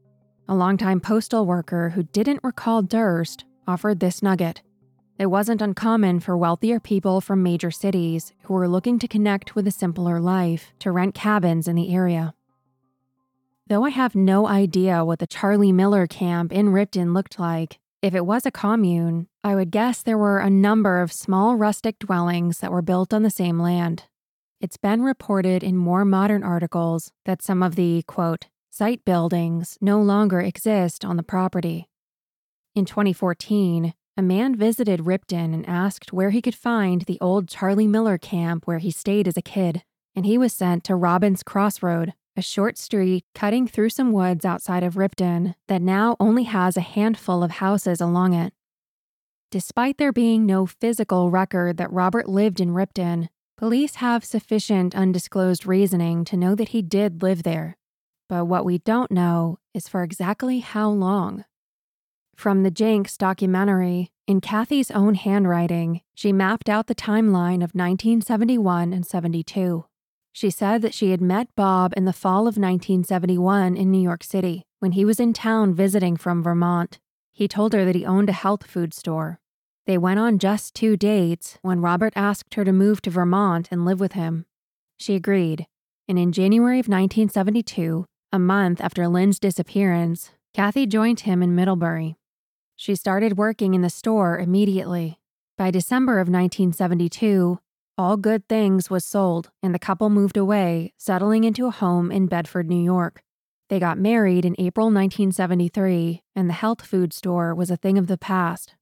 A 0.49 0.55
longtime 0.55 1.01
postal 1.01 1.47
worker 1.47 1.91
who 1.91 2.03
didn't 2.03 2.41
recall 2.43 2.83
Durst 2.83 3.45
offered 3.67 4.01
this 4.01 4.23
nugget 4.23 4.63
it 5.17 5.27
wasn't 5.27 5.63
uncommon 5.63 6.19
for 6.19 6.37
wealthier 6.37 6.81
people 6.81 7.21
from 7.21 7.41
major 7.41 7.71
cities 7.71 8.33
who 8.43 8.55
were 8.55 8.67
looking 8.67 8.99
to 8.99 9.07
connect 9.07 9.55
with 9.55 9.65
a 9.69 9.71
simpler 9.71 10.21
life 10.21 10.73
to 10.81 10.91
rent 10.91 11.15
cabins 11.15 11.69
in 11.69 11.77
the 11.77 11.95
area. 11.95 12.35
Though 13.67 13.85
I 13.85 13.91
have 13.91 14.15
no 14.15 14.47
idea 14.47 15.07
what 15.07 15.21
the 15.21 15.27
Charlie 15.27 15.73
Miller 15.73 16.07
camp 16.07 16.53
in 16.53 16.69
Ripton 16.69 17.15
looked 17.15 17.39
like, 17.39 17.79
if 18.03 18.15
it 18.15 18.27
was 18.27 18.45
a 18.45 18.51
commune, 18.51 19.27
I 19.43 19.55
would 19.55 19.71
guess 19.71 20.03
there 20.03 20.19
were 20.19 20.39
a 20.39 20.51
number 20.51 21.01
of 21.01 21.11
small 21.11 21.57
rustic 21.57 21.99
dwellings 21.99 22.59
that 22.59 22.71
were 22.71 22.83
built 22.83 23.15
on 23.15 23.23
the 23.23 23.31
same 23.31 23.59
land. 23.59 24.05
It's 24.61 24.77
been 24.77 25.03
reported 25.03 25.63
in 25.63 25.79
more 25.79 26.05
modern 26.05 26.43
articles 26.43 27.11
that 27.25 27.41
some 27.41 27.63
of 27.63 27.75
the, 27.75 28.03
quote, 28.07 28.49
site 28.69 29.03
buildings 29.07 29.79
no 29.81 29.99
longer 30.03 30.43
exist 30.43 31.03
on 31.03 31.17
the 31.17 31.23
property. 31.23 31.89
In 32.75 32.85
2014, 32.85 33.95
a 34.19 34.23
man 34.23 34.57
visited 34.57 35.07
Ripton 35.07 35.55
and 35.55 35.67
asked 35.67 36.13
where 36.13 36.31
he 36.31 36.43
could 36.43 36.55
find 36.55 37.03
the 37.03 37.19
old 37.23 37.49
Charlie 37.49 37.87
Miller 37.87 38.19
camp 38.19 38.67
where 38.67 38.79
he 38.79 38.91
stayed 38.91 39.27
as 39.27 39.39
a 39.39 39.43
kid, 39.43 39.85
and 40.15 40.27
he 40.27 40.37
was 40.37 40.53
sent 40.53 40.85
to 40.85 40.95
Robbins 40.95 41.43
Crossroad, 41.43 42.13
a 42.37 42.43
short 42.43 42.77
street 42.77 43.25
cutting 43.35 43.67
through 43.67 43.91
some 43.91 44.13
woods 44.13 44.45
outside 44.45 44.83
of 44.83 44.97
Ripton 44.97 45.55
that 45.69 45.83
now 45.83 46.17
only 46.19 46.45
has 46.45 46.77
a 46.77 46.81
handful 46.81 47.43
of 47.43 47.53
houses 47.53 48.01
along 48.01 48.35
it. 48.35 48.53
Despite 49.51 49.99
there 49.99 50.13
being 50.13 50.45
no 50.45 50.67
physical 50.67 51.31
record 51.31 51.77
that 51.77 51.93
Robert 51.93 52.29
lived 52.29 52.61
in 52.61 52.73
Ripton, 52.73 53.29
police 53.57 53.97
have 53.97 54.25
sufficient 54.25 54.97
undisclosed 54.97 55.65
reasoning 55.65 56.25
to 56.25 56.37
know 56.37 56.57
that 56.57 56.71
he 56.71 56.83
did 56.83 57.23
live 57.23 57.45
there. 57.45 57.77
But 58.29 58.47
what 58.47 58.65
we 58.65 58.79
don't 58.79 59.13
know 59.13 59.59
is 59.73 59.87
for 59.87 60.03
exactly 60.03 60.59
how 60.59 60.91
long. 60.91 61.45
From 62.35 62.65
the 62.65 62.71
Jinx 62.71 63.17
documentary, 63.17 64.11
in 64.27 64.41
Kathy's 64.41 64.91
own 64.91 65.15
handwriting, 65.15 66.01
she 66.15 66.33
mapped 66.33 66.69
out 66.69 66.89
the 66.89 66.95
timeline 66.95 67.63
of 67.63 67.75
1971 67.75 68.93
and 68.93 69.07
72. 69.07 69.85
She 70.35 70.51
said 70.51 70.83
that 70.83 70.93
she 70.93 71.13
had 71.13 71.21
met 71.21 71.55
Bob 71.55 71.95
in 71.97 72.07
the 72.07 72.13
fall 72.13 72.41
of 72.41 72.59
1971 72.59 73.77
in 73.77 73.91
New 73.93 74.03
York 74.03 74.25
City 74.25 74.65
when 74.81 74.91
he 74.93 75.05
was 75.05 75.21
in 75.21 75.33
town 75.33 75.73
visiting 75.73 76.17
from 76.17 76.43
Vermont. 76.43 76.99
He 77.33 77.47
told 77.47 77.73
her 77.73 77.85
that 77.85 77.95
he 77.95 78.05
owned 78.05 78.29
a 78.29 78.33
health 78.33 78.67
food 78.67 78.93
store. 78.93 79.39
They 79.87 79.97
went 79.97 80.19
on 80.19 80.41
just 80.41 80.75
two 80.75 80.97
dates 80.97 81.59
when 81.63 81.81
Robert 81.81 82.13
asked 82.17 82.53
her 82.55 82.65
to 82.65 82.73
move 82.73 83.01
to 83.03 83.11
Vermont 83.11 83.69
and 83.71 83.85
live 83.85 84.01
with 84.01 84.15
him. 84.15 84.45
She 84.97 85.15
agreed, 85.15 85.69
and 86.09 86.19
in 86.19 86.33
January 86.33 86.81
of 86.81 86.89
1972, 86.89 88.05
a 88.33 88.39
month 88.41 88.81
after 88.81 89.07
Lynn's 89.07 89.39
disappearance, 89.39 90.33
Kathy 90.53 90.85
joined 90.85 91.21
him 91.21 91.45
in 91.45 91.55
Middlebury. 91.55 92.17
She 92.75 92.97
started 92.97 93.39
working 93.39 93.75
in 93.75 93.83
the 93.83 93.89
store 93.89 94.41
immediately. 94.41 95.21
By 95.57 95.71
December 95.71 96.15
of 96.15 96.27
1972, 96.27 97.61
all 97.97 98.17
Good 98.17 98.49
Things 98.49 98.91
was 98.91 99.05
sold, 99.05 99.51
and 99.63 99.75
the 99.75 99.79
couple 99.79 100.11
moved 100.11 100.37
away, 100.37 100.93
settling 100.99 101.45
into 101.45 101.67
a 101.67 101.71
home 101.71 102.11
in 102.11 102.27
Bedford, 102.27 102.69
New 102.69 102.83
York. 102.83 103.23
They 103.69 103.79
got 103.79 103.99
married 103.99 104.45
in 104.45 104.57
April 104.59 104.87
1973, 104.87 106.23
and 106.35 106.49
the 106.49 106.55
health 106.55 106.85
food 106.85 107.13
store 107.13 107.55
was 107.55 107.71
a 107.71 107.77
thing 107.77 107.97
of 107.97 108.09
the 108.09 108.19
past. 108.19 108.75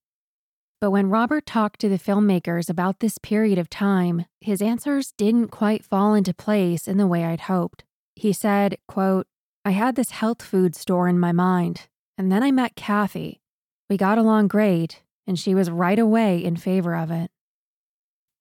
But 0.80 0.90
when 0.90 1.10
Robert 1.10 1.46
talked 1.46 1.80
to 1.80 1.88
the 1.88 1.98
filmmakers 1.98 2.68
about 2.68 3.00
this 3.00 3.18
period 3.18 3.58
of 3.58 3.70
time, 3.70 4.24
his 4.40 4.62
answers 4.62 5.12
didn't 5.16 5.48
quite 5.48 5.84
fall 5.84 6.14
into 6.14 6.34
place 6.34 6.88
in 6.88 6.96
the 6.96 7.06
way 7.06 7.24
I'd 7.24 7.42
hoped. 7.42 7.84
He 8.16 8.32
said, 8.32 8.78
quote, 8.88 9.26
I 9.64 9.70
had 9.70 9.94
this 9.94 10.10
health 10.10 10.42
food 10.42 10.74
store 10.74 11.06
in 11.06 11.20
my 11.20 11.32
mind, 11.32 11.86
and 12.18 12.32
then 12.32 12.42
I 12.42 12.50
met 12.50 12.74
Kathy. 12.74 13.40
We 13.88 13.96
got 13.96 14.18
along 14.18 14.48
great, 14.48 15.02
and 15.26 15.38
she 15.38 15.54
was 15.54 15.70
right 15.70 15.98
away 15.98 16.42
in 16.42 16.56
favor 16.56 16.96
of 16.96 17.10
it. 17.10 17.30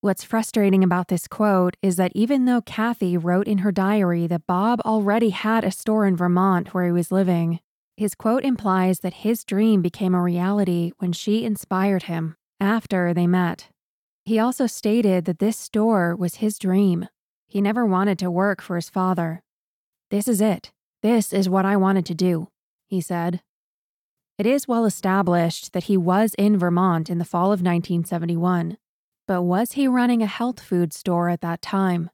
What's 0.02 0.24
frustrating 0.24 0.82
about 0.82 1.06
this 1.06 1.28
quote 1.28 1.76
is 1.80 1.94
that 1.94 2.10
even 2.12 2.44
though 2.44 2.60
Kathy 2.60 3.16
wrote 3.16 3.46
in 3.46 3.58
her 3.58 3.70
diary 3.70 4.26
that 4.26 4.48
Bob 4.48 4.80
already 4.80 5.30
had 5.30 5.62
a 5.62 5.70
store 5.70 6.06
in 6.06 6.16
Vermont 6.16 6.74
where 6.74 6.86
he 6.86 6.90
was 6.90 7.12
living, 7.12 7.60
his 7.96 8.16
quote 8.16 8.44
implies 8.44 8.98
that 8.98 9.22
his 9.22 9.44
dream 9.44 9.80
became 9.80 10.12
a 10.12 10.20
reality 10.20 10.90
when 10.98 11.12
she 11.12 11.44
inspired 11.44 12.02
him 12.04 12.34
after 12.58 13.14
they 13.14 13.28
met. 13.28 13.68
He 14.24 14.40
also 14.40 14.66
stated 14.66 15.24
that 15.26 15.38
this 15.38 15.56
store 15.56 16.16
was 16.16 16.42
his 16.42 16.58
dream. 16.58 17.06
He 17.46 17.60
never 17.60 17.86
wanted 17.86 18.18
to 18.18 18.28
work 18.28 18.60
for 18.60 18.74
his 18.74 18.90
father. 18.90 19.44
This 20.10 20.26
is 20.26 20.40
it. 20.40 20.72
This 21.02 21.32
is 21.32 21.48
what 21.48 21.64
I 21.64 21.76
wanted 21.76 22.06
to 22.06 22.14
do, 22.14 22.48
he 22.88 23.00
said. 23.00 23.40
It 24.36 24.46
is 24.46 24.66
well 24.66 24.84
established 24.84 25.72
that 25.74 25.84
he 25.84 25.96
was 25.96 26.34
in 26.36 26.58
Vermont 26.58 27.08
in 27.08 27.18
the 27.18 27.24
fall 27.24 27.52
of 27.52 27.62
1971. 27.62 28.78
But 29.28 29.42
was 29.42 29.72
he 29.72 29.86
running 29.86 30.22
a 30.22 30.26
health 30.26 30.60
food 30.60 30.92
store 30.92 31.28
at 31.28 31.40
that 31.42 31.62
time? 31.62 32.10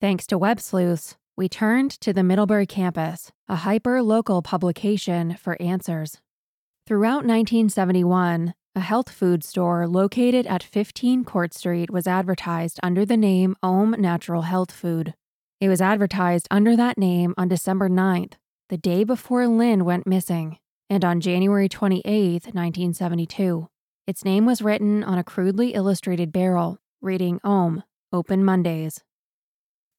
Thanks 0.00 0.26
to 0.26 0.38
Web 0.38 0.60
Sleuths, 0.60 1.16
we 1.36 1.48
turned 1.48 1.90
to 2.00 2.12
the 2.12 2.22
Middlebury 2.22 2.66
campus, 2.66 3.32
a 3.48 3.56
hyper 3.56 4.02
local 4.02 4.42
publication, 4.42 5.36
for 5.36 5.60
answers. 5.60 6.18
Throughout 6.86 7.24
1971, 7.24 8.54
a 8.74 8.80
health 8.80 9.10
food 9.10 9.42
store 9.42 9.88
located 9.88 10.46
at 10.46 10.62
15 10.62 11.24
Court 11.24 11.54
Street 11.54 11.90
was 11.90 12.06
advertised 12.06 12.78
under 12.82 13.04
the 13.04 13.16
name 13.16 13.56
Ohm 13.62 13.94
Natural 13.98 14.42
Health 14.42 14.70
Food. 14.70 15.14
It 15.60 15.68
was 15.68 15.80
advertised 15.80 16.46
under 16.50 16.76
that 16.76 16.98
name 16.98 17.34
on 17.36 17.48
December 17.48 17.88
9th, 17.88 18.34
the 18.68 18.76
day 18.76 19.02
before 19.02 19.48
Lynn 19.48 19.84
went 19.84 20.06
missing, 20.06 20.58
and 20.90 21.04
on 21.04 21.20
January 21.20 21.68
28, 21.68 22.04
1972. 22.54 23.68
Its 24.08 24.24
name 24.24 24.46
was 24.46 24.62
written 24.62 25.04
on 25.04 25.18
a 25.18 25.22
crudely 25.22 25.74
illustrated 25.74 26.32
barrel, 26.32 26.78
reading 27.02 27.38
Ohm, 27.44 27.82
Open 28.10 28.42
Mondays. 28.42 29.04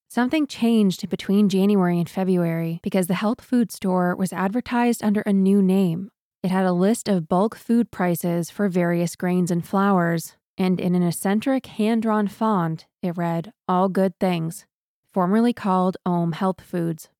Something 0.08 0.48
changed 0.48 1.08
between 1.08 1.48
January 1.48 1.96
and 1.96 2.10
February 2.10 2.80
because 2.82 3.06
the 3.06 3.14
health 3.14 3.40
food 3.40 3.70
store 3.70 4.16
was 4.16 4.32
advertised 4.32 5.04
under 5.04 5.20
a 5.20 5.32
new 5.32 5.62
name. 5.62 6.10
It 6.42 6.50
had 6.50 6.64
a 6.66 6.72
list 6.72 7.08
of 7.08 7.28
bulk 7.28 7.54
food 7.54 7.92
prices 7.92 8.50
for 8.50 8.68
various 8.68 9.14
grains 9.14 9.48
and 9.48 9.64
flours, 9.64 10.34
and 10.58 10.80
in 10.80 10.96
an 10.96 11.04
eccentric 11.04 11.66
hand 11.66 12.02
drawn 12.02 12.26
font, 12.26 12.86
it 13.02 13.16
read 13.16 13.52
All 13.68 13.88
Good 13.88 14.18
Things, 14.18 14.66
formerly 15.04 15.52
called 15.52 15.96
Ohm 16.04 16.32
Health 16.32 16.62
Foods. 16.62 17.10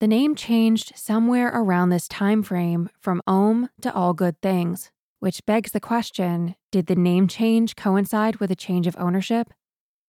The 0.00 0.08
name 0.08 0.34
changed 0.34 0.94
somewhere 0.96 1.48
around 1.48 1.90
this 1.90 2.08
time 2.08 2.42
frame 2.42 2.88
from 2.98 3.20
Ohm 3.26 3.68
to 3.82 3.92
All 3.92 4.14
Good 4.14 4.40
Things, 4.40 4.91
which 5.22 5.46
begs 5.46 5.70
the 5.70 5.78
question 5.78 6.56
did 6.72 6.86
the 6.86 6.96
name 6.96 7.28
change 7.28 7.76
coincide 7.76 8.34
with 8.40 8.50
a 8.50 8.56
change 8.56 8.88
of 8.88 8.96
ownership? 8.98 9.54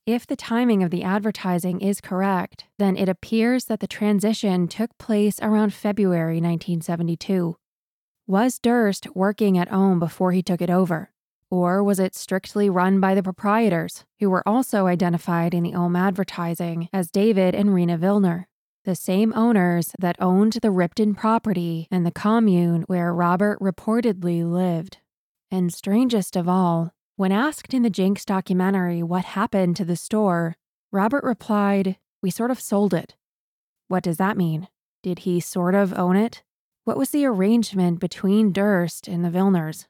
If 0.07 0.25
the 0.25 0.35
timing 0.35 0.81
of 0.81 0.89
the 0.89 1.03
advertising 1.03 1.81
is 1.81 2.01
correct, 2.01 2.65
then 2.79 2.97
it 2.97 3.07
appears 3.07 3.65
that 3.65 3.79
the 3.79 3.85
transition 3.85 4.67
took 4.67 4.97
place 4.97 5.39
around 5.39 5.71
February 5.71 6.41
1972. 6.41 7.55
Was 8.25 8.57
Durst 8.57 9.15
working 9.15 9.55
at 9.55 9.71
Ohm 9.71 9.99
before 9.99 10.31
he 10.31 10.41
took 10.41 10.63
it 10.63 10.71
over? 10.71 11.11
Or 11.51 11.83
was 11.83 11.99
it 11.99 12.15
strictly 12.15 12.67
run 12.67 12.99
by 12.99 13.13
the 13.13 13.21
proprietors, 13.21 14.05
who 14.19 14.31
were 14.31 14.47
also 14.47 14.87
identified 14.87 15.53
in 15.53 15.61
the 15.61 15.75
Ohm 15.75 15.95
advertising 15.95 16.89
as 16.91 17.11
David 17.11 17.53
and 17.53 17.71
Rena 17.71 17.99
Vilner, 17.99 18.45
the 18.83 18.95
same 18.95 19.31
owners 19.35 19.91
that 19.99 20.15
owned 20.19 20.53
the 20.63 20.71
Ripton 20.71 21.13
property 21.13 21.87
and 21.91 22.03
the 22.03 22.11
commune 22.11 22.81
where 22.87 23.13
Robert 23.13 23.59
reportedly 23.59 24.43
lived? 24.43 24.97
And 25.53 25.71
strangest 25.71 26.35
of 26.35 26.49
all, 26.49 26.95
when 27.15 27.31
asked 27.31 27.75
in 27.75 27.83
the 27.83 27.91
Jinx 27.91 28.25
documentary 28.25 29.03
what 29.03 29.23
happened 29.23 29.75
to 29.75 29.85
the 29.85 29.95
store, 29.95 30.55
Robert 30.91 31.23
replied, 31.23 31.97
We 32.23 32.31
sort 32.31 32.49
of 32.49 32.59
sold 32.59 32.91
it. 32.91 33.15
What 33.87 34.01
does 34.01 34.17
that 34.17 34.35
mean? 34.35 34.67
Did 35.03 35.19
he 35.19 35.39
sort 35.39 35.75
of 35.75 35.93
own 35.93 36.15
it? 36.15 36.41
What 36.85 36.97
was 36.97 37.11
the 37.11 37.27
arrangement 37.27 37.99
between 37.99 38.51
Durst 38.51 39.07
and 39.07 39.23
the 39.23 39.29
Vilners? 39.29 39.85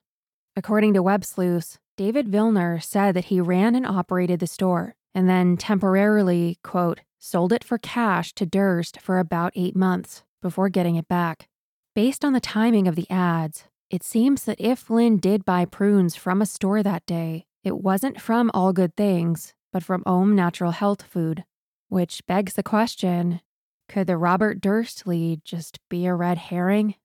According 0.57 0.95
to 0.95 1.01
Web 1.01 1.23
Sleuths, 1.23 1.79
David 1.95 2.27
Vilner 2.27 2.83
said 2.83 3.13
that 3.13 3.25
he 3.25 3.39
ran 3.39 3.73
and 3.73 3.87
operated 3.87 4.41
the 4.41 4.47
store 4.47 4.95
and 5.15 5.29
then 5.29 5.55
temporarily, 5.55 6.57
quote, 6.61 6.99
sold 7.19 7.53
it 7.53 7.63
for 7.63 7.77
cash 7.77 8.33
to 8.33 8.45
Durst 8.45 8.99
for 8.99 9.17
about 9.17 9.53
eight 9.55 9.77
months 9.77 10.23
before 10.41 10.67
getting 10.67 10.97
it 10.97 11.07
back. 11.07 11.47
Based 11.95 12.25
on 12.25 12.33
the 12.33 12.41
timing 12.41 12.85
of 12.85 12.97
the 12.97 13.09
ads, 13.09 13.63
it 13.93 14.01
seems 14.01 14.45
that 14.45 14.59
if 14.59 14.89
Lynn 14.89 15.17
did 15.17 15.45
buy 15.45 15.65
prunes 15.65 16.15
from 16.15 16.41
a 16.41 16.47
store 16.47 16.81
that 16.81 17.05
day, 17.05 17.45
it 17.63 17.77
wasn't 17.77 18.19
from 18.19 18.49
All 18.51 18.73
Good 18.73 18.95
Things, 18.95 19.53
but 19.71 19.83
from 19.83 20.01
Ohm 20.07 20.35
Natural 20.35 20.71
Health 20.71 21.03
Food. 21.03 21.43
Which 21.89 22.25
begs 22.25 22.53
the 22.53 22.63
question 22.63 23.39
could 23.87 24.07
the 24.07 24.17
Robert 24.17 24.59
Durst 24.59 25.05
lead 25.05 25.45
just 25.45 25.77
be 25.91 26.07
a 26.07 26.15
red 26.15 26.39
herring? 26.39 26.95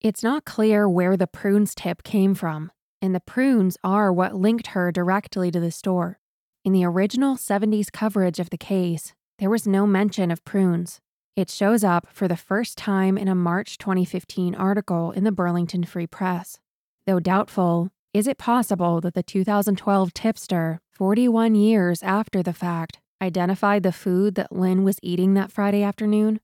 It's 0.00 0.22
not 0.22 0.46
clear 0.46 0.88
where 0.88 1.18
the 1.18 1.26
prunes 1.26 1.74
tip 1.74 2.02
came 2.02 2.34
from, 2.34 2.72
and 3.02 3.14
the 3.14 3.20
prunes 3.20 3.76
are 3.84 4.10
what 4.10 4.34
linked 4.34 4.68
her 4.68 4.90
directly 4.90 5.50
to 5.50 5.60
the 5.60 5.70
store. 5.70 6.18
In 6.64 6.72
the 6.72 6.86
original 6.86 7.36
70s 7.36 7.92
coverage 7.92 8.40
of 8.40 8.48
the 8.48 8.56
case, 8.56 9.12
there 9.38 9.50
was 9.50 9.66
no 9.66 9.86
mention 9.86 10.30
of 10.30 10.46
prunes. 10.46 11.02
It 11.38 11.50
shows 11.50 11.84
up 11.84 12.08
for 12.12 12.26
the 12.26 12.36
first 12.36 12.76
time 12.76 13.16
in 13.16 13.28
a 13.28 13.34
March 13.36 13.78
2015 13.78 14.56
article 14.56 15.12
in 15.12 15.22
the 15.22 15.30
Burlington 15.30 15.84
Free 15.84 16.08
Press. 16.08 16.58
Though 17.06 17.20
doubtful, 17.20 17.90
is 18.12 18.26
it 18.26 18.38
possible 18.38 19.00
that 19.00 19.14
the 19.14 19.22
2012 19.22 20.12
tipster, 20.12 20.80
41 20.90 21.54
years 21.54 22.02
after 22.02 22.42
the 22.42 22.52
fact, 22.52 22.98
identified 23.22 23.84
the 23.84 23.92
food 23.92 24.34
that 24.34 24.50
Lynn 24.50 24.82
was 24.82 24.98
eating 25.00 25.34
that 25.34 25.52
Friday 25.52 25.84
afternoon? 25.84 26.40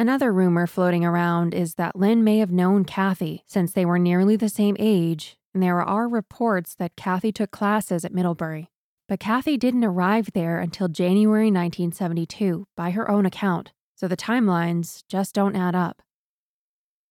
Another 0.00 0.32
rumor 0.32 0.66
floating 0.66 1.04
around 1.04 1.54
is 1.54 1.76
that 1.76 1.94
Lynn 1.94 2.24
may 2.24 2.38
have 2.38 2.50
known 2.50 2.84
Kathy 2.84 3.44
since 3.46 3.70
they 3.70 3.84
were 3.84 4.00
nearly 4.00 4.34
the 4.34 4.48
same 4.48 4.74
age, 4.80 5.36
and 5.54 5.62
there 5.62 5.80
are 5.80 6.08
reports 6.08 6.74
that 6.74 6.96
Kathy 6.96 7.30
took 7.30 7.52
classes 7.52 8.04
at 8.04 8.12
Middlebury. 8.12 8.72
But 9.08 9.20
Kathy 9.20 9.56
didn't 9.56 9.84
arrive 9.84 10.32
there 10.34 10.58
until 10.58 10.88
January 10.88 11.52
1972 11.52 12.66
by 12.76 12.90
her 12.90 13.08
own 13.08 13.26
account, 13.26 13.70
so 14.04 14.08
the 14.08 14.18
timelines 14.18 15.02
just 15.08 15.34
don't 15.34 15.56
add 15.56 15.74
up. 15.74 16.02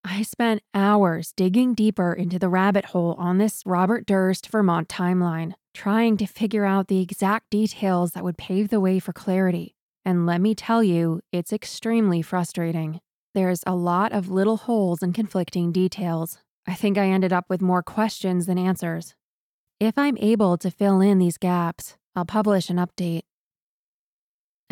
I 0.06 0.22
spent 0.22 0.62
hours 0.76 1.34
digging 1.36 1.74
deeper 1.74 2.14
into 2.14 2.38
the 2.38 2.50
rabbit 2.50 2.86
hole 2.86 3.16
on 3.18 3.40
this 3.40 3.64
Robert 3.66 4.06
Durst 4.06 4.48
Vermont 4.52 4.88
timeline, 4.88 5.54
trying 5.74 6.18
to 6.18 6.28
figure 6.28 6.66
out 6.66 6.90
the 6.90 7.02
exact 7.02 7.50
details 7.50 8.12
that 8.12 8.24
would 8.24 8.38
pave 8.38 8.70
the 8.70 8.80
way 8.80 9.00
for 9.00 9.12
clarity. 9.12 9.74
And 10.06 10.28
let 10.28 10.40
me 10.40 10.54
tell 10.54 10.84
you, 10.84 11.22
it's 11.32 11.52
extremely 11.52 12.22
frustrating. 12.22 13.00
There's 13.34 13.64
a 13.66 13.74
lot 13.74 14.12
of 14.12 14.30
little 14.30 14.58
holes 14.58 15.02
and 15.02 15.16
conflicting 15.16 15.72
details. 15.72 16.38
I 16.68 16.76
think 16.76 17.00
I 17.00 17.08
ended 17.08 17.34
up 17.34 17.46
with 17.50 17.60
more 17.60 17.82
questions 17.82 18.46
than 18.46 18.60
answers. 18.60 19.16
If 19.80 19.98
I'm 19.98 20.18
able 20.20 20.60
to 20.60 20.70
fill 20.70 21.02
in 21.02 21.18
these 21.18 21.40
gaps, 21.40 21.98
I'll 22.16 22.24
publish 22.24 22.70
an 22.70 22.78
update. 22.78 23.24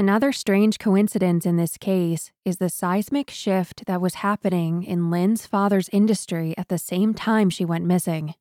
Another 0.01 0.31
strange 0.31 0.79
coincidence 0.79 1.45
in 1.45 1.57
this 1.57 1.77
case 1.77 2.31
is 2.43 2.57
the 2.57 2.69
seismic 2.69 3.29
shift 3.29 3.85
that 3.85 4.01
was 4.01 4.15
happening 4.25 4.81
in 4.81 5.11
Lynn's 5.11 5.45
father's 5.45 5.89
industry 5.89 6.55
at 6.57 6.69
the 6.69 6.79
same 6.79 7.13
time 7.13 7.51
she 7.51 7.65
went 7.65 7.85
missing. 7.85 8.33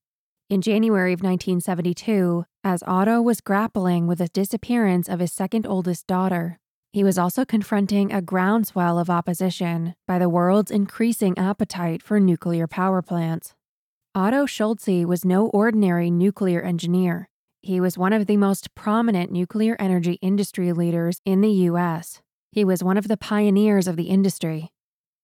In 0.48 0.62
January 0.62 1.12
of 1.12 1.20
1972, 1.20 2.46
as 2.64 2.82
Otto 2.86 3.20
was 3.20 3.42
grappling 3.42 4.06
with 4.06 4.20
the 4.20 4.28
disappearance 4.28 5.06
of 5.06 5.20
his 5.20 5.34
second 5.34 5.66
oldest 5.66 6.06
daughter, 6.06 6.58
he 6.94 7.04
was 7.04 7.18
also 7.18 7.44
confronting 7.44 8.10
a 8.10 8.22
groundswell 8.22 8.98
of 8.98 9.10
opposition 9.10 9.94
by 10.08 10.18
the 10.18 10.30
world's 10.30 10.70
increasing 10.70 11.36
appetite 11.36 12.02
for 12.02 12.18
nuclear 12.18 12.66
power 12.66 13.02
plants. 13.02 13.54
Otto 14.14 14.46
Schulze 14.46 15.04
was 15.04 15.26
no 15.26 15.48
ordinary 15.48 16.10
nuclear 16.10 16.62
engineer. 16.62 17.29
He 17.62 17.78
was 17.78 17.98
one 17.98 18.14
of 18.14 18.26
the 18.26 18.38
most 18.38 18.74
prominent 18.74 19.30
nuclear 19.30 19.76
energy 19.78 20.18
industry 20.22 20.72
leaders 20.72 21.20
in 21.26 21.42
the 21.42 21.50
U.S. 21.68 22.22
He 22.52 22.64
was 22.64 22.82
one 22.82 22.96
of 22.96 23.06
the 23.06 23.18
pioneers 23.18 23.86
of 23.86 23.96
the 23.96 24.04
industry. 24.04 24.72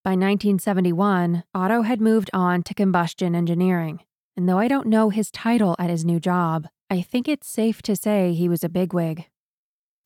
By 0.05 0.11
1971, 0.11 1.45
Otto 1.55 1.83
had 1.83 2.01
moved 2.01 2.31
on 2.35 2.63
to 2.65 2.75
combustion 2.75 3.35
engineering, 3.35 4.01
and 4.37 4.47
though 4.47 4.59
I 4.59 4.69
don't 4.69 4.87
know 4.87 5.09
his 5.09 5.31
title 5.31 5.75
at 5.79 5.89
his 5.89 6.05
new 6.05 6.21
job, 6.21 6.69
I 6.91 7.01
think 7.01 7.27
it's 7.27 7.49
safe 7.49 7.81
to 7.83 7.97
say 7.97 8.35
he 8.35 8.51
was 8.51 8.63
a 8.63 8.69
bigwig. 8.69 9.25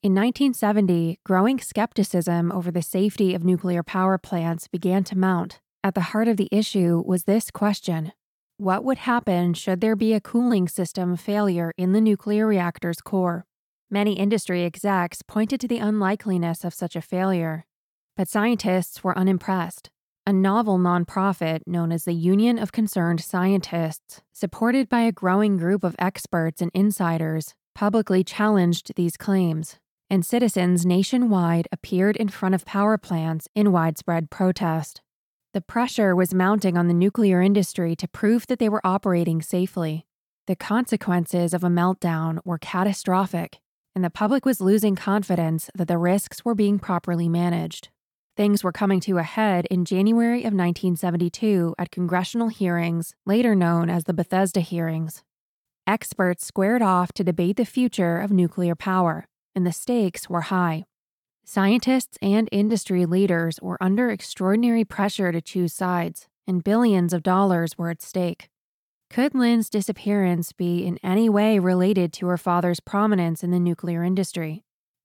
In 0.03 0.15
1970, 0.15 1.19
growing 1.25 1.59
skepticism 1.59 2.53
over 2.53 2.71
the 2.71 2.81
safety 2.81 3.35
of 3.35 3.45
nuclear 3.45 3.83
power 3.83 4.19
plants 4.19 4.69
began 4.69 5.03
to 5.05 5.19
mount. 5.19 5.61
At 5.83 5.95
the 5.95 6.13
heart 6.13 6.29
of 6.29 6.37
the 6.37 6.49
issue 6.53 7.03
was 7.05 7.25
this 7.25 7.51
question 7.51 8.13
What 8.61 8.85
would 8.85 8.99
happen 8.99 9.55
should 9.55 9.81
there 9.81 9.97
be 9.97 10.13
a 10.13 10.21
cooling 10.21 10.69
system 10.69 11.17
failure 11.17 11.73
in 11.79 11.93
the 11.93 12.01
nuclear 12.03 12.47
reactor's 12.47 13.01
core? 13.01 13.47
Many 13.91 14.19
industry 14.19 14.67
execs 14.67 15.23
pointed 15.23 15.63
to 15.63 15.67
the 15.67 15.79
unlikeliness 15.79 16.63
of 16.63 16.75
such 16.75 16.95
a 16.95 17.01
failure, 17.01 17.65
but 18.19 18.29
scientists 18.29 19.03
were 19.03 19.17
unimpressed. 19.17 19.89
A 20.27 20.35
novel 20.35 20.79
nonprofit 20.79 21.61
known 21.67 21.91
as 21.91 22.05
the 22.05 22.13
Union 22.13 22.59
of 22.59 22.71
Concerned 22.71 23.23
Scientists, 23.23 24.21
supported 24.31 24.91
by 24.91 25.01
a 25.01 25.11
growing 25.11 25.57
group 25.57 25.83
of 25.83 25.97
experts 25.99 26.61
and 26.61 26.71
insiders, 26.75 27.55
publicly 27.75 28.23
challenged 28.23 28.95
these 28.95 29.17
claims 29.17 29.79
and 30.11 30.23
citizens 30.23 30.85
nationwide 30.85 31.67
appeared 31.73 32.17
in 32.19 32.29
front 32.29 32.55
of 32.55 32.67
power 32.67 32.99
plants 32.99 33.49
in 33.55 33.73
widespread 33.73 34.29
protest. 34.29 35.01
The 35.53 35.61
pressure 35.61 36.15
was 36.15 36.33
mounting 36.33 36.79
on 36.79 36.87
the 36.87 36.95
nuclear 36.95 37.43
industry 37.43 37.97
to 37.97 38.09
prove 38.09 38.47
that 38.47 38.59
they 38.59 38.69
were 38.69 38.81
operating 38.85 39.43
safely. 39.43 40.07
The 40.47 40.57
consequences 40.57 41.53
of 41.53 41.65
a 41.65 41.69
meltdown 41.69 42.39
were 42.45 42.59
catastrophic, 42.59 43.59
and 43.95 44.05
the 44.05 44.11
public 44.11 44.47
was 44.47 44.61
losing 44.61 44.95
confidence 44.95 45.69
that 45.75 45.89
the 45.89 45.99
risks 45.99 46.45
were 46.45 46.55
being 46.55 46.79
properly 46.79 47.29
managed. 47.29 47.89
Things 48.37 48.63
were 48.63 48.73
coming 48.73 49.01
to 49.01 49.19
a 49.19 49.25
head 49.25 49.67
in 49.71 49.85
January 49.85 50.41
of 50.41 50.55
1972 50.55 51.75
at 51.79 51.91
congressional 51.91 52.49
hearings, 52.49 53.15
later 53.27 53.55
known 53.55 53.91
as 53.91 54.05
the 54.05 54.15
Bethesda 54.15 54.61
hearings. 54.61 55.25
Experts 55.87 56.47
squared 56.47 56.83
off 56.83 57.13
to 57.15 57.25
debate 57.25 57.57
the 57.57 57.65
future 57.65 58.19
of 58.19 58.31
nuclear 58.31 58.77
power 58.77 59.27
and 59.55 59.67
the 59.67 59.73
stakes 59.73 60.29
were 60.29 60.43
high. 60.43 60.85
Scientists 61.45 62.17
and 62.23 62.49
industry 62.53 63.07
leaders 63.07 63.59
were 63.61 63.83
under 63.83 64.11
extraordinary 64.11 64.85
pressure 64.85 65.33
to 65.33 65.41
choose 65.41 65.73
sides, 65.73 66.29
and 66.47 66.65
billions 66.65 67.13
of 67.13 67.23
dollars 67.23 67.77
were 67.77 67.91
at 67.91 68.03
stake. 68.03 68.49
Could 69.09 69.35
Lynn's 69.35 69.69
disappearance 69.69 70.53
be 70.53 70.87
in 70.87 70.99
any 71.03 71.29
way 71.29 71.59
related 71.59 72.13
to 72.15 72.27
her 72.29 72.39
father's 72.39 72.79
prominence 72.79 73.43
in 73.43 73.51
the 73.51 73.59
nuclear 73.59 74.05
industry? 74.05 74.63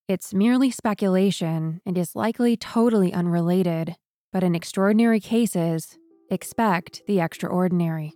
It's 0.08 0.36
merely 0.36 0.70
speculation 0.70 1.82
and 1.84 1.98
is 1.98 2.16
likely 2.16 2.56
totally 2.56 3.12
unrelated, 3.12 3.96
but 4.32 4.44
in 4.44 4.54
extraordinary 4.54 5.20
cases, 5.20 5.98
expect 6.30 7.02
the 7.08 7.20
extraordinary. 7.20 8.14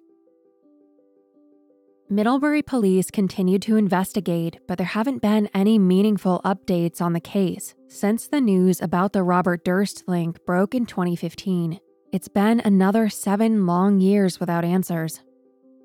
Middlebury 2.12 2.64
police 2.64 3.12
continued 3.12 3.62
to 3.62 3.76
investigate, 3.76 4.57
but 4.68 4.80
there 4.80 4.88
haven't 4.88 5.22
been 5.22 5.47
any 5.53 5.78
meaningful 5.78 6.41
updates 6.43 7.01
on 7.01 7.14
the 7.14 7.20
case 7.20 7.76
since 7.88 8.28
the 8.28 8.41
news 8.41 8.82
about 8.82 9.14
the 9.14 9.22
Robert 9.22 9.64
Durst 9.64 10.07
link 10.07 10.43
broke 10.43 10.74
in 10.74 10.88
2015. 10.88 11.80
It's 12.12 12.28
been 12.28 12.62
another 12.62 13.10
seven 13.10 13.68
long 13.68 13.99
years 13.99 14.39
without 14.39 14.66
answers. 14.66 15.22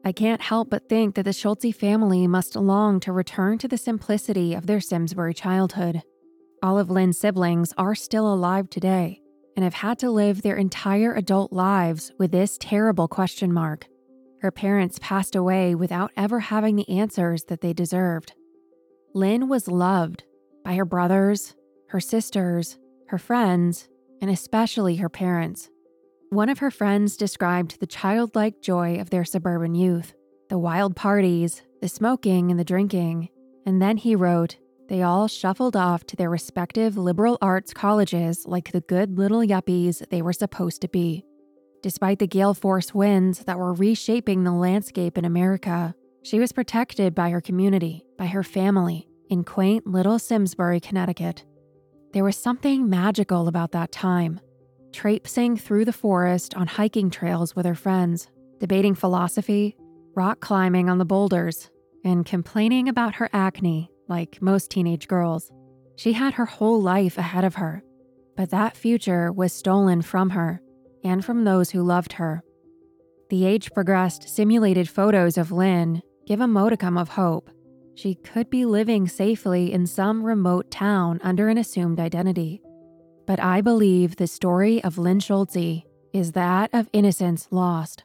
I 0.03 0.12
can't 0.12 0.41
help 0.41 0.70
but 0.70 0.89
think 0.89 1.14
that 1.14 1.25
the 1.25 1.35
Schulze 1.35 1.75
family 1.75 2.27
must 2.27 2.57
long 2.57 3.01
to 3.01 3.12
return 3.12 3.59
to 3.59 3.68
the 3.68 3.77
simplicity 3.77 4.55
of 4.55 4.66
their 4.66 4.81
Simsbury 4.81 5.35
childhood. 5.35 6.01
All 6.62 6.79
of 6.79 6.91
Lynn's 6.91 7.18
siblings 7.18 7.75
are 7.77 7.95
still 7.95 8.33
alive 8.33 8.70
today 8.70 9.20
and 9.57 9.62
have 9.62 9.75
had 9.75 9.99
to 9.99 10.11
live 10.11 10.41
their 10.41 10.57
entire 10.57 11.14
adult 11.14 11.53
lives 11.53 12.12
with 12.18 12.33
this 12.33 12.57
terrible 12.59 13.09
question 13.09 13.53
mark. 13.53 13.89
Her 14.45 14.51
parents 14.51 14.99
passed 15.01 15.34
away 15.34 15.74
without 15.74 16.11
ever 16.18 16.38
having 16.38 16.76
the 16.76 16.86
answers 16.86 17.45
that 17.45 17.62
they 17.62 17.72
deserved. 17.72 18.34
Lynn 19.14 19.49
was 19.49 19.68
loved 19.68 20.24
by 20.62 20.74
her 20.74 20.84
brothers, 20.84 21.55
her 21.88 21.99
sisters, 21.99 22.78
her 23.09 23.16
friends, 23.16 23.88
and 24.20 24.30
especially 24.30 24.97
her 24.97 25.09
parents. 25.09 25.70
One 26.28 26.51
of 26.51 26.59
her 26.59 26.70
friends 26.70 27.16
described 27.16 27.80
the 27.80 27.86
childlike 27.86 28.61
joy 28.61 29.01
of 29.01 29.09
their 29.09 29.24
suburban 29.24 29.74
youth, 29.74 30.12
the 30.51 30.59
wild 30.59 30.95
parties, 30.95 31.62
the 31.80 31.88
smoking 31.88 32.51
and 32.51 32.61
the 32.61 32.64
drinking, 32.64 33.30
and 33.64 33.80
then 33.80 33.97
he 33.97 34.14
wrote, 34.14 34.59
they 34.90 35.01
all 35.01 35.26
shuffled 35.26 35.74
off 35.74 36.05
to 36.05 36.16
their 36.16 36.28
respective 36.28 36.99
liberal 36.99 37.38
arts 37.40 37.72
colleges 37.72 38.45
like 38.45 38.72
the 38.72 38.82
good 38.82 39.16
little 39.16 39.40
yuppies 39.40 40.07
they 40.11 40.20
were 40.20 40.34
supposed 40.34 40.82
to 40.82 40.88
be. 40.88 41.24
Despite 41.85 42.18
the 42.18 42.26
gale 42.26 42.55
force 42.55 42.95
winds 42.95 43.41
that 43.41 43.59
were 43.59 43.74
reshaping 43.74 44.43
the 44.43 44.53
landscape 44.53 45.18
in 45.18 45.26
America, 45.26 45.95
she 46.22 46.39
was 46.39 46.51
protected 46.51 47.14
by 47.14 47.28
her 47.28 47.43
community, 47.43 48.07
by 48.16 48.24
her 48.24 48.43
family, 48.43 49.07
in 49.28 49.45
quaint 49.45 49.87
little 49.87 50.18
Simsbury, 50.18 50.80
Connecticut. 50.80 51.45
There 52.14 52.24
was 52.24 52.39
something 52.39 52.89
magical 52.89 53.49
about 53.49 53.72
that 53.72 53.93
time. 53.93 54.41
Traipsing 54.95 55.59
through 55.59 55.85
the 55.85 55.93
forest 55.93 56.55
on 56.55 56.68
hiking 56.68 57.11
trails 57.11 57.55
with 57.55 57.66
her 57.66 57.74
friends, 57.74 58.28
debating 58.61 58.95
philosophy, 58.95 59.76
rock 60.14 60.41
climbing 60.41 60.89
on 60.89 60.97
the 60.97 61.05
boulders, 61.05 61.68
and 62.03 62.24
complaining 62.24 62.89
about 62.89 63.16
her 63.16 63.28
acne 63.35 63.91
like 64.09 64.41
most 64.41 64.70
teenage 64.70 65.07
girls. 65.07 65.53
She 65.97 66.14
had 66.14 66.32
her 66.32 66.47
whole 66.47 66.80
life 66.80 67.18
ahead 67.18 67.45
of 67.45 67.57
her, 67.57 67.85
but 68.39 68.49
that 68.49 68.74
future 68.74 69.30
was 69.30 69.53
stolen 69.53 70.01
from 70.01 70.30
her 70.30 70.62
and 71.05 71.25
from 71.25 71.45
those 71.45 71.71
who 71.71 71.83
loved 71.83 72.15
her. 72.15 72.43
The 73.31 73.47
age 73.47 73.73
progressed 73.73 74.29
simulated 74.29 74.89
photos 74.89 75.39
of 75.39 75.53
Lynn 75.53 76.03
give 76.27 76.41
a 76.41 76.49
modicum 76.49 76.97
of 76.97 77.11
hope. 77.11 77.51
She 77.95 78.15
could 78.15 78.51
be 78.51 78.65
living 78.65 79.09
safely 79.09 79.73
in 79.73 79.87
some 79.87 80.25
remote 80.25 80.71
town 80.71 81.21
under 81.23 81.49
an 81.49 81.59
assumed 81.59 82.01
identity. 82.01 82.61
But 83.27 83.41
I 83.41 83.61
believe 83.61 84.17
the 84.17 84.27
story 84.27 84.83
of 84.83 84.99
Lynn 84.99 85.21
Schulze 85.21 85.85
is 86.13 86.33
that 86.33 86.71
of 86.73 86.89
innocence 86.93 87.49
lost. 87.51 88.05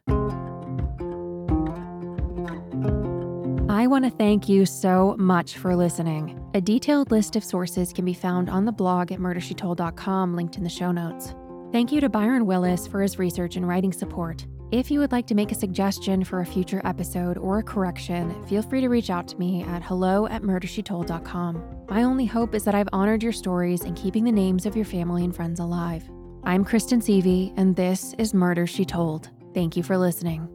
I 3.69 3.87
want 3.87 4.05
to 4.05 4.11
thank 4.11 4.49
you 4.49 4.65
so 4.65 5.15
much 5.17 5.57
for 5.57 5.75
listening. 5.75 6.39
A 6.53 6.61
detailed 6.61 7.11
list 7.11 7.35
of 7.35 7.43
sources 7.43 7.93
can 7.93 8.03
be 8.03 8.13
found 8.13 8.49
on 8.49 8.65
the 8.65 8.71
blog 8.71 9.11
at 9.11 9.19
murdershetold.com, 9.19 10.35
linked 10.35 10.57
in 10.57 10.63
the 10.63 10.69
show 10.69 10.91
notes. 10.91 11.35
Thank 11.71 11.91
you 11.91 12.01
to 12.01 12.09
Byron 12.09 12.47
Willis 12.47 12.87
for 12.87 12.99
his 13.01 13.19
research 13.19 13.55
and 13.55 13.67
writing 13.67 13.93
support. 13.93 14.47
If 14.71 14.89
you 14.89 14.99
would 14.99 15.11
like 15.11 15.27
to 15.27 15.35
make 15.35 15.51
a 15.51 15.55
suggestion 15.55 16.23
for 16.23 16.41
a 16.41 16.45
future 16.45 16.81
episode 16.83 17.37
or 17.37 17.59
a 17.59 17.63
correction, 17.63 18.43
feel 18.47 18.63
free 18.63 18.81
to 18.81 18.87
reach 18.87 19.11
out 19.11 19.27
to 19.27 19.37
me 19.37 19.63
at 19.63 19.83
hello 19.83 20.25
at 20.27 20.41
murdershetold.com. 20.41 21.85
My 21.87 22.03
only 22.03 22.25
hope 22.25 22.55
is 22.55 22.63
that 22.63 22.73
I've 22.73 22.89
honored 22.91 23.21
your 23.21 23.31
stories 23.31 23.81
and 23.81 23.95
keeping 23.95 24.23
the 24.23 24.31
names 24.31 24.65
of 24.65 24.75
your 24.75 24.85
family 24.85 25.23
and 25.23 25.35
friends 25.35 25.59
alive. 25.59 26.09
I'm 26.43 26.65
Kristen 26.65 27.01
Seavey, 27.01 27.53
and 27.55 27.75
this 27.75 28.15
is 28.17 28.33
Murder 28.33 28.65
She 28.65 28.83
Told. 28.83 29.29
Thank 29.53 29.77
you 29.77 29.83
for 29.83 29.97
listening. 29.97 30.47